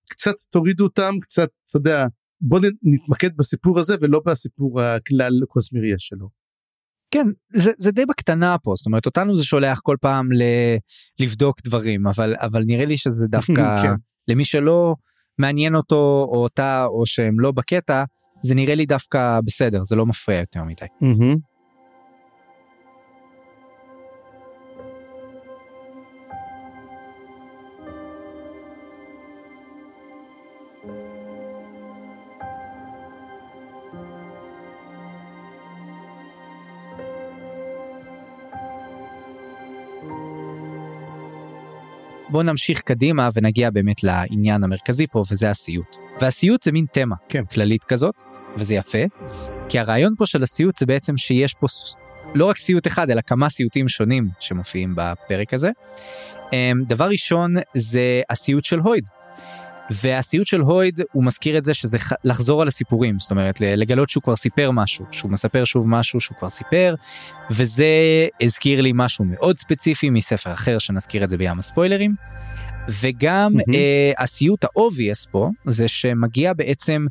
קצת 0.08 0.34
תורידו 0.50 0.84
אותם 0.84 1.14
קצת 1.20 1.48
אתה 1.68 1.76
יודע 1.76 2.06
בוא 2.40 2.60
נתמקד 2.82 3.36
בסיפור 3.36 3.78
הזה 3.78 3.94
ולא 4.00 4.20
בסיפור 4.26 4.80
הכלל 4.80 5.32
קוסמירי 5.48 5.94
שלו. 5.98 6.39
כן 7.10 7.26
זה, 7.52 7.72
זה 7.78 7.92
די 7.92 8.06
בקטנה 8.06 8.56
פה 8.58 8.72
זאת 8.76 8.86
אומרת 8.86 9.06
אותנו 9.06 9.36
זה 9.36 9.44
שולח 9.44 9.80
כל 9.82 9.96
פעם 10.00 10.32
ל, 10.32 10.42
לבדוק 11.20 11.56
דברים 11.64 12.06
אבל 12.06 12.34
אבל 12.38 12.62
נראה 12.66 12.84
לי 12.84 12.96
שזה 12.96 13.26
דווקא 13.26 13.52
כן. 13.82 13.94
למי 14.28 14.44
שלא 14.44 14.94
מעניין 15.38 15.74
אותו 15.74 16.28
או 16.32 16.42
אותה 16.42 16.84
או 16.84 17.06
שהם 17.06 17.40
לא 17.40 17.52
בקטע 17.52 18.04
זה 18.42 18.54
נראה 18.54 18.74
לי 18.74 18.86
דווקא 18.86 19.40
בסדר 19.44 19.84
זה 19.84 19.96
לא 19.96 20.06
מפריע 20.06 20.40
יותר 20.40 20.64
מדי. 20.64 20.86
בואו 42.30 42.42
נמשיך 42.42 42.80
קדימה 42.80 43.28
ונגיע 43.34 43.70
באמת 43.70 44.04
לעניין 44.04 44.64
המרכזי 44.64 45.06
פה 45.06 45.22
וזה 45.30 45.50
הסיוט. 45.50 45.96
והסיוט 46.20 46.62
זה 46.62 46.72
מין 46.72 46.86
תמה 46.92 47.16
כן. 47.28 47.44
כללית 47.44 47.84
כזאת 47.84 48.22
וזה 48.56 48.74
יפה 48.74 48.98
כי 49.68 49.78
הרעיון 49.78 50.14
פה 50.18 50.26
של 50.26 50.42
הסיוט 50.42 50.76
זה 50.76 50.86
בעצם 50.86 51.16
שיש 51.16 51.54
פה 51.54 51.66
לא 52.34 52.44
רק 52.44 52.58
סיוט 52.58 52.86
אחד 52.86 53.10
אלא 53.10 53.20
כמה 53.20 53.48
סיוטים 53.48 53.88
שונים 53.88 54.28
שמופיעים 54.40 54.94
בפרק 54.96 55.54
הזה. 55.54 55.70
אמ, 56.52 56.84
דבר 56.88 57.08
ראשון 57.08 57.54
זה 57.74 58.22
הסיוט 58.30 58.64
של 58.64 58.78
הויד. 58.78 59.04
והסיוט 59.90 60.46
של 60.46 60.60
הויד 60.60 61.00
הוא 61.12 61.24
מזכיר 61.24 61.58
את 61.58 61.64
זה 61.64 61.74
שזה 61.74 61.98
לחזור 62.24 62.62
על 62.62 62.68
הסיפורים 62.68 63.18
זאת 63.18 63.30
אומרת 63.30 63.60
לגלות 63.60 64.08
שהוא 64.08 64.22
כבר 64.22 64.36
סיפר 64.36 64.70
משהו 64.70 65.06
שהוא 65.10 65.30
מספר 65.30 65.64
שוב 65.64 65.88
משהו 65.88 66.20
שהוא 66.20 66.38
כבר 66.38 66.50
סיפר 66.50 66.94
וזה 67.50 67.86
הזכיר 68.42 68.80
לי 68.80 68.92
משהו 68.94 69.24
מאוד 69.24 69.58
ספציפי 69.58 70.10
מספר 70.10 70.52
אחר 70.52 70.78
שנזכיר 70.78 71.24
את 71.24 71.30
זה 71.30 71.36
בים 71.36 71.58
הספוילרים. 71.58 72.14
וגם 73.02 73.52
מהמם. 73.54 73.74
אה, 73.74 74.12
הסיוט 74.18 74.64
ה 74.64 74.72
obvious 74.72 75.26
פה 75.30 75.50
זה 75.66 75.88
שמגיע 75.88 76.52
בעצם 76.52 77.06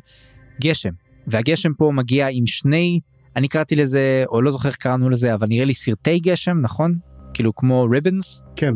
גשם 0.60 0.90
והגשם 1.26 1.74
פה 1.74 1.90
מגיע 1.94 2.28
עם 2.30 2.46
שני 2.46 3.00
אני 3.36 3.48
קראתי 3.48 3.76
לזה 3.76 4.24
או 4.28 4.42
לא 4.42 4.50
זוכר 4.50 4.68
איך 4.68 4.76
קראנו 4.76 5.10
לזה 5.10 5.34
אבל 5.34 5.46
נראה 5.46 5.64
לי 5.64 5.74
סרטי 5.74 6.18
גשם 6.18 6.60
נכון 6.60 6.94
כאילו 7.34 7.54
כמו 7.54 7.88
ribbons 7.90 8.42
כן. 8.56 8.72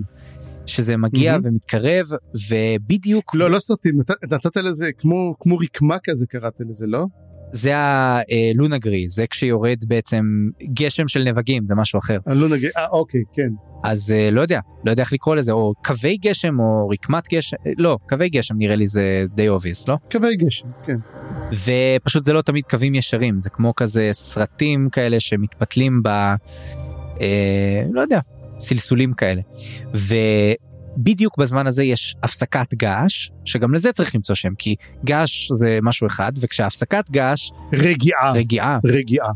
שזה 0.66 0.96
מגיע 0.96 1.34
Mhm. 1.36 1.40
ומתקרב 1.44 2.06
ובדיוק 2.50 3.34
לא, 3.34 3.50
לא 3.50 3.58
סרטים, 3.58 3.98
נת- 3.98 4.32
נתת 4.32 4.56
לזה 4.56 4.90
כמו, 4.98 5.34
כמו 5.40 5.56
רקמה 5.58 5.96
כזה 6.04 6.26
קראת 6.26 6.60
לזה, 6.68 6.86
לא? 6.86 7.04
זה 7.52 7.72
ה 7.76 7.91
lunagree 7.91 9.08
זה 9.08 9.24
כשיורד 9.30 9.78
בעצם 9.88 10.24
גשם 10.74 11.08
של 11.08 11.22
נבגים 11.22 11.64
זה 11.64 11.74
משהו 11.74 11.98
אחר 11.98 12.18
אני 12.26 12.38
לא 12.38 12.48
נגיד, 12.48 12.70
אה, 12.76 12.86
אוקיי, 12.88 13.20
כן. 13.34 13.48
אז 13.84 14.12
אה, 14.12 14.30
לא 14.30 14.40
יודע 14.40 14.60
לא 14.84 14.90
יודע 14.90 15.02
איך 15.02 15.12
לקרוא 15.12 15.36
לזה 15.36 15.52
או 15.52 15.72
קווי 15.84 16.16
גשם 16.16 16.60
או 16.60 16.88
רקמת 16.88 17.28
גשם 17.34 17.56
אה, 17.66 17.72
לא 17.78 17.98
קווי 18.08 18.28
גשם 18.28 18.54
נראה 18.58 18.76
לי 18.76 18.86
זה 18.86 19.24
די 19.34 19.48
obvious 19.48 19.88
לא 19.88 19.96
קווי 20.12 20.36
גשם, 20.36 20.68
כן. 20.86 20.96
ופשוט 22.00 22.24
זה 22.24 22.32
לא 22.32 22.42
תמיד 22.42 22.64
קווים 22.70 22.94
ישרים 22.94 23.38
זה 23.40 23.50
כמו 23.50 23.74
כזה 23.74 24.08
סרטים 24.12 24.88
כאלה 24.92 25.20
שמתפתלים 25.20 26.02
ב... 26.02 26.08
אה, 27.20 27.84
לא 27.92 28.00
יודע 28.00 28.20
סלסולים 28.64 29.12
כאלה. 29.12 29.40
ובדיוק 29.94 31.38
בזמן 31.38 31.66
הזה 31.66 31.84
יש 31.84 32.16
הפסקת 32.22 32.74
געש 32.74 33.30
שגם 33.44 33.74
לזה 33.74 33.92
צריך 33.92 34.14
למצוא 34.14 34.34
שם 34.34 34.54
כי 34.58 34.74
געש 35.04 35.52
זה 35.52 35.78
משהו 35.82 36.06
אחד 36.06 36.32
וכשהפסקת 36.40 37.10
געש 37.10 37.50
רגיעה, 37.72 38.32
רגיעה 38.32 38.78
רגיעה. 38.84 39.30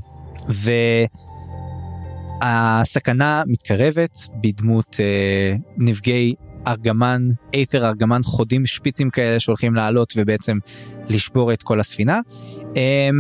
והסכנה 2.43 3.43
מתקרבת 3.47 4.19
בדמות 4.43 4.97
אה, 5.01 5.57
נפגעי 5.77 6.35
ארגמן, 6.67 7.29
אייתר 7.55 7.87
ארגמן 7.87 8.21
חודים 8.25 8.67
שפיצים 8.67 9.11
כאלה 9.11 9.41
שהולכים 9.41 9.75
לעלות 9.75 10.13
ובעצם 10.17 10.59
לשבור 11.09 11.53
את 11.53 11.63
כל 11.63 11.81
הספינה. 11.81 12.21
אה, 12.77 13.11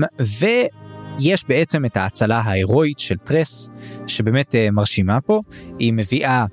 ויש 1.18 1.44
בעצם 1.48 1.84
את 1.84 1.96
ההצלה 1.96 2.38
ההירואית 2.38 2.98
של 2.98 3.16
טרס 3.16 3.70
שבאמת 4.06 4.54
אה, 4.54 4.70
מרשימה 4.70 5.20
פה, 5.20 5.40
היא 5.78 5.92
מביאה 5.92 6.44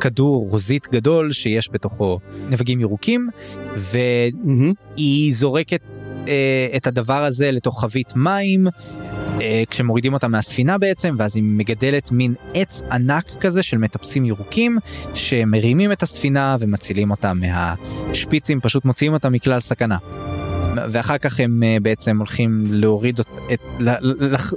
כדור 0.00 0.46
רוזית 0.50 0.88
גדול 0.92 1.32
שיש 1.32 1.68
בתוכו 1.72 2.18
נבגים 2.50 2.80
ירוקים 2.80 3.28
והיא. 3.76 5.32
זורקת 5.32 5.94
אה, 6.28 6.68
את 6.76 6.86
הדבר 6.86 7.24
הזה 7.24 7.50
לתוך 7.50 7.80
חבית 7.80 8.16
מים 8.16 8.66
אה, 9.40 9.62
כשמורידים 9.70 10.14
אותה 10.14 10.28
מהספינה 10.28 10.78
בעצם 10.78 11.14
ואז 11.18 11.36
היא 11.36 11.44
מגדלת 11.46 12.12
מין 12.12 12.34
עץ 12.54 12.82
ענק 12.92 13.24
כזה 13.40 13.62
של 13.62 13.78
מטפסים 13.78 14.24
ירוקים 14.24 14.78
שמרימים 15.14 15.92
את 15.92 16.02
הספינה 16.02 16.56
ומצילים 16.60 17.10
אותה 17.10 17.32
מהשפיצים 17.34 18.60
פשוט 18.60 18.84
מוציאים 18.84 19.12
אותה 19.12 19.28
מכלל 19.28 19.60
סכנה. 19.60 19.96
ואחר 20.90 21.18
כך 21.18 21.40
הם 21.40 21.62
אה, 21.62 21.76
בעצם 21.82 22.18
הולכים 22.18 22.66
להוריד 22.70 23.20
את, 23.52 23.60
ל, 23.78 23.88
ל, 24.00 24.34
לח- 24.34 24.54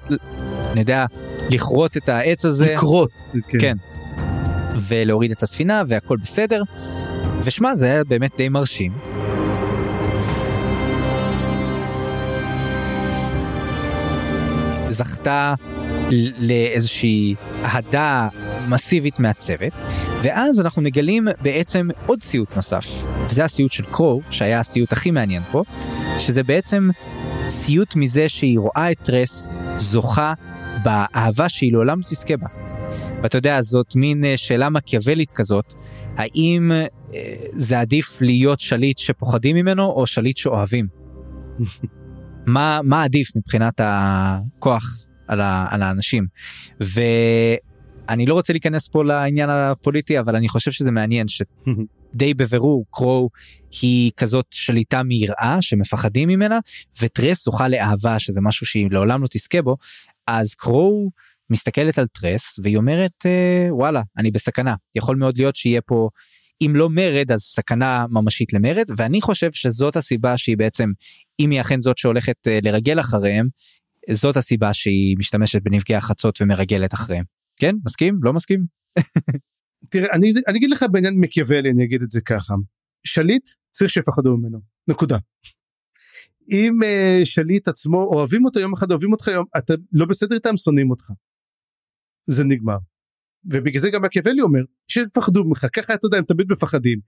אני 0.71 0.79
יודע, 0.79 1.05
לכרות 1.49 1.97
את 1.97 2.09
העץ 2.09 2.45
הזה. 2.45 2.73
לקרות. 2.73 3.21
כן. 3.59 3.77
ולהוריד 4.87 5.31
את 5.31 5.43
הספינה 5.43 5.83
והכל 5.87 6.17
בסדר. 6.23 6.61
ושמע 7.43 7.75
זה 7.75 7.85
היה 7.85 8.03
באמת 8.03 8.31
די 8.37 8.49
מרשים. 8.49 8.91
זכתה 14.89 15.53
לאיזושהי 16.39 17.35
אהדה 17.63 18.27
מסיבית 18.69 19.19
מהצוות 19.19 19.73
ואז 20.21 20.59
אנחנו 20.61 20.81
מגלים 20.81 21.27
בעצם 21.41 21.87
עוד 22.05 22.23
סיוט 22.23 22.55
נוסף 22.55 22.85
וזה 23.29 23.45
הסיוט 23.45 23.71
של 23.71 23.83
קרו 23.91 24.21
שהיה 24.31 24.59
הסיוט 24.59 24.93
הכי 24.93 25.11
מעניין 25.11 25.43
פה 25.51 25.63
שזה 26.21 26.43
בעצם 26.43 26.89
סיוט 27.47 27.95
מזה 27.95 28.29
שהיא 28.29 28.59
רואה 28.59 28.91
את 28.91 28.99
טרס 28.99 29.49
זוכה 29.77 30.33
באהבה 30.83 31.49
שהיא 31.49 31.73
לעולם 31.73 31.99
לא 31.99 32.03
תזכה 32.03 32.37
בה. 32.37 32.47
ואתה 33.23 33.37
יודע 33.37 33.61
זאת 33.61 33.95
מין 33.95 34.25
אה, 34.25 34.37
שאלה 34.37 34.69
מקיאוולית 34.69 35.31
כזאת 35.31 35.73
האם 36.17 36.71
אה, 36.71 36.85
זה 37.51 37.79
עדיף 37.79 38.21
להיות 38.21 38.59
שליט 38.59 38.97
שפוחדים 38.97 39.55
ממנו 39.55 39.85
או 39.85 40.07
שליט 40.07 40.37
שאוהבים. 40.37 40.87
מה 42.45 42.79
מה 42.83 43.03
עדיף 43.03 43.35
מבחינת 43.35 43.81
הכוח 43.83 45.05
על, 45.27 45.41
ה, 45.41 45.67
על 45.69 45.81
האנשים 45.81 46.25
ואני 46.79 48.25
לא 48.25 48.33
רוצה 48.33 48.53
להיכנס 48.53 48.87
פה 48.87 49.03
לעניין 49.03 49.49
הפוליטי 49.49 50.19
אבל 50.19 50.35
אני 50.35 50.49
חושב 50.49 50.71
שזה 50.71 50.91
מעניין 50.91 51.27
שדי 52.13 52.33
בבירור 52.33 52.85
קרו 52.91 53.29
היא 53.81 54.11
כזאת 54.17 54.45
שליטה 54.51 55.03
מיראה 55.03 55.57
שמפחדים 55.61 56.29
ממנה 56.29 56.59
וטרס 57.01 57.45
זוכה 57.45 57.67
לאהבה 57.67 58.19
שזה 58.19 58.41
משהו 58.41 58.65
שהיא 58.65 58.87
לעולם 58.91 59.21
לא 59.21 59.27
תזכה 59.31 59.61
בו. 59.61 59.77
אז 60.27 60.55
קרו 60.55 61.11
מסתכלת 61.49 61.99
על 61.99 62.07
טרס 62.07 62.59
והיא 62.63 62.77
אומרת 62.77 63.25
אה, 63.25 63.67
וואלה 63.69 64.01
אני 64.17 64.31
בסכנה. 64.31 64.75
יכול 64.95 65.15
מאוד 65.15 65.37
להיות 65.37 65.55
שיהיה 65.55 65.81
פה 65.81 66.09
אם 66.61 66.71
לא 66.75 66.89
מרד 66.89 67.31
אז 67.31 67.41
סכנה 67.41 68.05
ממשית 68.09 68.53
למרד. 68.53 68.85
ואני 68.97 69.21
חושב 69.21 69.51
שזאת 69.51 69.95
הסיבה 69.95 70.37
שהיא 70.37 70.57
בעצם 70.57 70.91
אם 71.39 71.49
היא 71.49 71.61
אכן 71.61 71.81
זאת 71.81 71.97
שהולכת 71.97 72.47
אה, 72.47 72.59
לרגל 72.63 72.99
אחריהם 72.99 73.47
זאת 74.11 74.37
הסיבה 74.37 74.73
שהיא 74.73 75.17
משתמשת 75.19 75.61
בנפגעי 75.63 75.97
החצות 75.97 76.41
ומרגלת 76.41 76.93
אחריהם. 76.93 77.23
כן? 77.59 77.75
מסכים? 77.85 78.19
לא 78.23 78.33
מסכים 78.33 78.65
תראה, 79.91 80.13
אני, 80.13 80.33
אני 80.47 80.57
אגיד 80.57 80.69
לך 80.69 80.85
בעניין 80.91 81.19
מקיאוולי, 81.19 81.71
אני 81.71 81.83
אגיד 81.83 82.01
את 82.01 82.09
זה 82.09 82.21
ככה. 82.21 82.53
שליט 83.05 83.49
צריך 83.69 83.91
שיפחדו 83.91 84.37
ממנו, 84.37 84.59
נקודה. 84.87 85.17
אם 86.51 86.79
uh, 86.83 87.25
שליט 87.25 87.67
עצמו 87.67 88.03
אוהבים 88.03 88.45
אותו 88.45 88.59
יום 88.59 88.73
אחד 88.73 88.91
אוהבים 88.91 89.11
אותך 89.11 89.27
יום 89.27 89.45
אתה 89.57 89.73
לא 89.93 90.05
בסדר 90.05 90.35
איתם 90.35 90.57
שונאים 90.57 90.89
אותך. 90.89 91.11
זה 92.27 92.43
נגמר. 92.43 92.77
ובגלל 93.45 93.81
זה 93.81 93.89
גם 93.89 94.01
מקיאוולי 94.01 94.41
אומר 94.41 94.61
שיפחדו 94.87 95.43
ממך 95.43 95.65
ככה 95.73 95.93
אתה 95.93 96.05
יודע 96.05 96.17
הם 96.17 96.23
תמיד 96.23 96.51
מפחדים 96.51 96.99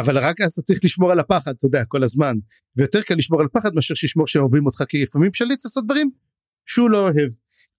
אבל 0.00 0.18
רק 0.18 0.40
אז 0.40 0.52
אתה 0.52 0.62
צריך 0.62 0.80
לשמור 0.84 1.12
על 1.12 1.18
הפחד 1.18 1.52
אתה 1.56 1.66
יודע 1.66 1.84
כל 1.84 2.02
הזמן 2.02 2.34
ויותר 2.76 3.02
קל 3.02 3.14
לשמור 3.14 3.40
על 3.40 3.48
פחד 3.52 3.74
מאשר 3.74 3.94
שישמור 3.94 4.26
שאוהבים 4.26 4.66
אותך 4.66 4.84
כי 4.88 5.02
לפעמים 5.02 5.34
שליט 5.34 5.58
צריך 5.58 5.70
לעשות 5.70 5.84
דברים 5.84 6.10
שהוא 6.66 6.90
לא 6.90 7.08
אוהב. 7.08 7.30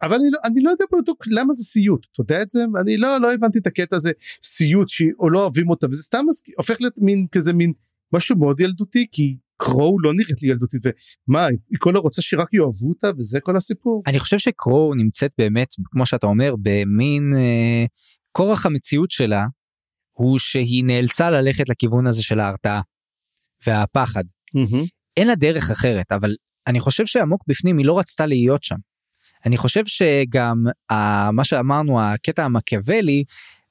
אבל 0.03 0.15
אני 0.15 0.29
לא, 0.31 0.39
אני 0.45 0.61
לא 0.61 0.69
יודע 0.71 0.85
בדיוק 0.93 1.23
למה 1.27 1.53
זה 1.53 1.63
סיוט 1.63 2.07
אתה 2.13 2.21
יודע 2.21 2.41
את 2.41 2.49
זה 2.49 2.63
אני 2.81 2.97
לא 2.97 3.21
לא 3.21 3.33
הבנתי 3.33 3.59
את 3.59 3.67
הקטע 3.67 3.95
הזה 3.95 4.11
סיוט 4.43 4.87
או 5.19 5.29
לא 5.29 5.41
אוהבים 5.41 5.69
אותה 5.69 5.87
וזה 5.87 6.03
סתם 6.03 6.25
הופך 6.57 6.77
להיות 6.79 6.95
מין 6.97 7.27
כזה 7.31 7.53
מין 7.53 7.73
משהו 8.13 8.37
מאוד 8.37 8.59
ילדותי 8.59 9.07
כי 9.11 9.37
קרו 9.57 9.99
לא 9.99 10.13
נראית 10.13 10.41
לי 10.41 10.49
ילדותית 10.49 10.81
ומה 11.27 11.45
היא 11.45 11.77
כל 11.79 11.97
רוצה 11.97 12.21
שרק 12.21 12.53
יאהבו 12.53 12.89
אותה 12.89 13.07
וזה 13.17 13.39
כל 13.39 13.57
הסיפור. 13.57 14.03
אני 14.07 14.19
חושב 14.19 14.37
שקרו 14.37 14.93
נמצאת 14.95 15.31
באמת 15.37 15.67
כמו 15.91 16.05
שאתה 16.05 16.27
אומר 16.27 16.55
במין 16.61 17.33
אה, 17.35 17.85
כורח 18.31 18.65
המציאות 18.65 19.11
שלה 19.11 19.45
הוא 20.11 20.39
שהיא 20.39 20.83
נאלצה 20.85 21.31
ללכת 21.31 21.69
לכיוון 21.69 22.07
הזה 22.07 22.23
של 22.23 22.39
ההרתעה 22.39 22.81
והפחד 23.67 24.23
אין 25.17 25.27
לה 25.27 25.35
דרך 25.35 25.71
אחרת 25.71 26.11
אבל 26.11 26.35
אני 26.67 26.79
חושב 26.79 27.05
שעמוק 27.05 27.43
בפנים 27.47 27.77
היא 27.77 27.85
לא 27.85 27.99
רצתה 27.99 28.25
להיות 28.25 28.63
שם. 28.63 28.75
אני 29.45 29.57
חושב 29.57 29.83
שגם 29.85 30.63
ה, 30.91 31.31
מה 31.31 31.43
שאמרנו 31.43 32.01
הקטע 32.01 32.45
המקיאוולי 32.45 33.23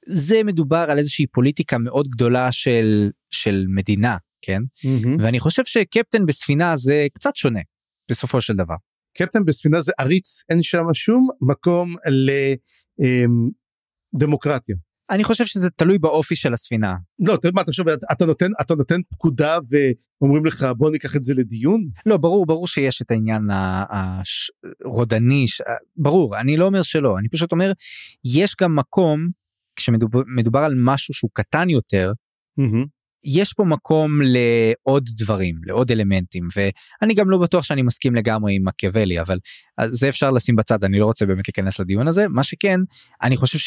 זה 0.07 0.43
מדובר 0.45 0.87
על 0.89 0.99
איזושהי 0.99 1.27
פוליטיקה 1.27 1.79
מאוד 1.79 2.09
גדולה 2.09 2.53
של 2.53 3.11
של 3.31 3.65
מדינה 3.69 4.17
כן 4.43 4.63
ואני 5.19 5.41
חושב 5.41 5.65
שקפטן 5.65 6.27
בספינה 6.27 6.77
זה 6.77 7.07
קצת 7.15 7.37
שונה 7.37 7.61
בסופו 8.11 8.41
של 8.41 8.55
דבר. 8.55 8.75
קפטן 9.19 9.45
בספינה 9.45 9.81
זה 9.81 9.93
עריץ 9.99 10.43
אין 10.51 10.63
שם 10.63 10.85
שום 10.95 11.29
מקום 11.41 11.95
לדמוקרטיה. 14.15 14.77
אני 15.13 15.25
חושב 15.25 15.47
שזה 15.47 15.71
תלוי 15.71 15.99
באופי 15.99 16.37
של 16.37 16.53
הספינה. 16.53 16.95
לא 17.19 17.35
אתה 17.35 17.49
יודע 17.49 17.61
מה 17.61 17.65
תחשוב 17.65 17.89
אתה 17.89 18.27
נותן 18.27 18.51
אתה 18.61 18.75
נותן 18.75 19.01
פקודה 19.13 19.59
ואומרים 19.71 20.47
לך 20.47 20.67
בוא 20.77 20.91
ניקח 20.91 21.17
את 21.17 21.23
זה 21.23 21.35
לדיון 21.35 21.89
לא 22.07 22.17
ברור 22.17 22.47
ברור 22.47 22.67
שיש 22.67 23.03
את 23.03 23.11
העניין 23.11 23.49
הרודני 24.85 25.45
ברור 25.97 26.41
אני 26.41 26.57
לא 26.57 26.65
אומר 26.67 26.83
שלא 26.83 27.19
אני 27.19 27.29
פשוט 27.29 27.53
אומר 27.53 27.73
יש 28.25 28.55
גם 28.61 28.77
מקום 28.77 29.29
כשמדובר 29.77 30.59
על 30.59 30.75
משהו 30.77 31.15
שהוא 31.15 31.31
קטן 31.35 31.71
יותר 31.71 32.13
יש 33.25 33.53
פה 33.53 33.65
מקום 33.65 34.21
לעוד 34.23 35.05
דברים 35.19 35.57
לעוד 35.65 35.91
אלמנטים 35.91 36.49
ואני 36.57 37.15
גם 37.15 37.31
לא 37.31 37.39
בטוח 37.39 37.65
שאני 37.65 37.83
מסכים 37.83 38.15
לגמרי 38.15 38.55
עם 38.55 38.69
מקיאוולי 38.69 39.21
אבל 39.21 39.39
זה 39.87 40.09
אפשר 40.09 40.31
לשים 40.31 40.57
בצד 40.57 40.85
אני 40.85 40.99
לא 40.99 41.05
רוצה 41.05 41.27
באמת 41.27 41.49
להיכנס 41.49 41.81
לדיון 41.81 42.09
הזה. 42.09 42.29
מה 42.29 42.43
שכן 42.43 42.81
אני 43.23 43.37
חושב 43.37 43.59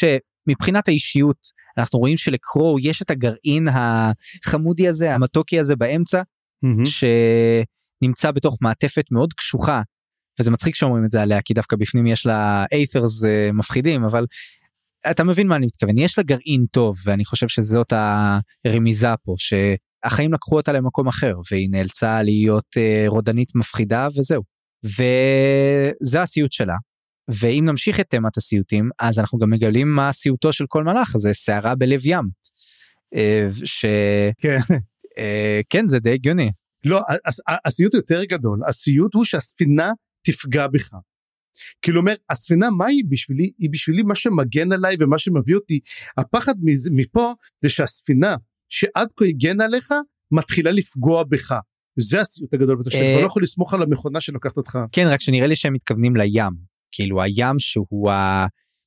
שמבחינת 0.46 0.88
האישיות 0.88 1.36
אנחנו 1.78 1.98
רואים 1.98 2.16
שלקרו 2.16 2.76
יש 2.80 3.02
את 3.02 3.10
הגרעין 3.10 3.68
החמודי 3.68 4.88
הזה 4.88 5.14
המתוקי 5.14 5.58
הזה 5.58 5.76
באמצע 5.76 6.22
שנמצא 6.84 8.30
בתוך 8.30 8.58
מעטפת 8.60 9.04
מאוד 9.10 9.32
קשוחה 9.32 9.80
וזה 10.40 10.50
מצחיק 10.50 10.74
שאומרים 10.74 11.04
את 11.04 11.10
זה 11.10 11.20
עליה 11.20 11.42
כי 11.42 11.54
דווקא 11.54 11.76
בפנים 11.76 12.06
יש 12.06 12.26
לה 12.26 12.64
איית'רס 12.72 13.24
מפחידים 13.52 14.04
אבל 14.04 14.26
אתה 15.10 15.24
מבין 15.24 15.48
מה 15.48 15.56
אני 15.56 15.66
מתכוון. 15.66 15.98
יש 15.98 16.18
לה 16.18 16.24
גרעין 16.24 16.66
טוב 16.70 16.96
ואני 17.04 17.24
חושב 17.24 17.48
שזאת 17.48 17.92
הרמיזה 18.64 19.08
פה 19.24 19.34
שהחיים 19.38 20.32
לקחו 20.32 20.56
אותה 20.56 20.72
למקום 20.72 21.08
אחר 21.08 21.34
והיא 21.50 21.68
נאלצה 21.70 22.22
להיות 22.22 22.76
רודנית 23.06 23.54
מפחידה 23.54 24.08
וזהו. 24.16 24.42
וזה 24.84 26.22
הסיוט 26.22 26.52
שלה 26.52 26.74
ואם 27.28 27.64
נמשיך 27.66 28.00
את 28.00 28.06
תמת 28.08 28.36
הסיוטים 28.36 28.90
אז 28.98 29.18
אנחנו 29.18 29.38
גם 29.38 29.50
מגלים 29.50 29.94
מה 29.94 30.12
סיוטו 30.12 30.52
של 30.52 30.64
כל 30.68 30.84
מלאך 30.84 31.16
זה 31.16 31.32
סערה 31.32 31.74
בלב 31.74 32.06
ים. 32.06 32.28
אה, 33.14 33.48
כן. 34.40 34.58
כן 35.70 35.88
זה 35.88 35.98
די 35.98 36.12
הגיוני. 36.12 36.50
לא, 36.84 37.00
הסיוט 37.64 37.94
יותר 37.94 38.24
גדול, 38.24 38.60
הסיוט 38.68 39.14
הוא 39.14 39.24
שהספינה 39.24 39.92
תפגע 40.22 40.66
בך. 40.66 40.90
כאילו 41.82 42.00
אומר, 42.00 42.14
הספינה 42.30 42.70
מה 42.70 42.86
היא 42.86 43.04
בשבילי? 43.08 43.52
היא 43.58 43.70
בשבילי 43.70 44.02
מה 44.02 44.14
שמגן 44.14 44.72
עליי 44.72 44.96
ומה 45.00 45.18
שמביא 45.18 45.54
אותי. 45.54 45.80
הפחד 46.16 46.54
מפה 46.90 47.32
זה 47.62 47.70
שהספינה 47.70 48.36
שעד 48.68 49.08
כה 49.16 49.24
הגנה 49.24 49.64
עליך 49.64 49.88
מתחילה 50.30 50.70
לפגוע 50.70 51.24
בך. 51.24 51.54
זה 51.98 52.20
הסיוט 52.20 52.54
הגדול 52.54 52.74
ביותר, 52.74 52.90
שאתה 52.90 53.20
לא 53.20 53.26
יכול 53.26 53.42
לסמוך 53.42 53.74
על 53.74 53.82
המכונה 53.82 54.20
שלוקחת 54.20 54.56
אותך. 54.56 54.78
כן, 54.92 55.06
רק 55.06 55.20
שנראה 55.20 55.46
לי 55.46 55.56
שהם 55.56 55.72
מתכוונים 55.72 56.16
לים. 56.16 56.75
כאילו 56.96 57.22
הים 57.22 57.58
שהוא 57.58 58.10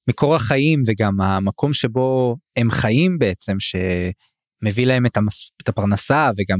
מקור 0.09 0.35
החיים 0.35 0.83
וגם 0.87 1.21
המקום 1.21 1.73
שבו 1.73 2.35
הם 2.55 2.71
חיים 2.71 3.17
בעצם, 3.19 3.55
שמביא 3.59 4.85
להם 4.85 5.05
את, 5.05 5.17
המס... 5.17 5.51
את 5.63 5.69
הפרנסה 5.69 6.31
וגם 6.37 6.59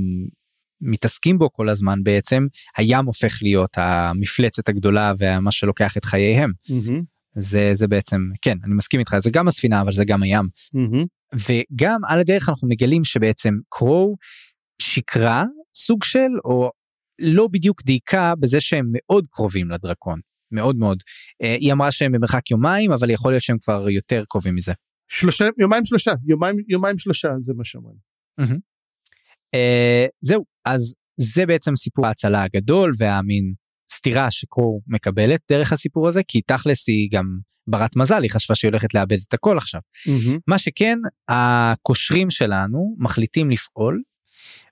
מתעסקים 0.82 1.38
בו 1.38 1.52
כל 1.52 1.70
הזמן 1.70 2.04
בעצם 2.04 2.48
הים 2.78 3.06
הופך 3.06 3.38
להיות 3.42 3.78
המפלצת 3.78 4.70
הגדולה 4.70 5.14
ומה 5.20 5.52
שלוקח 5.52 5.98
את 5.98 6.06
חייהם. 6.06 6.52
Mm-hmm. 6.70 7.04
זה 7.36 7.72
זה 7.74 7.88
בעצם 7.88 8.22
כן 8.42 8.58
אני 8.64 8.74
מסכים 8.74 9.00
איתך 9.00 9.20
זה 9.20 9.30
גם 9.34 9.48
הספינה 9.48 9.82
אבל 9.82 9.92
זה 9.92 10.06
גם 10.06 10.24
הים. 10.24 10.46
Mm-hmm. 10.46 11.06
וגם 11.34 12.00
על 12.08 12.20
הדרך 12.20 12.50
אנחנו 12.50 12.68
מגלים 12.68 13.04
שבעצם 13.04 13.54
קרו 13.70 14.16
שיקרה 14.82 15.44
סוג 15.76 16.04
של 16.04 16.30
או 16.46 16.72
לא 17.20 17.48
בדיוק 17.52 17.84
דייקה 17.84 18.34
בזה 18.40 18.62
שהם 18.62 18.86
מאוד 18.92 19.26
קרובים 19.30 19.72
לדרקון 19.72 20.20
מאוד 20.52 20.76
מאוד. 20.76 21.04
אה, 21.42 21.56
היא 21.60 21.74
אמרה 21.74 21.92
שהם 21.92 22.12
במרחק 22.12 22.52
יומיים 22.52 22.92
אבל 22.92 23.10
יכול 23.10 23.32
להיות 23.32 23.44
שהם 23.44 23.58
כבר 23.58 23.90
יותר 23.90 24.24
קרובים 24.30 24.56
מזה. 24.56 24.74
שלושה 25.10 25.46
יומיים 25.58 25.86
שלושה 25.86 26.12
יומיים 26.28 26.56
יומיים 26.68 26.98
שלושה 26.98 27.30
זה 27.40 27.54
מה 27.58 27.66
שאומרים. 27.66 27.98
Mm-hmm. 28.42 28.60
Uh, 29.56 30.10
זהו 30.22 30.46
אז 30.66 30.96
זה 31.18 31.46
בעצם 31.46 31.76
סיפור 31.76 32.08
ההצלה 32.08 32.44
הגדול 32.44 32.92
והמין 32.98 33.54
סתירה 33.92 34.32
שקרו 34.32 34.82
מקבלת 34.88 35.42
דרך 35.52 35.74
הסיפור 35.74 36.08
הזה 36.08 36.22
כי 36.28 36.42
תכלס 36.42 36.88
היא 36.88 37.10
גם 37.12 37.26
ברת 37.68 37.96
מזל 37.96 38.24
היא 38.24 38.32
חשבה 38.32 38.56
שהיא 38.56 38.70
הולכת 38.70 38.94
לאבד 38.94 39.18
את 39.28 39.34
הכל 39.34 39.58
עכשיו. 39.58 39.82
Mm-hmm. 40.08 40.38
מה 40.48 40.58
שכן 40.58 41.00
הקושרים 41.30 42.30
שלנו 42.30 42.96
מחליטים 43.00 43.52
לפעול 43.52 44.02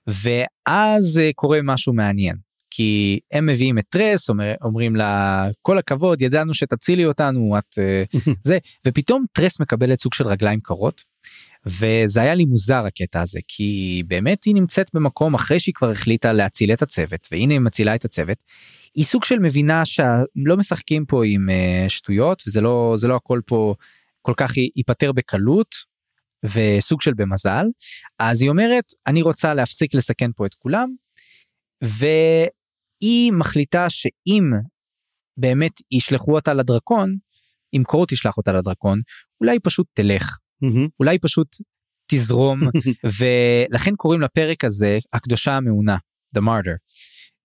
ואז 0.06 1.20
uh, 1.20 1.32
קורה 1.34 1.58
משהו 1.62 1.92
מעניין 1.92 2.36
כי 2.70 3.20
הם 3.32 3.46
מביאים 3.46 3.78
את 3.78 3.84
טרס 3.88 4.28
אומר, 4.28 4.54
אומרים 4.62 4.96
לה 4.96 5.46
כל 5.62 5.78
הכבוד 5.78 6.22
ידענו 6.22 6.54
שתצילי 6.54 7.06
אותנו 7.06 7.58
את 7.58 7.78
uh, 7.78 8.18
זה 8.48 8.58
ופתאום 8.86 9.24
טרס 9.32 9.60
מקבלת 9.60 10.00
סוג 10.00 10.14
של 10.14 10.26
רגליים 10.26 10.60
קרות 10.60 11.02
וזה 11.66 12.20
היה 12.22 12.34
לי 12.34 12.44
מוזר 12.44 12.84
הקטע 12.86 13.22
הזה 13.22 13.40
כי 13.48 14.02
באמת 14.06 14.44
היא 14.44 14.54
נמצאת 14.54 14.90
במקום 14.94 15.34
אחרי 15.34 15.60
שהיא 15.60 15.74
כבר 15.74 15.90
החליטה 15.90 16.32
להציל 16.32 16.72
את 16.72 16.82
הצוות 16.82 17.28
והנה 17.32 17.52
היא 17.52 17.60
מצילה 17.60 17.94
את 17.94 18.04
הצוות. 18.04 18.38
היא 18.94 19.04
סוג 19.04 19.24
של 19.24 19.38
מבינה 19.38 19.84
שלא 19.84 20.56
משחקים 20.56 21.04
פה 21.06 21.22
עם 21.26 21.48
uh, 21.48 21.90
שטויות 21.90 22.42
וזה 22.46 22.60
לא 22.60 22.94
זה 22.96 23.08
לא 23.08 23.16
הכל 23.16 23.40
פה 23.46 23.74
כל 24.22 24.34
כך 24.36 24.56
ייפתר 24.56 25.12
בקלות 25.12 25.74
וסוג 26.44 27.02
של 27.02 27.14
במזל 27.14 27.64
אז 28.18 28.42
היא 28.42 28.50
אומרת 28.50 28.84
אני 29.06 29.22
רוצה 29.22 29.54
להפסיק 29.54 29.94
לסכן 29.94 30.30
פה 30.36 30.46
את 30.46 30.54
כולם. 30.54 30.88
והיא 33.02 33.32
מחליטה 33.32 33.90
שאם 33.90 34.44
באמת 35.36 35.72
ישלחו 35.90 36.34
אותה 36.34 36.54
לדרקון 36.54 37.16
אם 37.76 37.82
קורות 37.86 38.08
תשלח 38.08 38.36
אותה 38.36 38.52
לדרקון 38.52 39.00
אולי 39.40 39.60
פשוט 39.60 39.86
תלך 39.94 40.38
mm-hmm. 40.64 40.88
אולי 41.00 41.18
פשוט 41.18 41.48
תזרום 42.10 42.60
ולכן 43.18 43.96
קוראים 43.96 44.20
לפרק 44.20 44.64
הזה 44.64 44.98
הקדושה 45.12 45.52
המעונה 45.52 45.96
the 46.36 46.40
martyr 46.40 46.76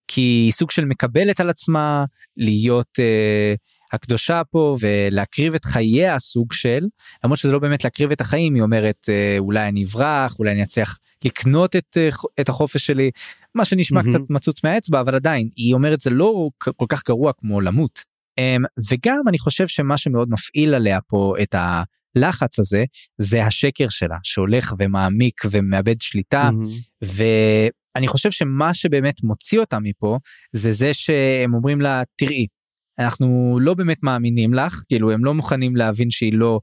כי 0.07 0.21
היא 0.21 0.51
סוג 0.51 0.71
של 0.71 0.85
מקבלת 0.85 1.39
על 1.39 1.49
עצמה 1.49 2.05
להיות 2.37 2.99
uh, 2.99 3.57
הקדושה 3.93 4.41
פה 4.51 4.75
ולהקריב 4.79 5.55
את 5.55 5.65
חייה 5.65 6.19
סוג 6.19 6.53
של 6.53 6.87
למרות 7.23 7.39
שזה 7.39 7.51
לא 7.51 7.59
באמת 7.59 7.83
להקריב 7.83 8.11
את 8.11 8.21
החיים 8.21 8.53
היא 8.53 8.63
אומרת 8.63 8.97
uh, 9.05 9.39
אולי 9.39 9.67
אני 9.67 9.83
אברח 9.83 10.39
אולי 10.39 10.51
אני 10.51 10.63
אצליח 10.63 10.97
לקנות 11.25 11.75
את, 11.75 11.97
uh, 12.11 12.25
את 12.39 12.49
החופש 12.49 12.85
שלי 12.85 13.11
מה 13.55 13.65
שנשמע 13.65 14.01
mm-hmm. 14.01 14.09
קצת 14.09 14.19
מצוץ 14.29 14.63
מהאצבע 14.63 15.01
אבל 15.01 15.15
עדיין 15.15 15.49
היא 15.55 15.73
אומרת 15.73 16.01
זה 16.01 16.09
לא 16.09 16.49
כל 16.75 16.85
כך 16.89 17.01
גרוע 17.07 17.31
כמו 17.37 17.61
למות. 17.61 18.13
Um, 18.39 18.65
וגם 18.91 19.19
אני 19.27 19.39
חושב 19.39 19.67
שמה 19.67 19.97
שמאוד 19.97 20.29
מפעיל 20.29 20.73
עליה 20.73 21.01
פה 21.01 21.33
את. 21.41 21.55
הלחץ 22.15 22.59
הזה 22.59 22.83
זה 23.17 23.45
השקר 23.45 23.89
שלה 23.89 24.17
שהולך 24.23 24.73
ומעמיק 24.79 25.41
ומאבד 25.51 26.01
שליטה 26.01 26.49
mm-hmm. 26.49 27.05
ואני 27.95 28.07
חושב 28.07 28.31
שמה 28.31 28.73
שבאמת 28.73 29.23
מוציא 29.23 29.59
אותה 29.59 29.77
מפה 29.79 30.17
זה 30.51 30.71
זה 30.71 30.93
שהם 30.93 31.53
אומרים 31.53 31.81
לה 31.81 32.03
תראי 32.15 32.47
אנחנו 32.99 33.57
לא 33.61 33.73
באמת 33.73 34.03
מאמינים 34.03 34.53
לך 34.53 34.83
כאילו 34.87 35.11
הם 35.11 35.25
לא 35.25 35.33
מוכנים 35.33 35.75
להבין 35.75 36.11
שהיא 36.11 36.33
לא 36.33 36.59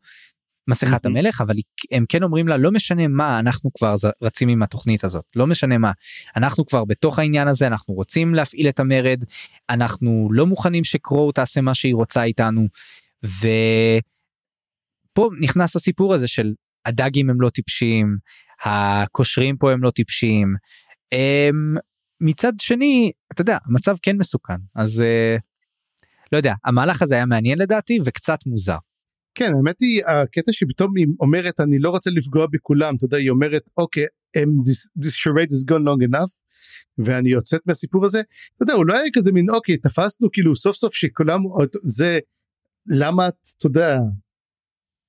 מסכת. 0.68 1.06
המלך 1.06 1.40
אבל 1.40 1.54
הם 1.90 2.04
כן 2.08 2.22
אומרים 2.22 2.48
לה 2.48 2.56
לא 2.56 2.70
משנה 2.70 3.08
מה 3.08 3.38
אנחנו 3.38 3.70
כבר 3.72 3.94
רצים 4.22 4.48
עם 4.48 4.62
התוכנית 4.62 5.04
הזאת 5.04 5.24
לא 5.36 5.46
משנה 5.46 5.78
מה 5.78 5.92
אנחנו 6.36 6.66
כבר 6.66 6.84
בתוך 6.84 7.18
העניין 7.18 7.48
הזה 7.48 7.66
אנחנו 7.66 7.94
רוצים 7.94 8.34
להפעיל 8.34 8.68
את 8.68 8.80
המרד 8.80 9.24
אנחנו 9.70 10.28
לא 10.32 10.46
מוכנים 10.46 10.84
שקרו 10.84 11.32
תעשה 11.32 11.60
מה 11.60 11.74
שהיא 11.74 11.94
רוצה 11.94 12.24
איתנו. 12.24 12.68
ו... 13.24 13.48
פה 15.12 15.28
נכנס 15.40 15.76
הסיפור 15.76 16.14
הזה 16.14 16.28
של 16.28 16.52
הדגים 16.84 17.30
הם 17.30 17.40
לא 17.40 17.50
טיפשים, 17.50 18.16
הקושרים 18.64 19.56
פה 19.56 19.72
הם 19.72 19.82
לא 19.82 19.90
טיפשים. 19.90 20.54
הם, 21.12 21.74
מצד 22.20 22.52
שני, 22.60 23.12
אתה 23.32 23.40
יודע, 23.40 23.58
המצב 23.66 23.96
כן 24.02 24.16
מסוכן, 24.16 24.56
אז 24.74 25.02
uh, 25.02 25.40
לא 26.32 26.36
יודע, 26.36 26.54
המהלך 26.64 27.02
הזה 27.02 27.14
היה 27.14 27.26
מעניין 27.26 27.58
לדעתי 27.58 27.98
וקצת 28.04 28.38
מוזר. 28.46 28.76
כן, 29.34 29.52
האמת 29.56 29.80
היא, 29.80 30.02
הקטע 30.06 30.52
שפתאום 30.52 30.96
היא 30.96 31.06
אומרת, 31.20 31.60
אני 31.60 31.78
לא 31.78 31.90
רוצה 31.90 32.10
לפגוע 32.10 32.46
בכולם, 32.52 32.96
אתה 32.96 33.04
יודע, 33.04 33.16
היא 33.16 33.30
אומרת, 33.30 33.70
אוקיי, 33.76 34.04
okay, 34.04 34.40
this, 34.40 35.04
this 35.04 35.12
charade 35.12 35.50
is 35.50 35.72
gone 35.72 35.84
long 35.84 36.10
enough, 36.10 36.32
ואני 36.98 37.28
יוצאת 37.28 37.60
מהסיפור 37.66 38.04
הזה, 38.04 38.20
אתה 38.56 38.62
יודע, 38.62 38.74
הוא 38.74 38.86
לא 38.86 38.94
היה 38.94 39.10
כזה 39.12 39.32
מין, 39.32 39.50
אוקיי, 39.50 39.76
תפסנו 39.76 40.28
כאילו 40.32 40.56
סוף 40.56 40.76
סוף 40.76 40.94
שכולם, 40.94 41.40
זה, 41.82 42.18
למה 42.86 43.28
את, 43.28 43.34
אתה 43.58 43.66
יודע, 43.66 43.98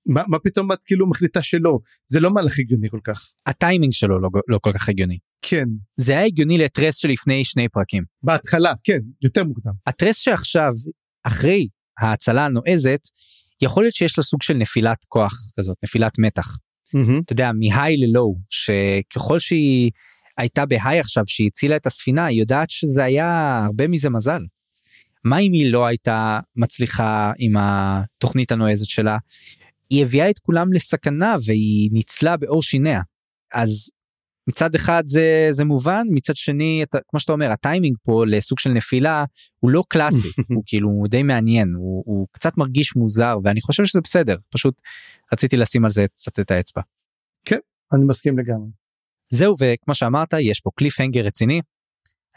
מה, 0.08 0.24
מה 0.28 0.40
פתאום 0.40 0.72
את 0.72 0.84
כאילו 0.84 1.10
מחליטה 1.10 1.42
שלא? 1.42 1.80
זה 2.06 2.20
לא 2.20 2.34
מהלך 2.34 2.60
הגיוני 2.60 2.90
כל 2.90 3.00
כך. 3.04 3.32
הטיימינג 3.46 3.94
שלו 3.94 4.20
לא, 4.20 4.30
לא 4.48 4.60
כל 4.62 4.72
כך 4.74 4.90
הגיוני. 4.90 5.18
כן. 5.42 5.66
זה 5.98 6.12
היה 6.12 6.26
הגיוני 6.26 6.58
לטרס 6.58 6.96
שלפני 6.96 7.46
שני 7.46 7.70
פרקים. 7.70 8.04
בהתחלה 8.24 8.74
כן 8.84 9.00
יותר 9.22 9.44
מוקדם. 9.44 9.72
הטרס 9.88 10.18
שעכשיו 10.18 10.72
אחרי 11.24 11.68
ההצלה 12.00 12.46
הנועזת 12.46 13.00
יכול 13.62 13.84
להיות 13.84 13.96
שיש 13.96 14.18
לו 14.18 14.24
סוג 14.24 14.42
של 14.42 14.54
נפילת 14.54 15.06
כוח 15.08 15.34
כזאת 15.58 15.78
נפילת 15.84 16.20
מתח. 16.20 16.58
Mm-hmm. 16.96 17.24
אתה 17.26 17.34
יודע 17.34 17.52
מהיי 17.52 17.98
ללואו 17.98 18.36
שככל 18.50 19.40
שהיא 19.40 19.92
הייתה 20.38 20.66
בהיי 20.66 21.00
עכשיו 21.00 21.24
שהיא 21.28 21.48
הצילה 21.48 21.76
את 21.76 21.86
הספינה 21.86 22.26
היא 22.26 22.40
יודעת 22.40 22.70
שזה 22.70 23.04
היה 23.04 23.60
הרבה 23.66 23.88
מזה 23.88 24.10
מזל. 24.10 24.42
מה 25.24 25.40
אם 25.40 25.54
היא 25.54 25.72
לא 25.72 25.86
הייתה 25.86 26.40
מצליחה 26.56 27.32
עם 27.38 27.54
התוכנית 27.58 28.52
הנועזת 28.52 28.90
שלה 28.90 29.18
היא 29.90 30.04
הביאה 30.04 30.30
את 30.30 30.40
כולם 30.40 30.74
לסכנה 30.74 31.36
והיא 31.46 31.90
ניצלה 31.94 32.38
בעור 32.38 32.64
שיניה. 32.64 33.02
אז 33.54 33.92
מצד 34.52 34.76
אחד 34.76 35.04
זה 35.06 35.48
זה 35.52 35.66
מובן 35.66 36.08
מצד 36.10 36.36
שני 36.36 36.84
אתה, 36.84 36.98
כמו 37.08 37.20
שאתה 37.20 37.34
אומר 37.34 37.52
הטיימינג 37.52 37.98
פה 38.04 38.24
לסוג 38.28 38.60
של 38.60 38.70
נפילה 38.70 39.26
הוא 39.60 39.72
לא 39.72 39.84
קלאסי 39.88 40.28
הוא 40.56 40.64
כאילו 40.66 40.90
הוא 40.90 41.08
די 41.08 41.24
מעניין 41.24 41.74
הוא, 41.78 42.04
הוא 42.06 42.28
קצת 42.32 42.58
מרגיש 42.58 42.96
מוזר 42.96 43.38
ואני 43.44 43.62
חושב 43.62 43.86
שזה 43.86 44.02
בסדר 44.02 44.38
פשוט 44.50 44.82
רציתי 45.34 45.58
לשים 45.58 45.86
על 45.86 45.92
זה 45.92 46.06
קצת 46.16 46.40
את 46.40 46.52
האצבע. 46.52 46.82
כן 47.46 47.58
אני 47.94 48.06
מסכים 48.06 48.40
לגמרי. 48.40 48.68
זהו 49.30 49.56
וכמו 49.60 49.96
שאמרת 49.96 50.34
יש 50.34 50.60
פה 50.60 50.70
קליפהנגר 50.76 51.22
רציני 51.22 51.62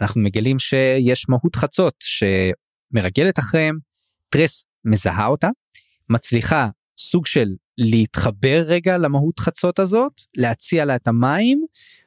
אנחנו 0.01 0.21
מגלים 0.21 0.59
שיש 0.59 1.29
מהות 1.29 1.57
חצות 1.57 1.95
שמרגלת 2.01 3.39
אחריהם 3.39 3.79
טרס 4.29 4.67
מזהה 4.85 5.27
אותה 5.27 5.49
מצליחה 6.09 6.69
סוג 6.99 7.27
של 7.27 7.49
להתחבר 7.79 8.63
רגע 8.67 8.99
למהות 8.99 9.41
חצות 9.41 9.79
הזאת 9.79 10.13
להציע 10.37 10.85
לה 10.85 10.97
את 10.97 11.09
המים 11.09 11.65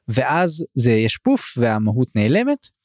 ואז 0.08 0.66
זה 0.76 0.92
יש 0.92 1.18
פוף 1.18 1.54
והמהות 1.58 2.16
נעלמת. 2.16 2.78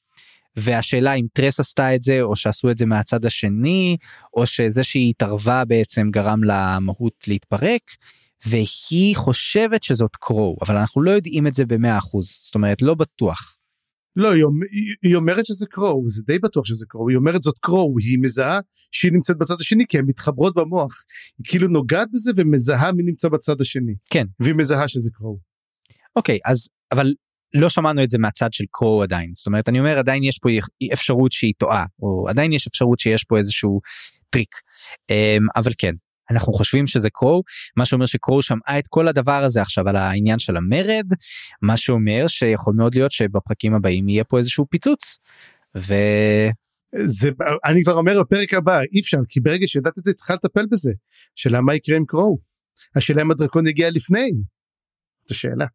והשאלה 0.56 1.14
אם 1.14 1.26
טרס 1.32 1.60
עשתה 1.60 1.94
את 1.94 2.02
זה 2.02 2.22
או 2.22 2.36
שעשו 2.36 2.70
את 2.70 2.78
זה 2.78 2.86
מהצד 2.86 3.24
השני 3.24 3.96
או 4.36 4.46
שזה 4.46 4.82
שהיא 4.82 5.10
התערבה 5.10 5.64
בעצם 5.64 6.10
גרם 6.10 6.44
למהות 6.44 7.28
להתפרק 7.28 7.82
והיא 8.46 9.16
חושבת 9.16 9.82
שזאת 9.82 10.10
קרו 10.20 10.56
אבל 10.62 10.76
אנחנו 10.76 11.02
לא 11.02 11.10
יודעים 11.10 11.46
את 11.46 11.54
זה 11.54 11.66
במאה 11.66 11.98
אחוז 11.98 12.40
זאת 12.44 12.54
אומרת 12.54 12.82
לא 12.82 12.94
בטוח. 12.94 13.56
לא, 14.16 14.32
היא, 14.32 14.44
היא, 14.70 14.94
היא 15.02 15.16
אומרת 15.16 15.46
שזה 15.46 15.66
קרואו, 15.66 16.08
זה 16.08 16.22
די 16.26 16.38
בטוח 16.38 16.66
שזה 16.66 16.86
קרואו, 16.88 17.08
היא 17.08 17.16
אומרת 17.16 17.42
זאת 17.42 17.58
קרואו, 17.60 17.94
היא 17.98 18.18
מזהה 18.18 18.60
שהיא 18.90 19.12
נמצאת 19.12 19.38
בצד 19.38 19.54
השני 19.60 19.84
כי 19.88 19.98
הן 19.98 20.04
מתחברות 20.06 20.54
במוח. 20.54 20.92
היא 21.38 21.44
כאילו 21.48 21.68
נוגעת 21.68 22.08
בזה 22.12 22.32
ומזהה 22.36 22.92
מי 22.92 23.02
נמצא 23.02 23.28
בצד 23.28 23.60
השני. 23.60 23.94
כן. 24.10 24.26
והיא 24.40 24.54
מזהה 24.54 24.88
שזה 24.88 25.10
קרו. 25.14 25.38
אוקיי 26.16 26.38
אז 26.44 26.68
אבל 26.92 27.14
לא 27.54 27.68
שמענו 27.68 28.04
את 28.04 28.10
זה 28.10 28.18
מהצד 28.18 28.52
של 28.52 28.64
קרו 28.70 29.02
עדיין 29.02 29.30
זאת 29.34 29.46
אומרת 29.46 29.68
אני 29.68 29.78
אומר 29.78 29.98
עדיין 29.98 30.22
יש 30.22 30.38
פה 30.38 30.48
אפשרות 30.92 31.32
שהיא 31.32 31.52
טועה 31.58 31.84
או 32.02 32.28
עדיין 32.28 32.52
יש 32.52 32.66
אפשרות 32.66 32.98
שיש 32.98 33.24
פה 33.24 33.38
איזשהו 33.38 33.80
טריק 34.30 34.54
אמ, 35.10 35.46
אבל 35.56 35.72
כן 35.78 35.92
אנחנו 36.30 36.52
חושבים 36.52 36.86
שזה 36.86 37.10
קרו 37.10 37.42
מה 37.76 37.84
שאומר 37.84 38.06
שקרו 38.06 38.42
שמעה 38.42 38.78
את 38.78 38.84
כל 38.88 39.08
הדבר 39.08 39.44
הזה 39.44 39.62
עכשיו 39.62 39.88
על 39.88 39.96
העניין 39.96 40.38
של 40.38 40.56
המרד 40.56 41.06
מה 41.62 41.76
שאומר 41.76 42.26
שיכול 42.26 42.74
מאוד 42.74 42.94
להיות 42.94 43.12
שבפרקים 43.12 43.74
הבאים 43.74 44.08
יהיה 44.08 44.24
פה 44.24 44.38
איזשהו 44.38 44.66
פיצוץ. 44.70 45.18
ו... 45.78 45.94
זה, 46.96 47.30
אני 47.64 47.82
כבר 47.84 47.92
אומר 47.92 48.20
בפרק 48.20 48.54
הבא, 48.54 48.80
אי 48.80 49.00
אפשר, 49.00 49.18
כי 49.28 49.40
ברגע 49.40 49.66
שידעת 49.66 49.98
את 49.98 50.04
זה, 50.04 50.12
צריכה 50.12 50.34
לטפל 50.34 50.66
בזה. 50.70 50.92
השאלה 51.38 51.60
מה 51.60 51.74
יקרה 51.74 51.96
עם 51.96 52.04
קרואו? 52.06 52.38
השאלה 52.96 53.22
אם 53.22 53.30
הדרקון 53.30 53.66
יגיע 53.66 53.90
לפני. 53.90 54.30
זו 55.28 55.38
שאלה. 55.38 55.66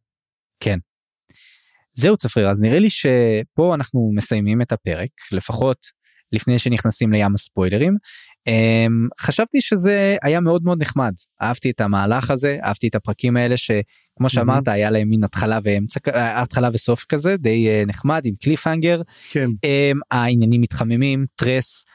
זהו 1.97 2.17
צפריר 2.17 2.49
אז 2.49 2.61
נראה 2.61 2.79
לי 2.79 2.89
שפה 2.89 3.75
אנחנו 3.75 4.11
מסיימים 4.15 4.61
את 4.61 4.71
הפרק 4.71 5.09
לפחות 5.31 5.77
לפני 6.31 6.59
שנכנסים 6.59 7.13
לים 7.13 7.33
הספוילרים. 7.33 7.97
אמ, 8.47 9.07
חשבתי 9.21 9.61
שזה 9.61 10.17
היה 10.23 10.39
מאוד 10.39 10.63
מאוד 10.63 10.81
נחמד 10.81 11.13
אהבתי 11.41 11.69
את 11.69 11.81
המהלך 11.81 12.31
הזה 12.31 12.57
אהבתי 12.63 12.87
את 12.87 12.95
הפרקים 12.95 13.37
האלה 13.37 13.57
שכמו 13.57 14.29
שאמרת 14.29 14.67
היה 14.67 14.89
להם 14.89 15.09
מין 15.09 15.23
התחלה 15.23 15.59
ואמצע 15.63 15.99
אה, 16.07 16.41
התחלה 16.41 16.69
וסוף 16.73 17.05
כזה 17.09 17.37
די 17.37 17.67
אה, 17.67 17.83
נחמד 17.87 18.21
עם 18.25 18.33
קליפהנגר 18.35 19.01
כן. 19.29 19.49
אמ, 19.63 19.99
העניינים 20.11 20.61
מתחממים 20.61 21.25
טרס 21.35 21.85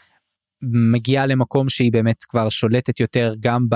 מגיעה 0.63 1.27
למקום 1.27 1.69
שהיא 1.69 1.93
באמת 1.93 2.25
כבר 2.29 2.49
שולטת 2.49 3.01
יותר 3.01 3.35
גם 3.41 3.69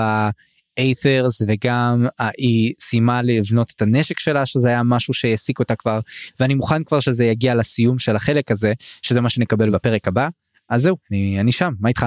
באיית'רס 0.77 1.41
וגם 1.47 2.07
היא 2.37 2.73
סיימה 2.79 3.21
לבנות 3.21 3.71
את 3.75 3.81
הנשק 3.81 4.19
שלה 4.19 4.45
שזה 4.45 4.67
היה 4.67 4.83
משהו 4.83 5.13
שהעסיק 5.13 5.59
אותה 5.59 5.75
כבר 5.75 5.99
ואני 6.39 6.55
מוכן 6.55 6.83
כבר 6.83 6.99
שזה 6.99 7.25
יגיע 7.25 7.55
לסיום 7.55 7.99
של 7.99 8.15
החלק 8.15 8.51
הזה 8.51 8.73
שזה 9.01 9.21
מה 9.21 9.29
שנקבל 9.29 9.69
בפרק 9.69 10.07
הבא 10.07 10.29
אז 10.69 10.81
זהו 10.81 10.97
אני, 11.11 11.41
אני 11.41 11.51
שם 11.51 11.73
מה 11.79 11.89
איתך 11.89 12.05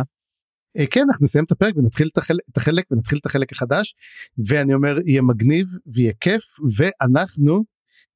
אה, 0.79 0.87
כן, 0.87 1.01
אנחנו 1.09 1.25
נסיים 1.25 1.45
את 1.45 1.53
הפרק 1.53 1.77
ונתחיל 1.77 2.09
את 2.13 2.19
החלק, 2.19 2.41
את 2.53 2.57
החלק 2.57 2.85
ונתחיל 2.91 3.19
את 3.19 3.27
החלק 3.27 3.53
החדש, 3.53 3.95
ואני 4.47 4.75
אומר, 4.75 4.99
יהיה 5.07 5.23
מגניב 5.23 5.67
ויהיה 5.87 6.13
כיף, 6.21 6.43
ואנחנו 6.77 7.65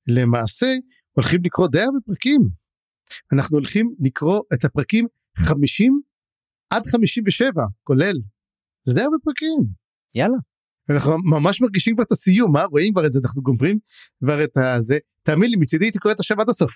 למעשה 0.07 0.75
הולכים 1.13 1.41
לקרוא 1.45 1.69
די 1.69 1.81
הרבה 1.81 1.99
פרקים. 2.07 2.41
אנחנו 3.33 3.59
הולכים 3.59 3.95
לקרוא 4.01 4.43
את 4.55 4.65
הפרקים 4.65 5.07
50 5.37 6.01
עד 6.71 6.87
57, 6.87 7.63
כולל. 7.83 8.17
זה 8.83 8.95
די 8.95 9.01
הרבה 9.01 9.17
פרקים. 9.25 9.84
יאללה 10.15 10.37
אנחנו 10.91 11.19
ממש 11.25 11.61
מרגישים 11.61 11.95
כבר 11.95 12.03
את 12.03 12.13
הסיום, 12.13 12.53
מה? 12.53 12.65
רואים 12.65 12.93
כבר 12.93 13.07
את 13.07 13.13
זה, 13.13 13.21
אנחנו 13.25 13.43
גומרים 13.43 13.79
כבר 14.21 14.45
את 14.45 14.57
הזה. 14.57 14.99
תאמין 15.23 15.51
לי, 15.51 15.57
מצידי 15.57 15.85
הייתי 15.85 15.99
קורא 15.99 16.13
את 16.13 16.21
השם 16.21 16.41
עד 16.41 16.49
הסוף. 16.49 16.73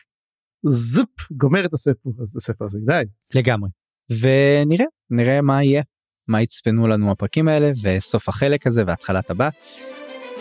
זופ, 0.67 1.09
גומר 1.31 1.65
את 1.65 1.73
הספר, 1.73 2.11
הספר 2.37 2.65
הזה, 2.65 2.79
די. 2.87 3.03
לגמרי 3.35 3.71
ונראה 4.11 4.87
נראה 5.11 5.41
מה 5.43 5.65
יהיה 5.65 5.83
מה 6.29 6.43
יצפנו 6.43 6.87
לנו 6.87 7.11
הפרקים 7.11 7.49
האלה 7.49 7.71
וסוף 7.83 8.29
החלק 8.29 8.67
הזה 8.67 8.83
והתחלת 8.87 9.31
הבא. 9.31 9.49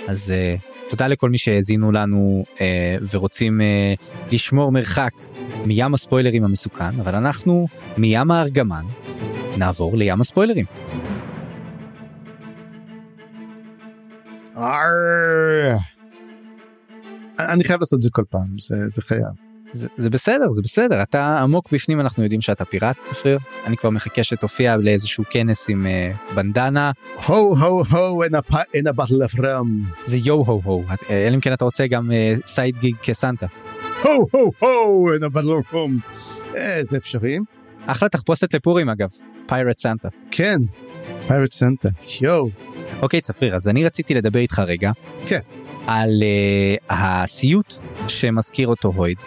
אז 0.08 0.34
uh, 0.34 0.90
תודה 0.90 1.08
לכל 1.08 1.30
מי 1.30 1.38
שהאזינו 1.38 1.92
לנו 1.92 2.44
uh, 2.56 2.60
ורוצים 3.12 3.62
uh, 3.62 4.04
לשמור 4.32 4.72
מרחק 4.72 5.14
מים 5.66 5.94
הספוילרים 5.94 6.44
המסוכן 6.44 7.00
אבל 7.00 7.16
אנחנו 7.16 7.68
מים 7.98 8.32
הארגמן 8.32 8.84
נעבור 9.58 9.98
לים 9.98 10.22
הספוילרים. 10.22 10.66
אני 17.40 17.64
חייב 17.64 17.80
לעשות 17.80 17.98
את 17.98 18.02
זה 18.02 18.10
כל 18.12 18.24
פעם, 18.30 18.60
זה, 18.60 18.76
זה 18.90 19.02
חייב. 19.02 19.48
זה, 19.74 19.88
זה 19.98 20.10
בסדר 20.10 20.52
זה 20.52 20.62
בסדר 20.62 21.02
אתה 21.02 21.40
עמוק 21.40 21.72
בפנים 21.72 22.02
אנחנו 22.02 22.24
יודעים 22.24 22.42
שאתה 22.42 22.66
פיראט 22.66 22.98
צפריר 23.04 23.40
אני 23.66 23.78
כבר 23.78 23.90
מחכה 23.90 24.24
שתופיע 24.24 24.78
לאיזשהו 24.78 25.24
כנס 25.30 25.70
עם 25.70 25.86
uh, 25.86 26.36
בנדנה 26.36 26.92
ho 27.26 28.24
ho 28.74 28.78
ho 28.78 28.82
and 28.82 28.88
a 28.88 28.93
bottle 28.93 29.26
of 29.26 29.40
rum. 29.40 29.84
זה 30.06 30.18
יו 30.18 30.44
הו 30.46 30.62
הו 30.64 30.84
אה, 31.10 31.28
אלא 31.28 31.36
אם 31.36 31.40
כן 31.40 31.54
אתה 31.54 31.66
רוצה 31.66 31.88
גם 31.88 32.12
side 32.46 32.78
gig 32.78 32.96
כסנטה 33.04 33.46
ho 34.02 35.14
ho 35.14 35.17
ho 35.17 35.19
and 35.19 35.24
a 35.24 35.29
bottle 35.29 35.60
of 35.60 35.74
rum. 35.74 35.98
אה, 36.56 36.84
זה 36.84 36.98
אפשרי. 36.98 37.38
אחלה 37.88 38.10
תחפושת 38.10 38.54
לפורים 38.54 38.90
אגב 38.90 39.10
pirate 39.48 39.80
סנטה. 39.80 40.08
כן. 40.32 40.58
pirate 41.28 41.52
סנטה. 41.52 41.90
יואו. 42.22 42.50
אוקיי 43.02 43.22
צפריר 43.22 43.56
אז 43.56 43.68
אני 43.68 43.86
רציתי 43.86 44.14
לדבר 44.14 44.40
איתך 44.40 44.60
רגע 44.60 44.92
כן. 45.26 45.40
על 45.88 46.10
uh, 46.10 46.94
הסיוט 46.94 47.74
שמזכיר 48.08 48.68
אותו 48.68 48.94
הויד. 48.96 49.18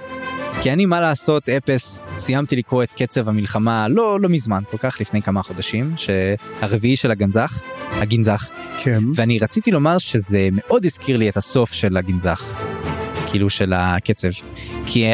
כי 0.63 0.73
אני 0.73 0.87
מה 0.87 1.01
לעשות 1.01 1.49
אפס 1.49 2.01
סיימתי 2.19 2.57
לקרוא 2.57 2.83
את 2.83 2.89
קצב 2.97 3.29
המלחמה 3.29 3.89
לא 3.89 4.21
לא 4.21 4.29
מזמן 4.29 4.63
כל 4.71 4.77
כך 4.79 5.01
לפני 5.01 5.23
כמה 5.23 5.43
חודשים 5.43 5.95
שהרביעי 5.97 6.97
של 6.97 7.11
הגנזך 7.11 7.63
הגנזך 7.91 8.51
כן. 8.79 9.05
ואני 9.15 9.39
רציתי 9.39 9.71
לומר 9.71 9.99
שזה 9.99 10.49
מאוד 10.53 10.85
הזכיר 10.85 11.17
לי 11.17 11.29
את 11.29 11.37
הסוף 11.37 11.73
של 11.73 11.97
הגנזך 11.97 12.61
כאילו 13.27 13.51
של 13.51 13.73
הקצב 13.73 14.29
כי 14.87 15.13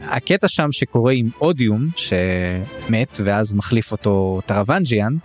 הקטע 0.00 0.48
שם 0.48 0.72
שקורה 0.72 1.12
עם 1.12 1.28
אודיום 1.40 1.88
שמת 1.96 3.20
ואז 3.24 3.54
מחליף 3.54 3.92
אותו 3.92 4.40
טרוונג'יאן 4.46 5.16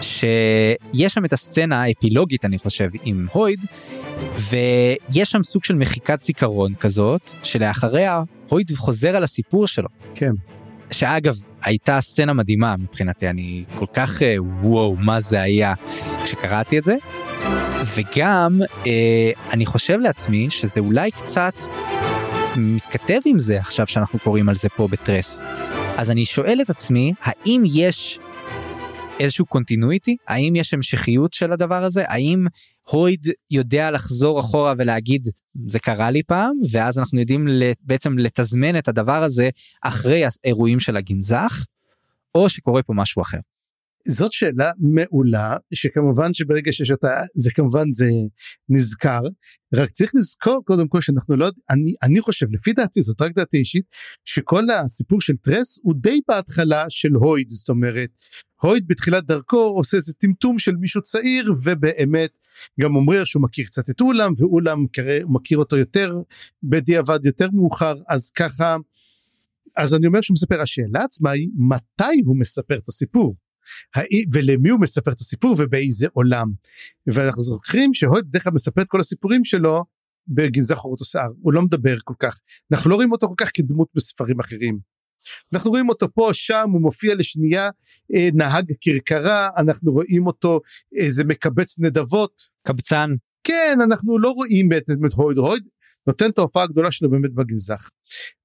שיש 0.00 1.12
שם 1.12 1.24
את 1.24 1.32
הסצנה 1.32 1.82
האפילוגית 1.82 2.44
אני 2.44 2.58
חושב 2.58 2.88
עם 3.02 3.26
הויד 3.32 3.64
ויש 4.34 5.30
שם 5.30 5.42
סוג 5.42 5.64
של 5.64 5.74
מחיקת 5.74 6.22
זיכרון 6.22 6.74
כזאת 6.74 7.30
שלאחריה 7.42 8.22
הויד 8.48 8.72
חוזר 8.76 9.16
על 9.16 9.24
הסיפור 9.24 9.66
שלו. 9.66 9.88
כן. 10.14 10.32
שאגב 10.90 11.34
הייתה 11.64 12.00
סצנה 12.00 12.32
מדהימה 12.32 12.76
מבחינתי 12.76 13.28
אני 13.28 13.64
כל 13.74 13.86
כך 13.92 14.22
אה, 14.22 14.36
וואו 14.62 14.96
מה 14.96 15.20
זה 15.20 15.42
היה 15.42 15.74
כשקראתי 16.24 16.78
את 16.78 16.84
זה 16.84 16.96
וגם 17.96 18.60
אה, 18.86 19.30
אני 19.52 19.66
חושב 19.66 19.98
לעצמי 19.98 20.50
שזה 20.50 20.80
אולי 20.80 21.10
קצת 21.10 21.54
מתכתב 22.56 23.20
עם 23.26 23.38
זה 23.38 23.58
עכשיו 23.58 23.86
שאנחנו 23.86 24.18
קוראים 24.18 24.48
על 24.48 24.54
זה 24.54 24.68
פה 24.68 24.88
בטרס. 24.88 25.42
אז 25.96 26.10
אני 26.10 26.24
שואל 26.24 26.58
את 26.62 26.70
עצמי 26.70 27.12
האם 27.20 27.62
יש 27.66 28.18
איזשהו 29.20 29.46
קונטינויטי 29.46 30.16
האם 30.28 30.56
יש 30.56 30.74
המשכיות 30.74 31.32
של 31.32 31.52
הדבר 31.52 31.84
הזה? 31.84 32.04
האם 32.08 32.46
הויד 32.90 33.26
יודע 33.50 33.90
לחזור 33.90 34.40
אחורה 34.40 34.74
ולהגיד 34.78 35.28
זה 35.66 35.78
קרה 35.78 36.10
לי 36.10 36.22
פעם 36.22 36.52
ואז 36.70 36.98
אנחנו 36.98 37.20
יודעים 37.20 37.48
בעצם 37.82 38.18
לתזמן 38.18 38.78
את 38.78 38.88
הדבר 38.88 39.22
הזה 39.22 39.50
אחרי 39.82 40.22
האירועים 40.24 40.80
של 40.80 40.96
הגנזך 40.96 41.64
או 42.34 42.48
שקורה 42.48 42.82
פה 42.82 42.92
משהו 42.96 43.22
אחר. 43.22 43.38
זאת 44.08 44.32
שאלה 44.32 44.70
מעולה 44.78 45.56
שכמובן 45.74 46.34
שברגע 46.34 46.72
שיש 46.72 46.90
אותה 46.90 47.20
זה 47.34 47.50
כמובן 47.54 47.92
זה 47.92 48.08
נזכר 48.68 49.20
רק 49.74 49.90
צריך 49.90 50.10
לזכור 50.14 50.62
קודם 50.64 50.88
כל 50.88 51.00
שאנחנו 51.00 51.36
לא 51.36 51.50
אני 51.70 51.94
אני 52.02 52.20
חושב 52.20 52.46
לפי 52.50 52.72
דעתי 52.72 53.02
זאת 53.02 53.22
רק 53.22 53.32
דעתי 53.36 53.56
אישית 53.56 53.84
שכל 54.24 54.70
הסיפור 54.70 55.20
של 55.20 55.36
טרס 55.36 55.78
הוא 55.82 55.94
די 55.96 56.20
בהתחלה 56.28 56.84
של 56.88 57.12
הויד 57.12 57.50
זאת 57.50 57.68
אומרת 57.68 58.10
הויד 58.62 58.84
בתחילת 58.88 59.26
דרכו 59.26 59.72
עושה 59.76 59.96
איזה 59.96 60.12
טמטום 60.12 60.58
של 60.58 60.76
מישהו 60.76 61.02
צעיר 61.02 61.52
ובאמת 61.64 62.30
גם 62.80 62.96
אומר 62.96 63.24
שהוא 63.24 63.42
מכיר 63.42 63.64
קצת 63.64 63.90
את 63.90 64.00
אולם 64.00 64.32
ואולם 64.38 64.86
מכיר 65.28 65.58
אותו 65.58 65.76
יותר 65.76 66.14
בדיעבד 66.62 67.24
יותר 67.24 67.48
מאוחר 67.52 67.94
אז 68.08 68.30
ככה 68.30 68.76
אז 69.76 69.94
אני 69.94 70.06
אומר 70.06 70.20
שהוא 70.20 70.34
מספר 70.34 70.60
השאלה 70.60 71.04
עצמה 71.04 71.30
היא 71.30 71.48
מתי 71.54 72.20
הוא 72.26 72.36
מספר 72.38 72.78
את 72.78 72.88
הסיפור. 72.88 73.36
ולמי 74.32 74.70
הוא 74.70 74.80
מספר 74.80 75.12
את 75.12 75.20
הסיפור 75.20 75.54
ובאיזה 75.58 76.06
עולם. 76.12 76.46
ואנחנו 77.06 77.42
זוכרים 77.42 77.94
שהויד 77.94 78.24
בדרך 78.28 78.44
כלל 78.44 78.52
מספר 78.52 78.82
את 78.82 78.86
כל 78.88 79.00
הסיפורים 79.00 79.44
שלו 79.44 79.84
בגנזי 80.28 80.74
חורות 80.74 81.00
השיער 81.00 81.28
הוא 81.42 81.52
לא 81.52 81.62
מדבר 81.62 81.96
כל 82.04 82.14
כך 82.18 82.40
אנחנו 82.72 82.90
לא 82.90 82.94
רואים 82.94 83.12
אותו 83.12 83.28
כל 83.28 83.34
כך 83.36 83.50
כדמות 83.54 83.88
בספרים 83.94 84.40
אחרים. 84.40 84.78
אנחנו 85.54 85.70
רואים 85.70 85.88
אותו 85.88 86.06
פה 86.14 86.30
שם 86.32 86.70
הוא 86.72 86.80
מופיע 86.80 87.14
לשנייה 87.14 87.70
אה, 88.14 88.28
נהג 88.34 88.72
כרכרה 88.80 89.50
אנחנו 89.56 89.92
רואים 89.92 90.26
אותו 90.26 90.60
איזה 90.96 91.24
מקבץ 91.24 91.78
נדבות. 91.78 92.42
קבצן. 92.66 93.10
כן 93.44 93.78
אנחנו 93.82 94.18
לא 94.18 94.30
רואים 94.30 94.68
את 94.72 94.84
הויד 95.14 95.38
הויד 95.38 95.68
נותן 96.06 96.30
את 96.30 96.38
ההופעה 96.38 96.62
הגדולה 96.62 96.92
שלו 96.92 97.10
באמת 97.10 97.34
בגנזך. 97.34 97.88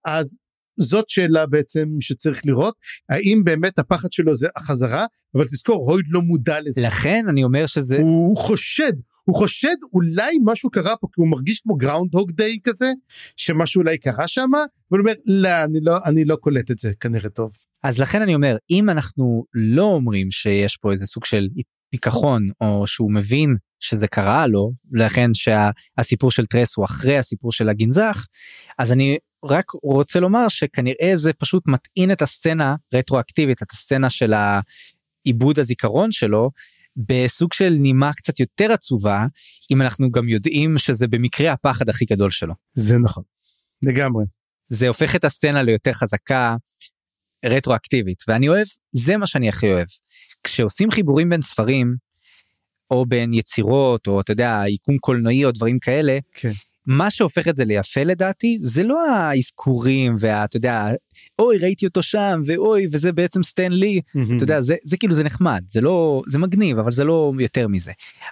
אז 0.05 0.37
זאת 0.77 1.09
שאלה 1.09 1.45
בעצם 1.45 1.89
שצריך 1.99 2.41
לראות 2.45 2.75
האם 3.09 3.41
באמת 3.43 3.79
הפחד 3.79 4.11
שלו 4.11 4.35
זה 4.35 4.47
החזרה 4.55 5.05
אבל 5.35 5.45
תזכור 5.45 5.91
הויד 5.91 6.05
לא 6.09 6.21
מודע 6.21 6.61
לזה. 6.61 6.81
לכן 6.87 7.25
אני 7.29 7.43
אומר 7.43 7.65
שזה 7.65 7.97
הוא 7.97 8.37
חושד 8.37 8.93
הוא 9.23 9.35
חושד 9.35 9.75
אולי 9.93 10.37
משהו 10.43 10.69
קרה 10.69 10.95
פה 10.95 11.07
כי 11.13 11.21
הוא 11.21 11.27
מרגיש 11.27 11.59
כמו 11.59 11.75
Groundhog 11.75 12.31
Day 12.31 12.57
כזה 12.63 12.91
שמשהו 13.37 13.81
אולי 13.81 13.97
קרה 13.97 14.27
שם 14.27 14.49
והוא 14.91 14.99
אומר 14.99 15.13
לא 15.25 15.63
אני 15.63 15.79
לא 15.81 15.97
אני 16.05 16.25
לא 16.25 16.35
קולט 16.35 16.71
את 16.71 16.79
זה 16.79 16.91
כנראה 16.99 17.29
טוב. 17.29 17.51
אז 17.83 17.99
לכן 17.99 18.21
אני 18.21 18.35
אומר 18.35 18.57
אם 18.71 18.89
אנחנו 18.89 19.45
לא 19.53 19.83
אומרים 19.83 20.31
שיש 20.31 20.77
פה 20.77 20.91
איזה 20.91 21.05
סוג 21.05 21.25
של 21.25 21.47
פיכחון 21.91 22.49
או 22.61 22.87
שהוא 22.87 23.13
מבין 23.13 23.55
שזה 23.85 24.07
קרה 24.07 24.47
לו 24.47 24.71
לכן 24.91 25.29
שהסיפור 25.33 26.31
של 26.31 26.45
טרס 26.45 26.75
הוא 26.75 26.85
אחרי 26.85 27.17
הסיפור 27.17 27.51
של 27.51 27.69
הגנזך 27.69 28.25
אז 28.79 28.91
אני 28.91 29.17
רק 29.45 29.65
רוצה 29.83 30.19
לומר 30.19 30.47
שכנראה 30.47 31.11
זה 31.15 31.33
פשוט 31.33 31.63
מטעין 31.67 32.11
את 32.11 32.21
הסצנה 32.21 32.75
רטרואקטיבית 32.93 33.63
את 33.63 33.71
הסצנה 33.71 34.09
של 34.09 34.33
העיבוד 34.33 35.59
הזיכרון 35.59 36.11
שלו 36.11 36.51
בסוג 36.97 37.53
של 37.53 37.69
נימה 37.69 38.13
קצת 38.13 38.39
יותר 38.39 38.71
עצובה 38.71 39.25
אם 39.71 39.81
אנחנו 39.81 40.11
גם 40.11 40.29
יודעים 40.29 40.77
שזה 40.77 41.07
במקרה 41.07 41.51
הפחד 41.51 41.89
הכי 41.89 42.05
גדול 42.05 42.31
שלו. 42.31 42.53
זה 42.73 42.97
נכון 42.97 43.23
לגמרי. 43.85 44.25
זה 44.69 44.87
הופך 44.87 45.15
את 45.15 45.23
הסצנה 45.23 45.63
ליותר 45.63 45.93
חזקה 45.93 46.55
רטרואקטיבית 47.45 48.23
ואני 48.27 48.49
אוהב 48.49 48.67
זה 48.91 49.17
מה 49.17 49.27
שאני 49.27 49.49
הכי 49.49 49.71
אוהב. 49.71 49.87
כשעושים 50.43 50.91
חיבורים 50.91 51.29
בין 51.29 51.41
ספרים 51.41 51.95
או 52.91 53.05
בין 53.05 53.33
יצירות 53.33 54.07
או 54.07 54.21
אתה 54.21 54.31
יודע 54.31 54.61
עיקום 54.61 54.97
קולנועי 54.97 55.45
או 55.45 55.51
דברים 55.51 55.79
כאלה 55.79 56.19
כן. 56.33 56.51
מה 56.85 57.09
שהופך 57.09 57.47
את 57.47 57.55
זה 57.55 57.65
ליפה 57.65 58.03
לדעתי 58.03 58.57
זה 58.59 58.83
לא 58.83 59.09
האזכורים 59.09 60.15
ואתה 60.19 60.57
יודע 60.57 60.87
אוי 61.39 61.57
ראיתי 61.57 61.85
אותו 61.85 62.03
שם 62.03 62.41
ואוי 62.45 62.87
וזה 62.91 63.11
בעצם 63.11 63.43
סטן 63.43 63.71
לי 63.71 64.01
אתה 64.35 64.43
יודע 64.43 64.61
זה 64.61 64.75
זה 64.83 64.97
כאילו 64.97 65.13
זה 65.13 65.23
נחמד 65.23 65.63
זה 65.67 65.81
לא 65.81 66.21
זה 66.27 66.39
מגניב 66.39 66.79
אבל 66.79 66.91
זה 66.91 67.03
לא 67.03 67.33
יותר 67.39 67.67
מזה 67.67 67.91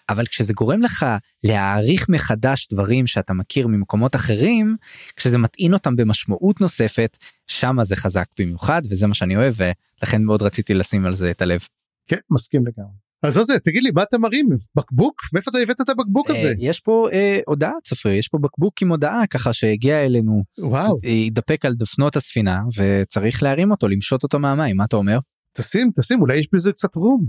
אבל 0.10 0.26
כשזה 0.26 0.54
גורם 0.54 0.82
לך 0.82 1.06
להעריך 1.43 2.10
מחדש 2.10 2.68
דברים 2.72 3.08
שאתה 3.08 3.34
מכיר 3.34 3.68
ממקומות 3.68 4.16
אחרים 4.16 4.76
כשזה 5.16 5.38
מטעין 5.38 5.74
אותם 5.74 5.95
במשמעות 5.95 6.62
נוספת 6.62 7.18
שמה 7.47 7.84
זה 7.84 7.95
חזק 7.95 8.26
במיוחד 8.39 8.82
וזה 8.89 9.08
מה 9.08 9.14
שאני 9.14 9.36
אוהב 9.36 9.54
ולכן 9.58 10.24
מאוד 10.24 10.41
רציתי 10.41 10.74
לשים 10.74 11.06
על 11.06 11.16
זה 11.16 11.32
את 11.32 11.41
הלב. 11.41 11.68
כן 12.08 12.18
מסכים 12.32 12.62
לגמרי. 12.68 13.03
אז 13.24 13.38
עוזי 13.38 13.53
תגיד 13.63 13.84
לי 13.84 13.91
מה 13.91 14.03
אתה 14.03 14.17
מרים 14.17 14.49
בקבוק 14.76 15.21
מאיפה 15.34 15.51
אתה 15.51 15.57
הבאת 15.57 15.82
את 15.82 15.89
הבקבוק 15.89 16.30
הזה 16.30 16.47
אה, 16.47 16.53
יש 16.57 16.80
פה 16.80 17.07
אה, 17.13 17.39
הודעה 17.47 17.71
צפרי 17.84 18.17
יש 18.17 18.28
פה 18.28 18.38
בקבוק 18.38 18.82
עם 18.82 18.89
הודעה 18.89 19.28
ככה 19.28 19.53
שהגיע 19.53 20.05
אלינו 20.05 20.43
וואו 20.59 20.99
ידפק 21.03 21.65
על 21.65 21.74
דפנות 21.74 22.15
הספינה 22.15 22.59
וצריך 22.78 23.43
להרים 23.43 23.71
אותו 23.71 23.88
למשות 23.88 24.24
אותו 24.24 24.39
מהמים 24.39 24.78
מה 24.78 24.86
אתה 24.86 24.95
אומר 24.95 25.19
תשים 25.53 25.91
תשים 25.95 26.21
אולי 26.21 26.38
יש 26.38 26.47
בזה 26.53 26.71
קצת 26.71 26.95
רום 26.95 27.26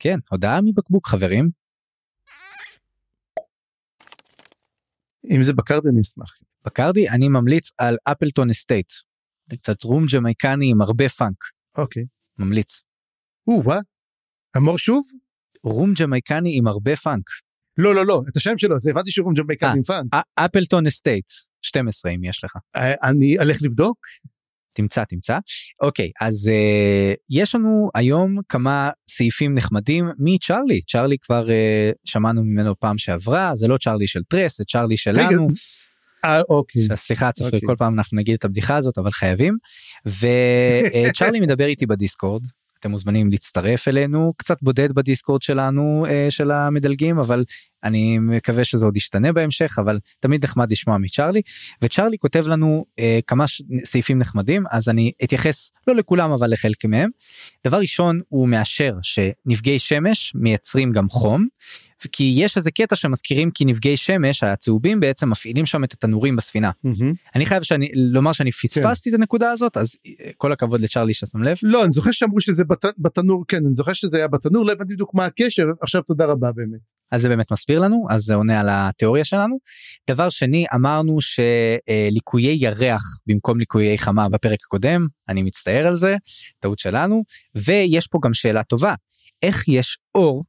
כן 0.00 0.18
הודעה 0.30 0.60
מבקבוק 0.60 1.06
חברים. 1.06 1.50
אם 5.36 5.42
זה 5.42 5.52
בקרדי 5.52 5.88
אני 5.88 6.00
אשמח. 6.00 6.34
בקרדי 6.64 7.08
אני 7.08 7.28
ממליץ 7.28 7.72
על 7.78 7.96
Appleton 8.04 8.50
Estate. 8.50 8.92
קצת 9.58 9.82
רום 9.82 10.06
ג'מייקני 10.14 10.70
עם 10.70 10.80
הרבה 10.80 11.08
פאנק. 11.08 11.36
אוקיי. 11.78 12.04
ממליץ. 12.38 12.82
או 13.48 13.62
what. 13.64 13.84
אמור 14.56 14.78
שוב? 14.78 15.04
רום 15.64 15.92
ג'מייקני 15.92 16.58
עם 16.58 16.66
הרבה 16.66 16.96
פאנק. 16.96 17.24
לא 17.78 17.94
לא 17.94 18.06
לא 18.06 18.22
את 18.28 18.36
השם 18.36 18.58
שלו 18.58 18.78
זה 18.78 18.90
הבנתי 18.90 19.10
שהוא 19.10 19.24
רום 19.24 19.34
ג'מייקני 19.34 19.70
עם 19.76 19.82
funk. 19.82 20.12
Appleton 20.34 20.86
Estate 20.86 21.26
12 21.62 22.12
אם 22.12 22.24
יש 22.24 22.44
לך. 22.44 22.56
אה, 22.76 22.94
אני 23.02 23.38
אלך 23.38 23.58
לבדוק. 23.62 23.98
תמצא 24.72 25.04
תמצא 25.04 25.38
אוקיי 25.82 26.10
אז 26.20 26.50
uh, 26.52 27.16
יש 27.30 27.54
לנו 27.54 27.90
היום 27.94 28.38
כמה 28.48 28.90
סעיפים 29.08 29.54
נחמדים 29.54 30.10
מצ'ארלי 30.18 30.80
צ'ארלי 30.90 31.16
כבר 31.18 31.46
uh, 31.46 31.98
שמענו 32.04 32.44
ממנו 32.44 32.74
פעם 32.78 32.98
שעברה 32.98 33.50
זה 33.54 33.68
לא 33.68 33.78
צ'ארלי 33.78 34.06
של 34.06 34.20
טרס 34.28 34.58
זה 34.58 34.64
צ'ארלי 34.64 34.96
שלנו. 34.96 35.28
רגע, 35.28 35.36
אה, 36.24 36.40
אוקיי. 36.48 36.82
סליחה 36.94 37.32
צפרי 37.32 37.46
אוקיי. 37.46 37.66
כל 37.66 37.74
פעם 37.78 37.94
אנחנו 37.94 38.18
נגיד 38.18 38.34
את 38.34 38.44
הבדיחה 38.44 38.76
הזאת 38.76 38.98
אבל 38.98 39.10
חייבים 39.10 39.56
וצ'ארלי 40.06 41.40
מדבר 41.40 41.66
איתי 41.66 41.86
בדיסקורד 41.86 42.42
אתם 42.80 42.90
מוזמנים 42.90 43.30
להצטרף 43.30 43.88
אלינו 43.88 44.32
קצת 44.36 44.62
בודד 44.62 44.92
בדיסקורד 44.92 45.42
שלנו 45.42 46.06
אה, 46.08 46.26
של 46.30 46.50
המדלגים 46.50 47.18
אבל 47.18 47.44
אני 47.84 48.18
מקווה 48.18 48.64
שזה 48.64 48.84
עוד 48.84 48.96
ישתנה 48.96 49.32
בהמשך 49.32 49.76
אבל 49.78 49.98
תמיד 50.20 50.44
נחמד 50.44 50.72
לשמוע 50.72 50.98
מצ'ארלי 50.98 51.42
וצ'ארלי 51.82 52.18
כותב 52.18 52.44
לנו 52.46 52.84
אה, 52.98 53.18
כמה 53.26 53.46
ש... 53.46 53.62
סעיפים 53.84 54.18
נחמדים 54.18 54.64
אז 54.70 54.88
אני 54.88 55.12
אתייחס 55.24 55.70
לא 55.86 55.94
לכולם 55.94 56.30
אבל 56.30 56.52
לחלק 56.52 56.84
מהם. 56.84 57.10
דבר 57.66 57.78
ראשון 57.78 58.20
הוא 58.28 58.48
מאשר 58.48 58.94
שנפגעי 59.02 59.78
שמש 59.78 60.32
מייצרים 60.34 60.92
גם 60.92 61.08
חום 61.08 61.46
כי 62.12 62.32
יש 62.36 62.56
איזה 62.56 62.70
קטע 62.70 62.96
שמזכירים 62.96 63.50
כי 63.50 63.64
נפגעי 63.64 63.96
שמש 63.96 64.42
הצהובים 64.42 65.00
בעצם 65.00 65.30
מפעילים 65.30 65.66
שם 65.66 65.84
את 65.84 65.92
התנורים 65.92 66.36
בספינה. 66.36 66.70
Mm-hmm. 66.70 67.14
אני 67.34 67.46
חייב 67.46 67.62
שאני 67.62 67.90
לומר 67.94 68.32
שאני 68.32 68.52
פספסתי 68.52 69.10
כן. 69.10 69.14
את 69.14 69.20
הנקודה 69.20 69.50
הזאת 69.50 69.76
אז 69.76 69.96
אה, 70.06 70.30
כל 70.36 70.52
הכבוד 70.52 70.80
לצ'רלי 70.80 71.14
ששם 71.14 71.42
לב. 71.42 71.56
לא 71.62 71.84
אני 71.84 71.92
זוכר 71.92 72.10
שאמרו 72.10 72.40
שזה 72.40 72.64
בת, 72.64 72.84
בתנור 72.98 73.44
כן 73.48 73.66
אני 73.66 73.74
זוכר 73.74 73.92
שזה 73.92 74.18
היה 74.18 74.28
בתנור 74.28 74.66
לא 74.66 74.72
הבנתי 74.72 74.94
בדיוק 74.94 75.14
מה 75.14 75.24
הקשר 75.24 75.66
עכשיו 75.80 76.02
תודה 76.02 76.24
רבה 76.24 76.52
באמת. 76.52 76.99
אז 77.10 77.22
זה 77.22 77.28
באמת 77.28 77.52
מסביר 77.52 77.80
לנו 77.80 78.06
אז 78.10 78.22
זה 78.22 78.34
עונה 78.34 78.60
על 78.60 78.68
התיאוריה 78.70 79.24
שלנו. 79.24 79.58
דבר 80.10 80.28
שני 80.28 80.66
אמרנו 80.74 81.18
שליקויי 81.20 82.56
ירח 82.60 83.02
במקום 83.26 83.58
ליקויי 83.58 83.98
חמה 83.98 84.28
בפרק 84.28 84.58
הקודם 84.64 85.06
אני 85.28 85.42
מצטער 85.42 85.86
על 85.86 85.94
זה 85.94 86.16
טעות 86.60 86.78
שלנו 86.78 87.22
ויש 87.54 88.06
פה 88.06 88.18
גם 88.22 88.34
שאלה 88.34 88.62
טובה 88.62 88.94
איך 89.42 89.68
יש 89.68 89.98
אור 90.14 90.44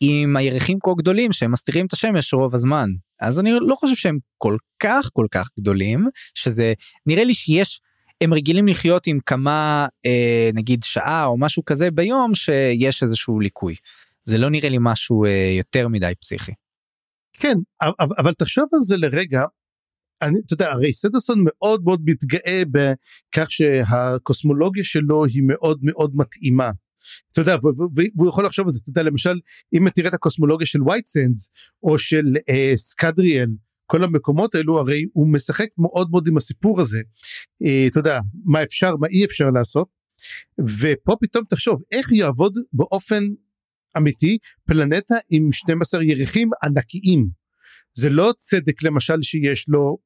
עם 0.00 0.36
הירחים 0.36 0.78
כה 0.82 0.90
גדולים 0.98 1.32
שהם 1.32 1.52
מסתירים 1.52 1.86
את 1.86 1.92
השמש 1.92 2.34
רוב 2.34 2.54
הזמן 2.54 2.88
אז 3.20 3.40
אני 3.40 3.50
לא 3.60 3.74
חושב 3.74 3.94
שהם 3.94 4.18
כל 4.38 4.56
כך 4.78 5.10
כל 5.12 5.26
כך 5.30 5.48
גדולים 5.60 6.08
שזה 6.34 6.72
נראה 7.06 7.24
לי 7.24 7.34
שיש 7.34 7.80
הם 8.20 8.34
רגילים 8.34 8.68
לחיות 8.68 9.06
עם 9.06 9.18
כמה 9.26 9.86
אה, 10.06 10.50
נגיד 10.54 10.82
שעה 10.84 11.24
או 11.24 11.38
משהו 11.38 11.64
כזה 11.64 11.90
ביום 11.90 12.34
שיש 12.34 13.02
איזשהו 13.02 13.40
ליקוי 13.40 13.74
זה 14.24 14.38
לא 14.38 14.50
נראה 14.50 14.68
לי 14.68 14.78
משהו 14.80 15.24
אה, 15.24 15.54
יותר 15.58 15.88
מדי 15.88 16.12
פסיכי. 16.20 16.52
כן 17.32 17.56
אבל, 17.82 18.16
אבל 18.18 18.32
תחשוב 18.32 18.64
על 18.72 18.80
זה 18.80 18.96
לרגע. 18.96 19.44
אני, 20.22 20.38
אתה 20.46 20.54
יודע, 20.54 20.70
הרי 20.70 20.92
סנדרסון 20.92 21.44
מאוד 21.44 21.84
מאוד 21.84 22.00
מתגאה 22.04 22.62
בכך 22.70 23.50
שהקוסמולוגיה 23.50 24.84
שלו 24.84 25.24
היא 25.24 25.42
מאוד 25.46 25.78
מאוד 25.82 26.12
מתאימה. 26.14 26.70
אתה 27.32 27.40
יודע 27.40 27.56
והוא 28.16 28.28
יכול 28.28 28.46
לחשוב 28.46 28.64
על 28.64 28.70
זה. 28.70 28.78
אתה 28.82 28.90
יודע 28.90 29.02
למשל 29.02 29.40
אם 29.74 29.90
תראה 29.90 30.08
את 30.08 30.14
הקוסמולוגיה 30.14 30.66
של 30.66 30.82
White 30.82 31.16
Sands 31.16 31.50
או 31.82 31.98
של 31.98 32.36
אה, 32.48 32.72
סקדריאל 32.76 33.48
כל 33.86 34.04
המקומות 34.04 34.54
האלו 34.54 34.78
הרי 34.78 35.04
הוא 35.12 35.32
משחק 35.32 35.68
מאוד 35.78 36.10
מאוד 36.10 36.28
עם 36.28 36.36
הסיפור 36.36 36.80
הזה. 36.80 37.00
אה, 37.64 37.86
אתה 37.86 37.98
יודע 37.98 38.20
מה 38.44 38.62
אפשר 38.62 38.96
מה 38.96 39.06
אי 39.06 39.24
אפשר 39.24 39.50
לעשות. 39.50 39.88
ופה 40.80 41.16
פתאום 41.20 41.44
תחשוב 41.44 41.82
איך 41.92 42.12
יעבוד 42.12 42.58
באופן 42.72 43.24
אמיתי 43.96 44.38
פלנטה 44.66 45.14
עם 45.30 45.52
12 45.52 46.04
ירחים 46.04 46.50
ענקיים. 46.62 47.28
זה 47.94 48.10
לא 48.10 48.32
צדק 48.36 48.82
למשל 48.82 49.22
שיש 49.22 49.68
לו 49.68 49.98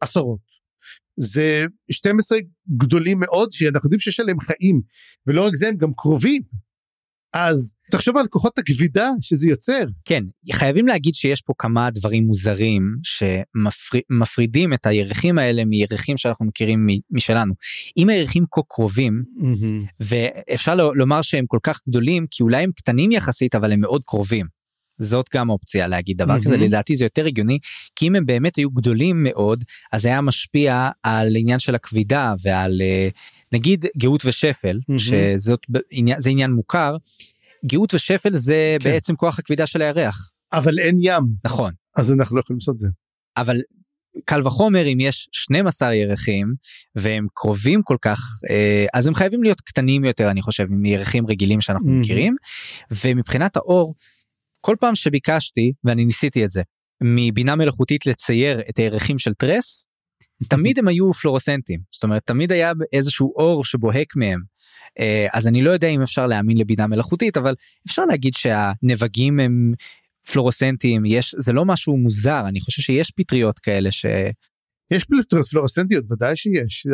עשרות. 0.00 0.50
זה 1.20 1.64
12 1.90 2.38
גדולים 2.76 3.20
מאוד 3.20 3.52
שאנחנו 3.52 3.86
יודעים 3.86 4.00
שיש 4.00 4.20
עליהם 4.20 4.40
חיים. 4.40 4.80
ולא 5.26 5.46
רק 5.46 5.54
זה 5.54 5.68
הם 5.68 5.76
גם 5.76 5.90
קרובים 5.96 6.42
אז 7.32 7.74
תחשוב 7.90 8.16
על 8.16 8.26
כוחות 8.26 8.58
הכבידה 8.58 9.10
שזה 9.20 9.48
יוצר. 9.48 9.84
כן, 10.04 10.24
חייבים 10.52 10.86
להגיד 10.86 11.14
שיש 11.14 11.42
פה 11.42 11.52
כמה 11.58 11.90
דברים 11.90 12.24
מוזרים 12.26 12.82
שמפרידים 13.02 14.72
את 14.72 14.86
הירחים 14.86 15.38
האלה 15.38 15.64
מירחים 15.64 16.16
שאנחנו 16.16 16.46
מכירים 16.46 16.86
משלנו. 17.10 17.54
אם 17.96 18.08
הירחים 18.08 18.44
כה 18.50 18.60
קרובים, 18.68 19.22
mm-hmm. 19.38 19.86
ואפשר 20.00 20.74
לומר 20.74 21.22
שהם 21.22 21.44
כל 21.48 21.58
כך 21.62 21.80
גדולים 21.88 22.26
כי 22.30 22.42
אולי 22.42 22.62
הם 22.62 22.70
קטנים 22.76 23.12
יחסית 23.12 23.54
אבל 23.54 23.72
הם 23.72 23.80
מאוד 23.80 24.02
קרובים. 24.06 24.59
זאת 25.00 25.26
גם 25.34 25.50
אופציה 25.50 25.86
להגיד 25.86 26.16
דבר 26.16 26.36
mm-hmm. 26.36 26.44
כזה 26.44 26.56
לדעתי 26.56 26.96
זה 26.96 27.04
יותר 27.04 27.26
הגיוני 27.26 27.58
כי 27.96 28.08
אם 28.08 28.16
הם 28.16 28.26
באמת 28.26 28.56
היו 28.56 28.70
גדולים 28.70 29.22
מאוד 29.22 29.64
אז 29.92 30.06
היה 30.06 30.20
משפיע 30.20 30.88
על 31.02 31.36
עניין 31.36 31.58
של 31.58 31.74
הכבידה 31.74 32.34
ועל 32.42 32.82
אה, 32.82 33.08
נגיד 33.52 33.86
גאות 33.96 34.24
ושפל 34.24 34.78
mm-hmm. 34.78 34.98
שזאת 34.98 35.60
זה 36.18 36.30
עניין 36.30 36.50
מוכר 36.50 36.96
גאות 37.66 37.94
ושפל 37.94 38.34
זה 38.34 38.76
כן. 38.80 38.90
בעצם 38.90 39.16
כוח 39.16 39.38
הכבידה 39.38 39.66
של 39.66 39.82
הירח. 39.82 40.30
אבל 40.52 40.78
אין 40.78 40.96
ים 41.00 41.22
נכון 41.44 41.72
אז 41.96 42.12
אנחנו 42.12 42.36
לא 42.36 42.40
יכולים 42.40 42.58
לעשות 42.58 42.74
את 42.74 42.78
זה. 42.78 42.88
אבל 43.36 43.56
קל 44.24 44.46
וחומר 44.46 44.86
אם 44.92 45.00
יש 45.00 45.28
12 45.32 45.94
ירחים 45.94 46.54
והם 46.94 47.26
קרובים 47.34 47.82
כל 47.82 47.96
כך 48.02 48.20
אה, 48.50 48.86
אז 48.94 49.06
הם 49.06 49.14
חייבים 49.14 49.42
להיות 49.42 49.60
קטנים 49.60 50.04
יותר 50.04 50.30
אני 50.30 50.42
חושב 50.42 50.66
מירחים 50.70 51.26
רגילים 51.26 51.60
שאנחנו 51.60 51.88
mm-hmm. 51.88 52.00
מכירים 52.00 52.36
ומבחינת 53.04 53.56
האור 53.56 53.94
כל 54.60 54.76
פעם 54.80 54.94
שביקשתי 54.94 55.72
ואני 55.84 56.04
ניסיתי 56.04 56.44
את 56.44 56.50
זה 56.50 56.62
מבינה 57.00 57.56
מלאכותית 57.56 58.06
לצייר 58.06 58.60
את 58.70 58.78
הירחים 58.78 59.18
של 59.18 59.34
טרס 59.34 59.86
תמיד 60.48 60.78
הם 60.78 60.88
היו 60.88 61.12
פלורוסנטים 61.12 61.80
זאת 61.90 62.04
אומרת 62.04 62.22
תמיד 62.24 62.52
היה 62.52 62.72
איזשהו 62.92 63.32
אור 63.36 63.64
שבוהק 63.64 64.16
מהם 64.16 64.40
אה, 64.98 65.26
אז 65.32 65.46
אני 65.46 65.62
לא 65.62 65.70
יודע 65.70 65.88
אם 65.88 66.02
אפשר 66.02 66.26
להאמין 66.26 66.58
לבינה 66.58 66.86
מלאכותית 66.86 67.36
אבל 67.36 67.54
אפשר 67.86 68.04
להגיד 68.04 68.34
שהנבגים 68.34 69.40
הם 69.40 69.72
פלורוסנטים 70.32 71.04
יש 71.06 71.34
זה 71.38 71.52
לא 71.52 71.64
משהו 71.64 71.96
מוזר 71.96 72.42
אני 72.48 72.60
חושב 72.60 72.82
שיש 72.82 73.10
פטריות 73.10 73.58
כאלה 73.58 73.90
ש... 73.90 74.06
יש 74.90 75.06
פלורסנטיות 75.50 76.12
ודאי 76.12 76.36
שיש. 76.36 76.86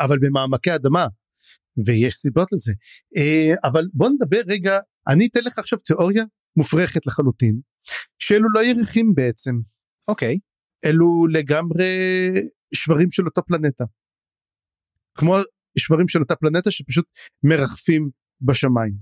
אבל 0.00 0.18
במעמקי 0.20 0.74
אדמה 0.74 1.06
ויש 1.86 2.14
סיבות 2.14 2.52
לזה 2.52 2.72
אה, 3.16 3.54
אבל 3.64 3.84
בוא 3.92 4.08
נדבר 4.08 4.40
רגע 4.48 4.78
אני 5.08 5.26
אתן 5.26 5.40
לך 5.44 5.58
עכשיו 5.58 5.78
תיאוריה 5.78 6.24
מופרכת 6.58 7.06
לחלוטין 7.06 7.60
שאלו 8.18 8.48
לא 8.54 8.64
ירחים 8.64 9.14
בעצם 9.14 9.52
אוקיי 10.08 10.38
אלו 10.84 11.26
לגמרי 11.26 11.84
שברים 12.74 13.10
של 13.10 13.26
אותה 13.26 13.42
פלנטה. 13.42 13.84
כמו 15.14 15.36
שברים 15.78 16.08
של 16.08 16.20
אותה 16.20 16.36
פלנטה 16.36 16.70
שפשוט 16.70 17.04
מרחפים 17.44 18.10
בשמיים. 18.40 18.94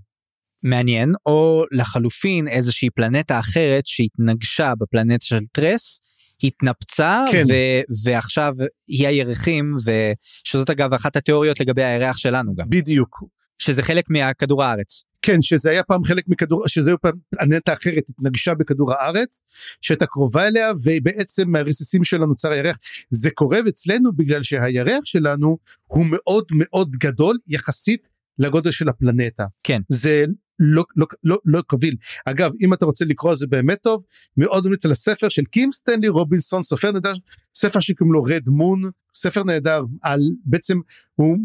מעניין 0.62 1.12
או 1.26 1.64
לחלופין 1.72 2.48
איזושהי 2.48 2.90
פלנטה 2.90 3.40
אחרת 3.40 3.86
שהתנגשה 3.86 4.72
בפלנטה 4.78 5.24
של 5.24 5.40
טרס 5.52 6.00
התנפצה 6.42 7.24
כן. 7.32 7.44
ו- 7.48 8.04
ועכשיו 8.04 8.52
היא 8.88 9.09
הירחים 9.09 9.74
ושזאת 9.84 10.70
אגב 10.70 10.94
אחת 10.94 11.16
התיאוריות 11.16 11.61
לגבי 11.61 11.84
הירח 11.84 12.16
שלנו 12.16 12.54
גם 12.54 12.70
בדיוק. 12.70 13.24
שזה 13.59 13.82
חלק 13.82 14.04
מכדור 14.11 14.64
הארץ. 14.64 15.04
כן 15.27 15.43
שזה 15.43 15.70
היה 15.70 15.83
פעם 15.83 16.05
חלק 16.05 16.24
מכדור 16.29 16.68
שזה 16.68 16.91
היה 16.91 16.97
פעם 16.97 17.12
פלנטה 17.31 17.72
אחרת 17.72 18.09
התנגשה 18.09 18.55
בכדור 18.55 18.93
הארץ 18.93 19.43
שהייתה 19.81 20.07
קרובה 20.07 20.47
אליה 20.47 20.72
ובעצם 20.85 21.51
מהרסיסים 21.51 22.05
שלה 22.05 22.27
נוצר 22.27 22.51
הירח 22.51 22.77
זה 23.11 23.31
קורה 23.31 23.59
אצלנו 23.68 24.12
בגלל 24.12 24.43
שהירח 24.43 25.05
שלנו 25.05 25.59
הוא 25.87 26.07
מאוד 26.11 26.45
מאוד 26.53 26.91
גדול 26.91 27.39
יחסית 27.49 28.09
לגודל 28.39 28.70
של 28.70 28.89
הפלנטה. 28.89 29.45
כן. 29.62 29.81
זה 29.89 30.24
לא, 30.59 30.84
לא, 30.96 31.07
לא, 31.24 31.38
לא 31.44 31.62
קביל. 31.66 31.96
אגב, 32.24 32.52
אם 32.61 32.72
אתה 32.72 32.86
רוצה 32.86 33.04
לקרוא 33.04 33.34
זה 33.34 33.46
באמת 33.46 33.82
טוב, 33.82 34.04
מאוד 34.36 34.66
ממליץ 34.66 34.84
על 34.84 34.90
הספר 34.90 35.28
של 35.28 35.44
קים 35.44 35.72
סטנלי 35.72 36.09
רובינסון, 36.09 36.62
סופר 36.62 36.90
נהדר, 36.90 37.14
ספר 37.54 37.80
שקוראים 37.80 38.12
לו 38.12 38.22
רד 38.22 38.48
מון, 38.48 38.90
ספר 39.14 39.42
נהדר 39.42 39.82
על 40.02 40.20
בעצם, 40.44 40.78
הוא, 41.14 41.36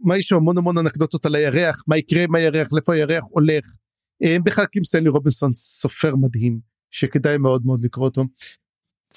מה 0.00 0.18
יש 0.18 0.32
לו 0.32 0.38
המון 0.38 0.58
המון 0.58 0.78
אנקדוטות 0.78 1.26
על 1.26 1.34
הירח, 1.34 1.82
מה 1.86 1.96
יקרה 1.96 2.22
עם 2.22 2.34
הירח, 2.34 2.72
לאיפה 2.72 2.94
הירח 2.94 3.24
הולך. 3.30 3.64
אה, 4.24 4.36
בכלל 4.44 4.64
קים 4.64 4.84
סטנלי 4.84 5.08
רובינסון 5.08 5.54
סופר 5.54 6.16
מדהים, 6.16 6.60
שכדאי 6.90 7.38
מאוד 7.38 7.66
מאוד 7.66 7.84
לקרוא 7.84 8.04
אותו. 8.04 8.24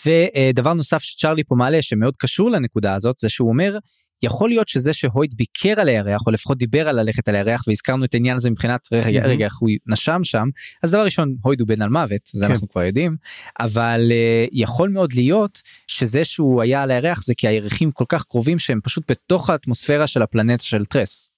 ודבר 0.06 0.74
נוסף 0.74 1.02
שצ'רלי 1.02 1.44
פה 1.44 1.56
מעלה 1.56 1.82
שמאוד 1.82 2.16
קשור 2.18 2.52
לנקודה 2.52 2.96
הזאת 2.96 3.18
זה 3.20 3.30
שהוא 3.30 3.50
אומר 3.50 3.78
יכול 4.24 4.50
להיות 4.50 4.68
שזה 4.68 4.94
שהויד 4.94 5.34
ביקר 5.38 5.82
על 5.82 5.88
הירח 5.88 6.22
או 6.28 6.32
לפחות 6.32 6.58
דיבר 6.58 6.90
על 6.90 7.02
ללכת 7.02 7.30
על 7.30 7.36
הירח 7.36 7.64
והזכרנו 7.68 8.06
את 8.06 8.14
העניין 8.14 8.36
הזה 8.36 8.50
מבחינת 8.50 8.88
רגע 8.92 9.26
רגע 9.26 9.46
איך 9.46 9.58
הוא 9.58 9.70
נשם 9.88 10.24
שם 10.24 10.48
אז 10.84 10.92
דבר 10.92 11.06
ראשון 11.06 11.36
הויד 11.42 11.60
הוא 11.60 11.68
בן 11.68 11.82
על 11.82 11.90
מוות 11.90 12.22
זה 12.26 12.46
כן. 12.46 12.52
אנחנו 12.52 12.70
כבר 12.70 12.84
יודעים 12.84 13.18
אבל 13.60 14.02
uh, 14.10 14.50
יכול 14.52 14.90
מאוד 14.90 15.14
להיות 15.14 15.62
שזה 15.88 16.24
שהוא 16.24 16.62
היה 16.62 16.84
על 16.84 16.92
הירח 16.92 17.26
זה 17.26 17.34
כי 17.38 17.48
הירחים 17.48 17.92
כל 17.92 18.06
כך 18.10 18.24
קרובים 18.24 18.60
שהם 18.60 18.80
פשוט 18.84 19.12
בתוך 19.12 19.50
האטמוספירה 19.50 20.08
של 20.08 20.22
הפלנטה 20.22 20.64
של 20.64 20.86
טרס. 20.86 21.30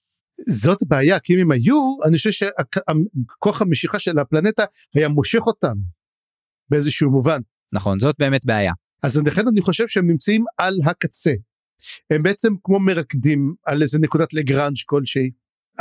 זאת 0.49 0.83
בעיה 0.87 1.19
כי 1.19 1.35
אם 1.35 1.39
הם 1.39 1.51
היו 1.51 1.95
אני 2.07 2.17
חושב 2.17 2.31
שכוח 2.31 3.61
המשיכה 3.61 3.99
של 3.99 4.19
הפלנטה 4.19 4.63
היה 4.95 5.09
מושך 5.09 5.47
אותם 5.47 5.75
באיזשהו 6.69 7.11
מובן. 7.11 7.39
נכון 7.73 7.99
זאת 7.99 8.15
באמת 8.19 8.45
בעיה. 8.45 8.73
אז 9.03 9.17
לכן 9.17 9.47
אני 9.47 9.61
חושב 9.61 9.87
שהם 9.87 10.07
נמצאים 10.07 10.45
על 10.57 10.73
הקצה. 10.85 11.33
הם 12.09 12.23
בעצם 12.23 12.53
כמו 12.63 12.79
מרקדים 12.79 13.53
על 13.65 13.81
איזה 13.81 13.99
נקודת 13.99 14.33
לגרנג' 14.33 14.77
כלשהי. 14.85 15.31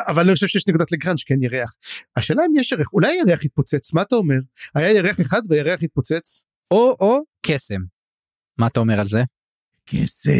אבל 0.08 0.24
אני 0.24 0.34
חושב 0.34 0.46
שיש 0.46 0.68
נקודת 0.68 0.92
לגרנג' 0.92 1.18
כן 1.26 1.42
ירח. 1.42 1.74
השאלה 2.16 2.42
אם 2.46 2.56
יש 2.56 2.72
ירח 2.72 2.92
אולי 2.92 3.14
ירח 3.14 3.44
יתפוצץ 3.44 3.92
מה 3.92 4.02
אתה 4.02 4.16
אומר 4.16 4.38
היה 4.74 4.90
ירח 4.90 5.20
אחד 5.20 5.42
וירח 5.48 5.82
יתפוצץ. 5.82 6.44
או 6.70 6.96
או 7.00 7.20
קסם. 7.46 7.80
מה 8.58 8.66
אתה 8.66 8.80
אומר 8.80 9.00
על 9.00 9.06
זה? 9.06 9.22
קסם. 9.84 10.30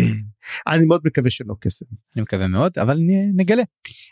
אני 0.67 0.85
מאוד 0.87 1.01
מקווה 1.05 1.31
שלא 1.31 1.55
קסם. 1.61 1.87
אני 2.17 2.23
מקווה 2.23 2.49
מאוד 2.49 2.79
אבל 2.79 2.99
נגלה. 3.35 3.63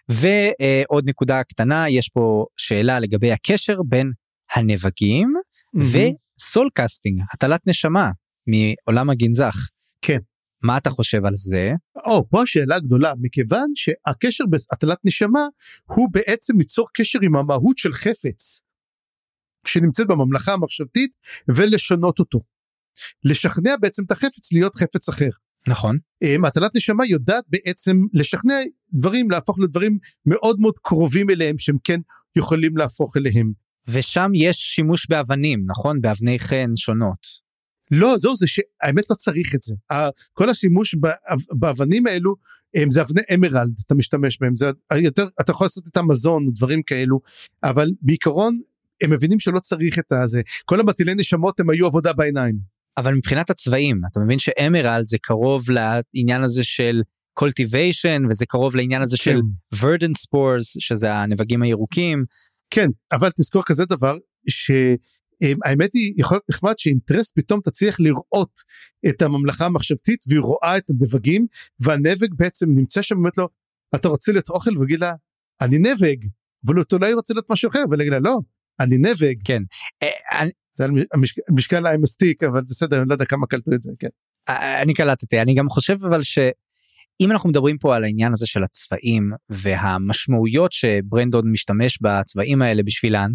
ועוד 0.09 1.09
נקודה 1.09 1.43
קטנה 1.45 1.89
יש 1.91 2.09
פה 2.09 2.47
שאלה 2.57 3.01
לגבי 3.01 3.33
הקשר 3.33 3.77
בין 3.89 4.13
הנבגים 4.55 5.35
ו 5.75 6.69
Soulcasting 6.75 7.21
הטלת 7.33 7.67
נשמה 7.67 8.11
מעולם 8.47 9.11
הגנזך. 9.11 9.57
כן. 10.03 10.19
מה 10.67 10.79
אתה 10.79 10.91
חושב 10.91 11.25
על 11.25 11.35
זה? 11.35 11.71
או 12.07 12.29
פה 12.31 12.43
השאלה 12.43 12.77
הגדולה 12.77 13.13
מכיוון 13.21 13.73
שהקשר 13.75 14.45
בהטלת 14.47 14.99
נשמה 15.05 15.47
הוא 15.85 16.09
בעצם 16.13 16.59
ליצור 16.59 16.87
קשר 16.95 17.19
עם 17.23 17.37
המהות 17.37 17.79
של 17.79 17.95
חפץ. 17.95 18.63
שנמצאת 19.67 20.07
בממלכה 20.07 20.53
המחשבתית 20.53 21.11
ולשנות 21.49 22.19
אותו. 22.19 22.41
לשכנע 23.25 23.77
בעצם 23.81 24.03
את 24.07 24.11
החפץ 24.11 24.53
להיות 24.53 24.75
חפץ 24.75 25.09
אחר. 25.09 25.31
נכון. 25.69 25.99
אמ, 26.23 26.45
הטלת 26.45 26.77
נשמה 26.77 27.07
יודעת 27.07 27.45
בעצם 27.49 27.97
לשכנע 28.13 28.55
דברים 28.93 29.31
להפוך 29.31 29.59
לדברים 29.61 29.99
מאוד 30.27 30.61
מאוד 30.61 30.75
קרובים 30.83 31.31
אליהם 31.31 31.59
שהם 31.59 31.77
כן 31.85 32.01
יכולים 32.37 32.77
להפוך 32.77 33.17
אליהם. 33.17 33.53
ושם 33.89 34.31
יש 34.35 34.57
שימוש 34.57 35.07
באבנים 35.09 35.65
נכון 35.67 36.01
באבני 36.01 36.39
חן 36.39 36.77
שונות. 36.77 37.46
לא 37.91 38.19
זהו 38.19 38.37
זה 38.37 38.47
שהאמת 38.47 39.11
לא 39.11 39.15
צריך 39.15 39.55
את 39.55 39.63
זה 39.63 39.75
כל 40.33 40.51
השימוש 40.51 40.95
באב- 40.95 41.47
באבנים 41.59 42.07
האלו 42.07 42.35
הם 42.77 42.91
זה 42.91 43.03
אבני 43.03 43.21
אמרלד 43.35 43.81
אתה 43.87 43.95
משתמש 43.95 44.39
בהם 44.41 44.57
זה 44.57 44.71
יותר 44.97 45.29
אתה 45.41 45.51
יכול 45.51 45.65
לעשות 45.65 45.87
איתם 45.87 46.09
מזון 46.09 46.51
דברים 46.55 46.83
כאלו 46.83 47.21
אבל 47.63 47.91
בעיקרון 48.03 48.61
הם 49.03 49.11
מבינים 49.11 49.41
שלא 49.41 49.59
צריך 49.61 49.99
את 49.99 50.13
הזה 50.13 50.41
כל 50.65 50.81
המטילי 50.81 51.15
נשמות 51.15 51.61
הם 51.61 51.71
היו 51.71 51.87
עבודה 51.87 52.13
בעיניים. 52.13 52.77
אבל 52.97 53.15
מבחינת 53.15 53.51
הצבעים 53.51 54.01
אתה 54.13 54.21
מבין 54.21 54.39
ש 54.39 54.54
emerald 54.54 55.05
זה 55.05 55.19
קרוב 55.23 55.65
לעניין 55.71 56.43
הזה 56.43 56.65
של 56.65 57.03
Cultivation 57.35 58.23
וזה 58.31 58.47
קרוב 58.47 58.77
לעניין 58.77 59.03
הזה 59.03 59.17
של 59.17 59.41
verdant 59.81 60.15
spores 60.15 60.77
שזה 60.79 61.15
הנבגים 61.15 61.63
הירוקים. 61.63 62.25
כן 62.71 62.89
אבל 63.13 63.31
תזכור 63.31 63.63
כזה 63.67 63.85
דבר 63.85 64.17
שהאמת 65.43 65.93
היא 65.95 66.15
יכול 66.17 66.37
להיות 66.37 66.45
נחמד 66.51 66.79
שאם 66.79 67.10
טרס 67.10 67.33
פתאום 67.33 67.61
תצליח 67.61 68.01
לראות 68.01 68.61
את 69.09 69.23
הממלכה 69.23 69.67
המחשבתית 69.67 70.25
והיא 70.29 70.41
רואה 70.41 70.77
את 70.77 70.91
הנבגים 70.91 71.47
והנבג 71.81 72.35
בעצם 72.37 72.67
נמצא 72.71 73.03
שם 73.03 73.23
באמת 73.23 73.39
לו 73.39 73.49
אתה 73.95 74.09
רוצה 74.09 74.33
להיות 74.33 74.51
אוכל 74.51 74.79
ויגיד 74.79 75.01
לה 75.01 75.13
אני 75.61 75.79
נבג 75.79 76.17
אבל 76.67 76.83
אולי 76.93 77.13
רוצה 77.13 77.35
להיות 77.35 77.51
משהו 77.51 77.71
אחר 77.71 77.83
ולהגיד 77.91 78.13
לה 78.13 78.19
לא 78.19 78.39
אני 78.81 78.99
נבג 78.99 79.35
כן. 79.45 79.63
אה, 80.03 80.47
זה 80.75 80.85
על 80.85 80.91
משקל 81.51 81.97
מסטיק 81.97 82.43
אבל 82.43 82.61
בסדר 82.69 83.01
אני 83.01 83.09
לא 83.09 83.15
יודע 83.15 83.25
כמה 83.25 83.47
קלטו 83.47 83.73
את 83.75 83.83
זה 83.83 83.93
כן. 83.99 84.09
אה, 84.49 84.83
אני 84.83 84.95
קלטתי 84.95 85.41
אני 85.41 85.55
גם 85.55 85.69
חושב 85.69 85.97
אבל 86.09 86.21
שאם 87.23 87.33
אנחנו 87.33 87.49
מדברים 87.49 87.79
פה 87.79 87.97
על 87.97 88.05
העניין 88.05 88.33
הזה 88.33 88.47
של 88.47 88.65
הצבעים 88.65 89.31
והמשמעויות 89.49 90.73
שברנדון 90.73 91.51
משתמש 91.53 91.99
בצבעים 92.03 92.63
האלה 92.63 92.83
בשבילן 92.83 93.31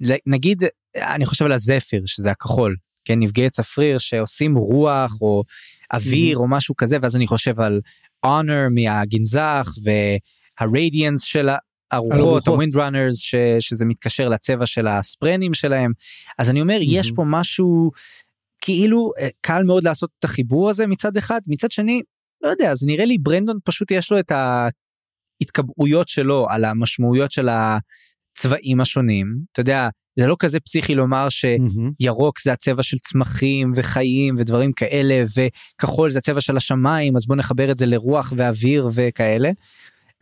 ל- 0.00 0.14
נגיד 0.26 0.62
אני 0.96 1.26
חושב 1.26 1.44
על 1.44 1.52
הזפיר 1.52 2.02
שזה 2.06 2.30
הכחול 2.30 2.76
כן 3.04 3.18
נפגעי 3.18 3.50
צפריר 3.50 3.98
שעושים 3.98 4.56
רוח 4.56 5.12
או 5.20 5.42
אוויר 5.94 6.36
או 6.38 6.48
משהו 6.48 6.76
כזה 6.76 6.96
ואז 7.02 7.16
אני 7.16 7.26
חושב 7.26 7.60
על 7.60 7.80
honor 8.26 8.70
מהגנזך 8.74 9.68
והרדיאנס 10.60 11.22
של 11.22 11.48
הרוחות. 11.90 12.18
הווינד 12.52 12.76
ראנרס 12.76 13.18
שזה 13.60 13.84
מתקשר 13.84 14.28
לצבע 14.28 14.66
של 14.66 14.86
הספרנים 14.86 15.54
שלהם 15.54 15.92
אז 16.38 16.50
אני 16.50 16.60
אומר 16.60 16.78
יש 16.82 17.08
Mhm. 17.10 17.14
פה 17.16 17.24
משהו 17.26 17.90
כאילו 18.60 19.12
אה, 19.20 19.28
קל 19.40 19.62
מאוד 19.62 19.84
לעשות 19.84 20.10
את 20.18 20.24
החיבור 20.24 20.70
הזה 20.70 20.86
מצד 20.86 21.16
אחד 21.16 21.40
מצד 21.46 21.70
שני 21.70 22.02
לא 22.42 22.48
יודע 22.48 22.74
זה 22.74 22.86
נראה 22.86 23.04
לי 23.04 23.18
ברנדון 23.18 23.58
פשוט 23.64 23.90
יש 23.90 24.12
לו 24.12 24.18
את 24.18 24.32
ההתקבעויות 25.42 26.08
שלו 26.08 26.46
על 26.50 26.64
המשמעויות 26.64 27.32
של 27.32 27.48
הצבעים 27.48 28.80
השונים 28.80 29.26
אתה 29.52 29.60
יודע 29.60 29.88
זה 30.16 30.26
לא 30.26 30.36
כזה 30.38 30.60
פסיכי 30.60 30.94
לומר 30.94 31.28
שירוק 31.28 32.40
זה 32.40 32.52
הצבע 32.52 32.82
של 32.82 32.98
צמחים 32.98 33.70
וחיים 33.74 34.34
ודברים 34.38 34.72
כאלה 34.72 35.22
וכחול 35.36 36.10
זה 36.10 36.18
הצבע 36.18 36.40
של 36.40 36.56
השמיים 36.56 37.16
אז 37.16 37.26
בוא 37.26 37.36
נחבר 37.36 37.70
את 37.70 37.78
זה 37.78 37.86
לרוח 37.86 38.32
ואוויר 38.36 38.88
וכאלה. 38.94 39.50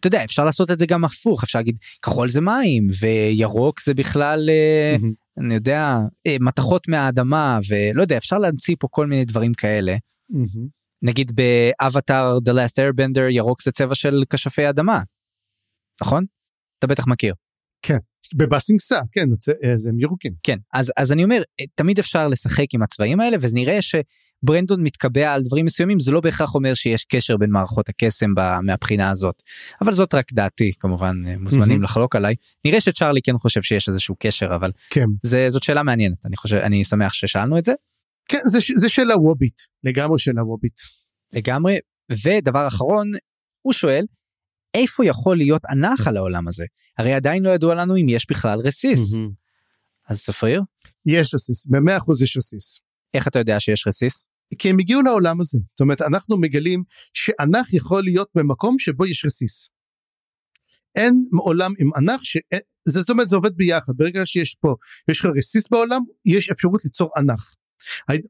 אתה 0.00 0.06
יודע 0.06 0.24
אפשר 0.24 0.44
לעשות 0.44 0.70
את 0.70 0.78
זה 0.78 0.86
גם 0.86 1.04
הפוך 1.04 1.42
אפשר 1.42 1.58
להגיד 1.58 1.76
כחול 2.02 2.28
זה 2.28 2.40
מים 2.40 2.88
וירוק 3.00 3.82
זה 3.82 3.94
בכלל 3.94 4.50
אה, 4.50 4.96
אני 5.38 5.54
יודע 5.54 5.98
אה, 6.26 6.36
מתכות 6.40 6.88
מהאדמה 6.88 7.58
ולא 7.68 8.02
יודע 8.02 8.16
אפשר 8.16 8.38
להמציא 8.38 8.74
פה 8.78 8.88
כל 8.90 9.06
מיני 9.06 9.24
דברים 9.24 9.54
כאלה. 9.54 9.96
נגיד 11.02 11.32
באבטאר 11.34 12.38
The 12.48 12.52
Last 12.52 12.74
Airbender 12.78 13.30
ירוק 13.30 13.62
זה 13.62 13.72
צבע 13.72 13.94
של 13.94 14.22
כשפי 14.30 14.68
אדמה. 14.68 15.02
נכון? 16.02 16.24
אתה 16.78 16.86
בטח 16.86 17.06
מכיר. 17.06 17.34
בבאסינג 18.34 18.80
סא 18.80 19.00
כן 19.12 19.28
זה- 19.40 19.52
זה 19.76 19.90
הם 19.90 20.00
ירוקים 20.00 20.32
כן 20.42 20.56
אז 20.74 20.92
אז 20.96 21.12
אני 21.12 21.24
אומר 21.24 21.42
תמיד 21.74 21.98
אפשר 21.98 22.28
לשחק 22.28 22.66
עם 22.74 22.82
הצבעים 22.82 23.20
האלה 23.20 23.36
ונראה 23.40 23.78
שברנדון 23.82 24.82
מתקבע 24.82 25.32
על 25.32 25.42
דברים 25.42 25.64
מסוימים 25.64 26.00
זה 26.00 26.10
לא 26.12 26.20
בהכרח 26.20 26.54
אומר 26.54 26.74
שיש 26.74 27.04
קשר 27.04 27.36
בין 27.36 27.50
מערכות 27.50 27.88
הקסם 27.88 28.30
מהבחינה 28.62 29.10
הזאת 29.10 29.42
אבל 29.80 29.92
זאת 29.92 30.14
רק 30.14 30.32
דעתי 30.32 30.70
כמובן 30.80 31.16
אה, 31.26 31.34
מוזמנים 31.38 31.68
מהמם. 31.68 31.82
לחלוק 31.82 32.16
עליי 32.16 32.34
נראה 32.64 32.80
שצ'ארלי 32.80 33.20
כן 33.22 33.38
חושב 33.38 33.62
שיש 33.62 33.88
איזשהו 33.88 34.14
קשר 34.18 34.54
אבל 34.54 34.70
כן 34.90 35.06
זה 35.22 35.46
זאת 35.48 35.62
שאלה 35.62 35.82
מעניינת 35.82 36.26
אני 36.26 36.36
חושב 36.36 36.56
אני 36.56 36.84
שמח 36.84 37.12
ששאלנו 37.12 37.58
את 37.58 37.64
זה 37.64 37.72
כן 38.28 38.38
זה, 38.44 38.58
זה 38.76 38.88
שאלה 38.88 39.18
וובית 39.18 39.60
לגמרי 39.84 40.18
שאלה 40.18 40.44
וובית 40.44 40.80
לגמרי. 41.32 41.78
ודבר 42.10 42.68
אחרון 42.68 43.12
הוא 43.62 43.72
שואל 43.72 44.04
איפה 44.74 45.06
יכול 45.06 45.36
להיות 45.36 45.62
אנח 45.64 46.08
על 46.08 46.16
העולם 46.16 46.48
הזה? 46.48 46.64
הרי 46.98 47.14
עדיין 47.14 47.42
לא 47.42 47.50
ידוע 47.50 47.74
לנו 47.74 47.96
אם 47.96 48.08
יש 48.08 48.26
בכלל 48.30 48.58
רסיס. 48.58 49.16
מהמם. 49.16 49.30
אז 50.08 50.18
צפריר? 50.18 50.62
יש 51.06 51.34
רסיס 51.34 51.66
במאה 51.66 51.96
אחוז 51.96 52.22
יש 52.22 52.36
רסיס. 52.36 52.78
איך 53.14 53.28
אתה 53.28 53.38
יודע 53.38 53.60
שיש 53.60 53.86
רסיס? 53.86 54.28
כי 54.58 54.70
הם 54.70 54.78
הגיעו 54.78 55.02
לעולם 55.02 55.40
הזה. 55.40 55.58
זאת 55.70 55.80
אומרת 55.80 56.02
אנחנו 56.02 56.36
מגלים 56.36 56.82
שאנך 57.14 57.74
יכול 57.74 58.04
להיות 58.04 58.28
במקום 58.34 58.78
שבו 58.78 59.06
יש 59.06 59.24
רסיס. 59.24 59.68
אין 60.94 61.24
עולם 61.38 61.72
עם 61.78 61.90
אנך 61.96 62.24
ש... 62.24 62.36
זה 62.88 63.00
זאת 63.00 63.10
אומרת 63.10 63.28
זה 63.28 63.36
עובד 63.36 63.56
ביחד. 63.56 63.92
ברגע 63.96 64.26
שיש 64.26 64.54
פה 64.60 64.74
יש 65.10 65.20
לך 65.20 65.26
רסיס 65.36 65.68
בעולם 65.70 66.00
יש 66.24 66.50
אפשרות 66.50 66.84
ליצור 66.84 67.10
אנך. 67.18 67.54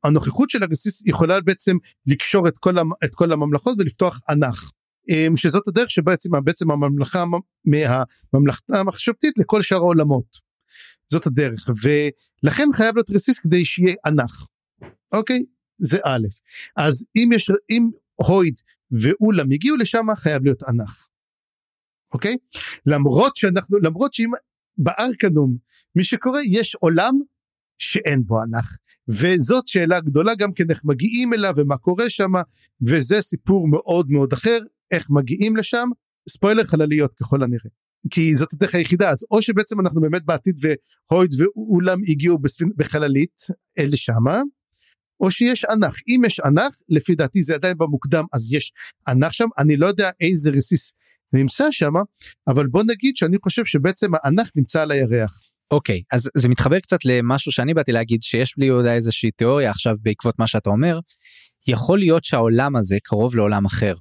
הנוכחות 0.04 0.50
של 0.50 0.62
הרסיס 0.62 1.02
יכולה 1.06 1.40
בעצם 1.40 1.76
לקשור 2.06 2.48
את 2.48 2.58
כל, 2.58 2.78
המ... 2.78 2.90
את 3.04 3.14
כל 3.14 3.32
הממלכות 3.32 3.78
ולפתוח 3.78 4.20
אנך. 4.30 4.70
אמ, 5.08 5.36
שזאת 5.36 5.68
הדרך 5.68 5.90
שבה 5.90 6.12
בעצם, 6.12 6.30
בעצם 6.44 6.70
הממלכה 6.70 7.24
מהממלכה 7.64 8.80
המחשבתית 8.80 9.38
לכל 9.38 9.62
שאר 9.62 9.76
העולמות. 9.76 10.48
זאת 11.10 11.26
הדרך 11.26 11.68
ולכן 11.82 12.68
חייב 12.72 12.94
להיות 12.94 13.10
רסיס 13.10 13.38
כדי 13.38 13.64
שיהיה 13.64 13.94
אנך. 14.06 14.46
אוקיי 15.12 15.44
זה 15.78 15.98
א' 16.04 16.26
אז 16.76 17.06
אם 17.16 17.30
יש 17.34 17.50
אם 17.70 17.90
הויד 18.14 18.54
ואולם 18.90 19.50
הגיעו 19.52 19.76
לשם 19.76 20.06
חייב 20.16 20.44
להיות 20.44 20.62
אנך. 20.62 21.06
אוקיי 22.14 22.36
למרות 22.86 23.36
שאנחנו 23.36 23.78
למרות 23.78 24.14
שאם 24.14 24.30
בארקנום 24.78 25.56
מי 25.96 26.04
שקורא 26.04 26.40
יש 26.50 26.74
עולם 26.74 27.20
שאין 27.78 28.22
בו 28.26 28.42
אנך 28.42 28.76
וזאת 29.08 29.68
שאלה 29.68 30.00
גדולה 30.00 30.34
גם 30.34 30.52
כן 30.52 30.70
איך 30.70 30.84
מגיעים 30.84 31.34
אליו 31.34 31.54
ומה 31.56 31.76
קורה 31.76 32.10
שם 32.10 32.32
וזה 32.86 33.22
סיפור 33.22 33.68
מאוד 33.68 34.10
מאוד 34.10 34.32
אחר 34.32 34.58
איך 34.90 35.06
מגיעים 35.10 35.56
לשם 35.56 35.88
ספוילר 36.28 36.64
חלליות 36.64 37.14
ככל 37.20 37.42
הנראה. 37.42 37.70
כי 38.10 38.36
זאת 38.36 38.52
הדרך 38.52 38.74
היחידה 38.74 39.10
אז 39.10 39.24
או 39.30 39.42
שבעצם 39.42 39.80
אנחנו 39.80 40.00
באמת 40.00 40.24
בעתיד 40.24 40.56
והויד 40.60 41.30
ואולם 41.38 41.98
הגיעו 42.08 42.38
בספינ... 42.38 42.70
בחללית 42.76 43.42
לשמה 43.78 44.42
או 45.20 45.30
שיש 45.30 45.64
אנך 45.64 45.94
אם 46.08 46.22
יש 46.26 46.40
אנך 46.40 46.74
לפי 46.88 47.14
דעתי 47.14 47.42
זה 47.42 47.54
עדיין 47.54 47.78
במוקדם 47.78 48.24
אז 48.32 48.52
יש 48.52 48.72
אנך 49.08 49.34
שם 49.34 49.48
אני 49.58 49.76
לא 49.76 49.86
יודע 49.86 50.10
איזה 50.20 50.50
רסיס 50.50 50.92
נמצא 51.32 51.70
שם 51.70 51.92
אבל 52.48 52.66
בוא 52.66 52.82
נגיד 52.82 53.16
שאני 53.16 53.36
חושב 53.44 53.64
שבעצם 53.64 54.10
האנך 54.14 54.50
נמצא 54.56 54.82
על 54.82 54.90
הירח. 54.90 55.47
אוקיי 55.70 56.02
אז 56.12 56.28
זה 56.36 56.48
מתחבר 56.48 56.80
קצת 56.80 57.04
למשהו 57.04 57.52
שאני 57.52 57.74
באתי 57.74 57.92
להגיד 57.92 58.22
שיש 58.22 58.54
לי 58.58 58.70
אולי 58.70 58.94
איזושהי 58.94 59.30
תיאוריה 59.30 59.70
עכשיו 59.70 59.94
בעקבות 60.02 60.38
מה 60.38 60.46
שאתה 60.46 60.70
אומר. 60.70 61.00
יכול 61.68 61.98
להיות 61.98 62.24
שהעולם 62.24 62.76
הזה 62.76 62.96
קרוב 63.02 63.36
לעולם 63.36 63.64
אחר. 63.64 63.94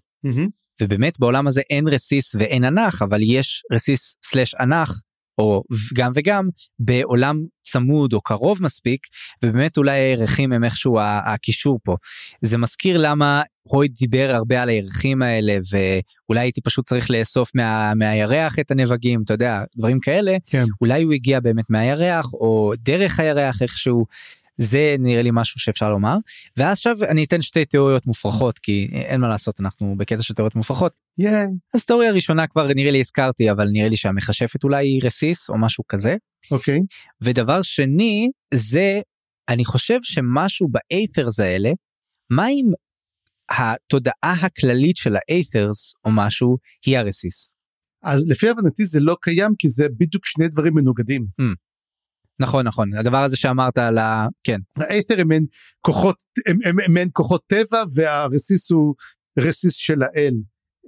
ובאמת 0.81 1.19
בעולם 1.19 1.47
הזה 1.47 1.61
אין 1.69 1.87
רסיס 1.87 2.35
ואין 2.35 2.63
אנך 2.63 3.01
אבל 3.01 3.19
יש 3.23 3.63
רסיס 3.73 4.17
סלאש 4.25 4.55
אנך 4.55 4.91
או 5.37 5.63
גם 5.93 6.11
וגם 6.15 6.49
בעולם 6.79 7.43
צמוד 7.63 8.13
או 8.13 8.21
קרוב 8.21 8.63
מספיק 8.63 9.07
ובאמת 9.43 9.77
אולי 9.77 9.99
הירחים 9.99 10.53
הם 10.53 10.63
איכשהו 10.63 10.97
הקישור 11.25 11.79
פה. 11.83 11.95
זה 12.41 12.57
מזכיר 12.57 12.97
למה 12.97 13.41
הויד 13.69 13.93
דיבר 13.99 14.31
הרבה 14.33 14.61
על 14.61 14.69
הירחים 14.69 15.21
האלה 15.21 15.57
ואולי 15.71 16.39
הייתי 16.39 16.61
פשוט 16.61 16.85
צריך 16.85 17.11
לאסוף 17.11 17.51
מה, 17.55 17.93
מהירח 17.93 18.59
את 18.59 18.71
הנבגים 18.71 19.21
אתה 19.25 19.33
יודע 19.33 19.63
דברים 19.77 19.99
כאלה. 19.99 20.37
כן. 20.45 20.65
אולי 20.81 21.03
הוא 21.03 21.13
הגיע 21.13 21.39
באמת 21.39 21.69
מהירח 21.69 22.33
או 22.33 22.73
דרך 22.77 23.19
הירח 23.19 23.61
איכשהו. 23.61 24.05
זה 24.57 24.95
נראה 24.99 25.21
לי 25.21 25.29
משהו 25.33 25.59
שאפשר 25.59 25.89
לומר. 25.89 26.17
ועכשיו 26.57 26.95
אני 27.09 27.23
אתן 27.23 27.41
שתי 27.41 27.65
תיאוריות 27.65 28.07
מופרכות 28.07 28.59
כי 28.59 28.89
אין 28.91 29.21
מה 29.21 29.29
לעשות 29.29 29.59
אנחנו 29.59 29.95
בקטע 29.97 30.21
של 30.21 30.33
תיאוריות 30.33 30.55
מופרכות. 30.55 30.93
יאי. 31.17 31.45
אז 31.73 31.85
תיאוריה 31.85 32.11
ראשונה 32.11 32.47
כבר 32.47 32.67
נראה 32.75 32.91
לי 32.91 32.99
הזכרתי 32.99 33.51
אבל 33.51 33.67
נראה 33.71 33.89
לי 33.89 33.97
שהמכשפת 33.97 34.63
אולי 34.63 34.87
היא 34.87 35.01
רסיס 35.03 35.49
או 35.49 35.57
משהו 35.57 35.83
כזה. 35.87 36.15
אוקיי. 36.51 36.79
ודבר 37.21 37.61
שני 37.61 38.29
זה 38.53 38.99
אני 39.49 39.65
חושב 39.65 39.99
שמשהו 40.03 40.67
באייתרס 40.67 41.39
האלה 41.39 41.71
מה 42.29 42.49
אם 42.49 42.71
התודעה 43.49 44.35
הכללית 44.41 44.97
של 44.97 45.15
האייתרס 45.15 45.93
או 46.05 46.11
משהו 46.13 46.57
היא 46.85 46.97
הרסיס. 46.97 47.55
אז 48.03 48.25
לפי 48.29 48.49
הבנתי 48.49 48.85
זה 48.85 48.99
לא 48.99 49.17
קיים 49.21 49.51
כי 49.59 49.69
זה 49.69 49.87
בדיוק 49.99 50.25
שני 50.25 50.47
דברים 50.47 50.73
מנוגדים. 50.73 51.25
נכון 52.39 52.67
נכון 52.67 52.93
הדבר 52.93 53.17
הזה 53.17 53.35
שאמרת 53.35 53.77
על 53.77 53.97
ה... 53.97 54.27
כן 54.43 54.59
האתר 54.77 55.21
הם 55.21 55.27
מעין 55.27 55.45
כוחות 55.81 56.15
הם, 56.47 56.57
הם, 56.65 56.79
הם 56.85 56.93
מעין 56.93 57.09
כוחות 57.13 57.41
טבע 57.47 57.83
והרסיס 57.95 58.71
הוא 58.71 58.95
רסיס 59.39 59.73
של 59.73 60.03
האל. 60.03 60.33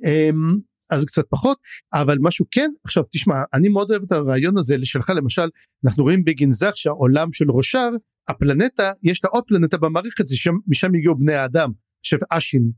הם, 0.03 0.59
אז 0.89 1.05
קצת 1.05 1.23
פחות 1.29 1.57
אבל 1.93 2.17
משהו 2.21 2.45
כן 2.51 2.71
עכשיו 2.83 3.03
תשמע 3.11 3.35
אני 3.53 3.69
מאוד 3.69 3.91
אוהב 3.91 4.03
את 4.03 4.11
הרעיון 4.11 4.57
הזה 4.57 4.75
שלך 4.83 5.09
למשל 5.15 5.49
אנחנו 5.85 6.03
רואים 6.03 6.23
בגנזך 6.23 6.71
שהעולם 6.75 7.33
של 7.33 7.51
ראשר 7.51 7.89
הפלנטה 8.27 8.91
יש 9.03 9.23
לה 9.23 9.29
עוד 9.29 9.43
פלנטה 9.47 9.77
במערכת 9.77 10.27
זה 10.27 10.37
שם 10.37 10.53
משם 10.67 10.95
הגיעו 10.95 11.15
בני 11.15 11.33
האדם 11.33 11.71
עכשיו 11.99 12.19
אשין 12.29 12.71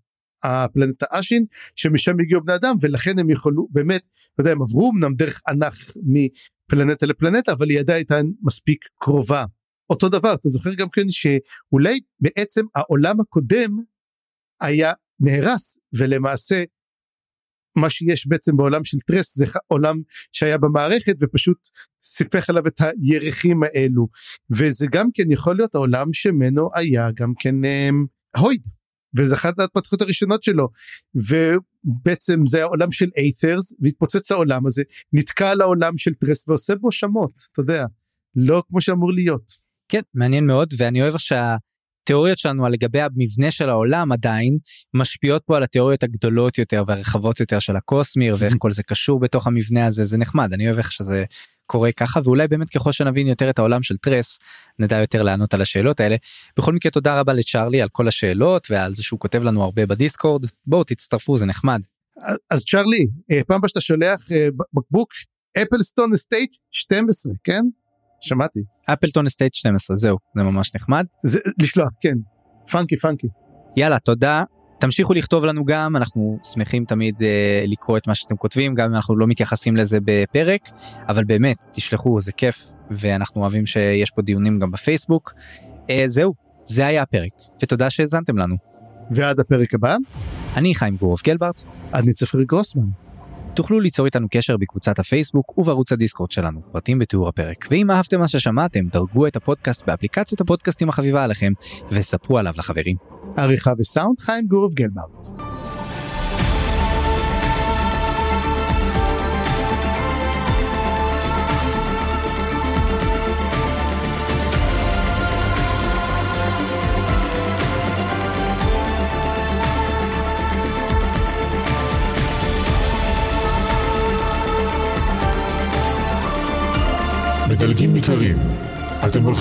הפלנטה 0.44 1.06
אשין 1.12 1.46
שמשם 1.76 2.20
הגיעו 2.20 2.42
בני 2.42 2.56
אדם 2.56 2.76
ולכן 2.82 3.20
הם 3.20 3.30
יכולו 3.30 3.68
באמת 3.72 4.02
אתה 4.34 4.42
יודע 4.42 4.52
הם 4.52 4.62
עברו 4.62 4.92
אמנם 4.96 5.14
דרך 5.16 5.42
ענך 5.48 5.76
מפלנטה 6.04 7.06
לפלנטה 7.06 7.54
אבל 7.54 7.70
היא 7.70 7.80
עדיין 7.80 7.98
הייתה 7.98 8.16
מספיק 8.42 8.86
קרובה. 9.00 9.46
אותו 9.90 10.10
דבר 10.10 10.34
אתה 10.34 10.50
זוכר 10.50 10.74
גם 10.74 10.88
כן 10.92 11.06
שאולי 11.10 12.00
בעצם 12.20 12.66
העולם 12.76 13.20
הקודם 13.20 13.78
היה 14.62 14.94
נהרס 15.20 15.80
ולמעשה 15.94 16.64
מה 17.76 17.90
שיש 17.90 18.28
בעצם 18.28 18.58
בעולם 18.58 18.84
של 18.84 18.98
טרס 19.00 19.38
זה 19.38 19.46
עולם 19.68 20.02
שהיה 20.32 20.58
במערכת 20.58 21.16
ופשוט 21.22 21.70
סיפח 22.02 22.50
עליו 22.50 22.68
את 22.68 22.82
הירחים 22.82 23.64
האלו 23.64 24.08
וזה 24.50 24.88
גם 24.92 25.08
כן 25.14 25.24
יכול 25.32 25.56
להיות 25.56 25.76
העולם 25.76 26.14
שמנו 26.14 26.70
היה 26.76 27.10
גם 27.16 27.34
כן 27.40 27.56
um, 27.64 28.40
הויד 28.40 28.68
וזה 29.18 29.36
אחת 29.36 29.60
ההתפתחות 29.60 30.02
הראשונות 30.02 30.44
שלו 30.44 30.70
ובעצם 31.16 32.48
זה 32.48 32.62
העולם 32.62 32.92
של 32.92 33.10
איית'רס 33.18 33.76
והתפוצץ 33.80 34.32
העולם 34.32 34.68
הזה 34.68 34.84
נתקע 35.14 35.50
על 35.50 35.62
העולם 35.62 35.98
של 35.98 36.14
טרס 36.14 36.48
ועושה 36.48 36.76
בו 36.76 36.92
שמות 36.92 37.32
אתה 37.52 37.62
יודע 37.62 37.86
לא 38.36 38.64
כמו 38.70 38.82
שאמור 38.82 39.14
להיות. 39.14 39.52
כן 39.90 40.02
מעניין 40.14 40.46
מאוד 40.46 40.74
ואני 40.78 41.02
אוהב 41.02 41.16
שהתיאוריות 42.02 42.38
שלנו 42.38 42.70
לגבי 42.70 43.02
המבנה 43.02 43.52
של 43.52 43.70
העולם 43.70 44.12
עדיין 44.12 44.58
משפיעות 44.94 45.44
פה 45.46 45.58
על 45.58 45.64
התיאוריות 45.64 46.04
הגדולות 46.04 46.58
יותר 46.58 46.84
והרחבות 46.88 47.40
יותר 47.40 47.60
של 47.60 47.76
הקוסמיר 47.76 48.36
ואיך 48.40 48.54
כל 48.58 48.72
זה 48.72 48.84
קשור 48.84 49.20
בתוך 49.20 49.48
המבנה 49.48 49.86
הזה 49.86 50.04
זה 50.04 50.18
נחמד 50.18 50.54
אני 50.54 50.68
אוהב 50.68 50.78
איך 50.78 50.92
שזה 50.92 51.24
קורה 51.66 51.92
ככה 51.92 52.20
ואולי 52.24 52.48
באמת 52.48 52.70
ככל 52.70 52.92
שנבין 52.92 53.28
יותר 53.28 53.50
את 53.50 53.60
העולם 53.60 53.84
של 53.84 53.98
טרס 53.98 54.40
נדע 54.80 54.98
יותר 54.98 55.24
לענות 55.24 55.54
על 55.54 55.62
השאלות 55.62 56.00
האלה. 56.00 56.16
בכל 56.58 56.74
מקרה 56.74 56.92
תודה 56.92 57.20
רבה 57.20 57.34
לצ'ארלי 57.34 57.82
על 57.82 57.90
כל 57.90 58.08
השאלות 58.08 58.68
ועל 58.72 58.96
זה 58.96 59.04
שהוא 59.04 59.20
כותב 59.20 59.44
לנו 59.44 59.64
הרבה 59.64 59.86
בדיסקורד 59.86 60.46
בואו 60.66 60.84
תצטרפו 60.84 61.38
זה 61.38 61.46
נחמד. 61.46 61.82
אז 62.50 62.64
צ'ארלי 62.66 63.08
פעם 63.48 63.58
הבאה 63.58 63.70
שאתה 63.70 63.82
שולח 63.82 64.32
אה, 64.32 64.48
בקבוק 64.74 65.14
אפלסטון 65.62 66.14
אסטייט 66.14 66.56
12 66.72 67.34
כן 67.44 67.64
שמעתי 68.22 68.60
אפלטון 68.94 69.26
אסטייט 69.26 69.54
12 69.54 69.96
זהו 69.96 70.18
זה 70.36 70.44
ממש 70.44 70.76
נחמד. 70.76 71.06
זה 71.24 71.40
לשלוח 71.62 71.90
כן 72.02 72.18
פאנקי 72.72 72.98
פאנקי. 72.98 73.28
יאללה 73.78 74.00
תודה 74.00 74.44
תמשיכו 74.80 75.14
לכתוב 75.14 75.46
לנו 75.46 75.66
גם 75.66 75.96
אנחנו 75.96 76.38
שמחים 76.54 76.86
תמיד 76.86 77.16
uh, 77.16 77.24
לקרוא 77.68 77.98
את 77.98 78.08
מה 78.08 78.16
שאתם 78.16 78.36
כותבים 78.36 78.76
גם 78.76 78.90
אם 78.90 78.96
אנחנו 78.96 79.18
לא 79.18 79.28
מתייחסים 79.28 79.76
לזה 79.76 79.98
בפרק 80.06 80.62
אבל 81.08 81.24
באמת 81.24 81.66
תשלחו 81.74 82.22
זה 82.22 82.32
כיף 82.32 82.66
ואנחנו 82.92 83.42
אוהבים 83.42 83.66
שיש 83.66 84.12
פה 84.12 84.22
דיונים 84.22 84.60
גם 84.60 84.72
בפייסבוק. 84.72 85.34
Uh, 85.88 85.92
זהו 86.08 86.34
זה 86.66 86.86
היה 86.86 87.02
הפרק 87.02 87.32
ותודה 87.64 87.90
שהאזנתם 87.90 88.38
לנו. 88.38 88.56
ועד 89.12 89.40
הפרק 89.40 89.74
הבא 89.74 89.98
אני 90.56 90.76
חיים 90.76 90.96
גורוב 90.96 91.20
גלברט. 91.26 91.62
אני 91.94 92.14
צפרי 92.14 92.46
גרוסמן. 92.46 93.11
תוכלו 93.56 93.80
ליצור 93.80 94.06
איתנו 94.06 94.28
קשר 94.32 94.58
בקבוצת 94.58 95.00
הפייסבוק 95.00 95.58
ובערוץ 95.58 95.92
הדיסקורד 95.92 96.32
שלנו, 96.32 96.62
פרטים 96.72 97.00
בתיאור 97.00 97.28
הפרק. 97.28 97.68
ואם 97.72 97.92
אהבתם 97.92 98.20
מה 98.20 98.28
ששמעתם, 98.28 98.88
דרגו 98.88 99.28
את 99.28 99.36
הפודקאסט 99.36 99.88
באפליקציית 99.88 100.42
הפודקאסטים 100.42 100.90
החביבה 100.90 101.24
עליכם, 101.24 101.54
וספרו 101.92 102.38
עליו 102.38 102.54
לחברים. 102.58 102.96
עריכה 103.38 103.72
וסאונד 103.80 104.20
חיים 104.20 104.48
גורוב 104.48 104.74
גלברט. 104.74 105.61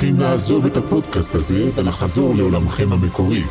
צריכים 0.01 0.21
לעזוב 0.21 0.67
את 0.67 0.77
הפודקאסט 0.77 1.35
הזה 1.35 1.71
ולחזור 1.75 2.35
לעולמכם 2.35 2.93
המקורי. 2.93 3.43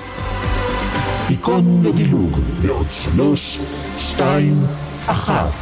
היכון 1.28 1.84
לדילוג 1.86 2.38
בעוד 2.62 2.86
שלוש, 2.90 3.60
שתיים, 3.98 4.64
אחת. 5.06 5.54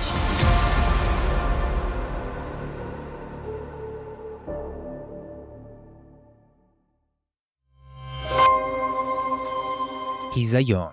היזיון, 10.35 10.87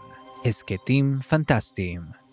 הסכתים 0.45 1.17
פנטסטיים. 1.29 2.24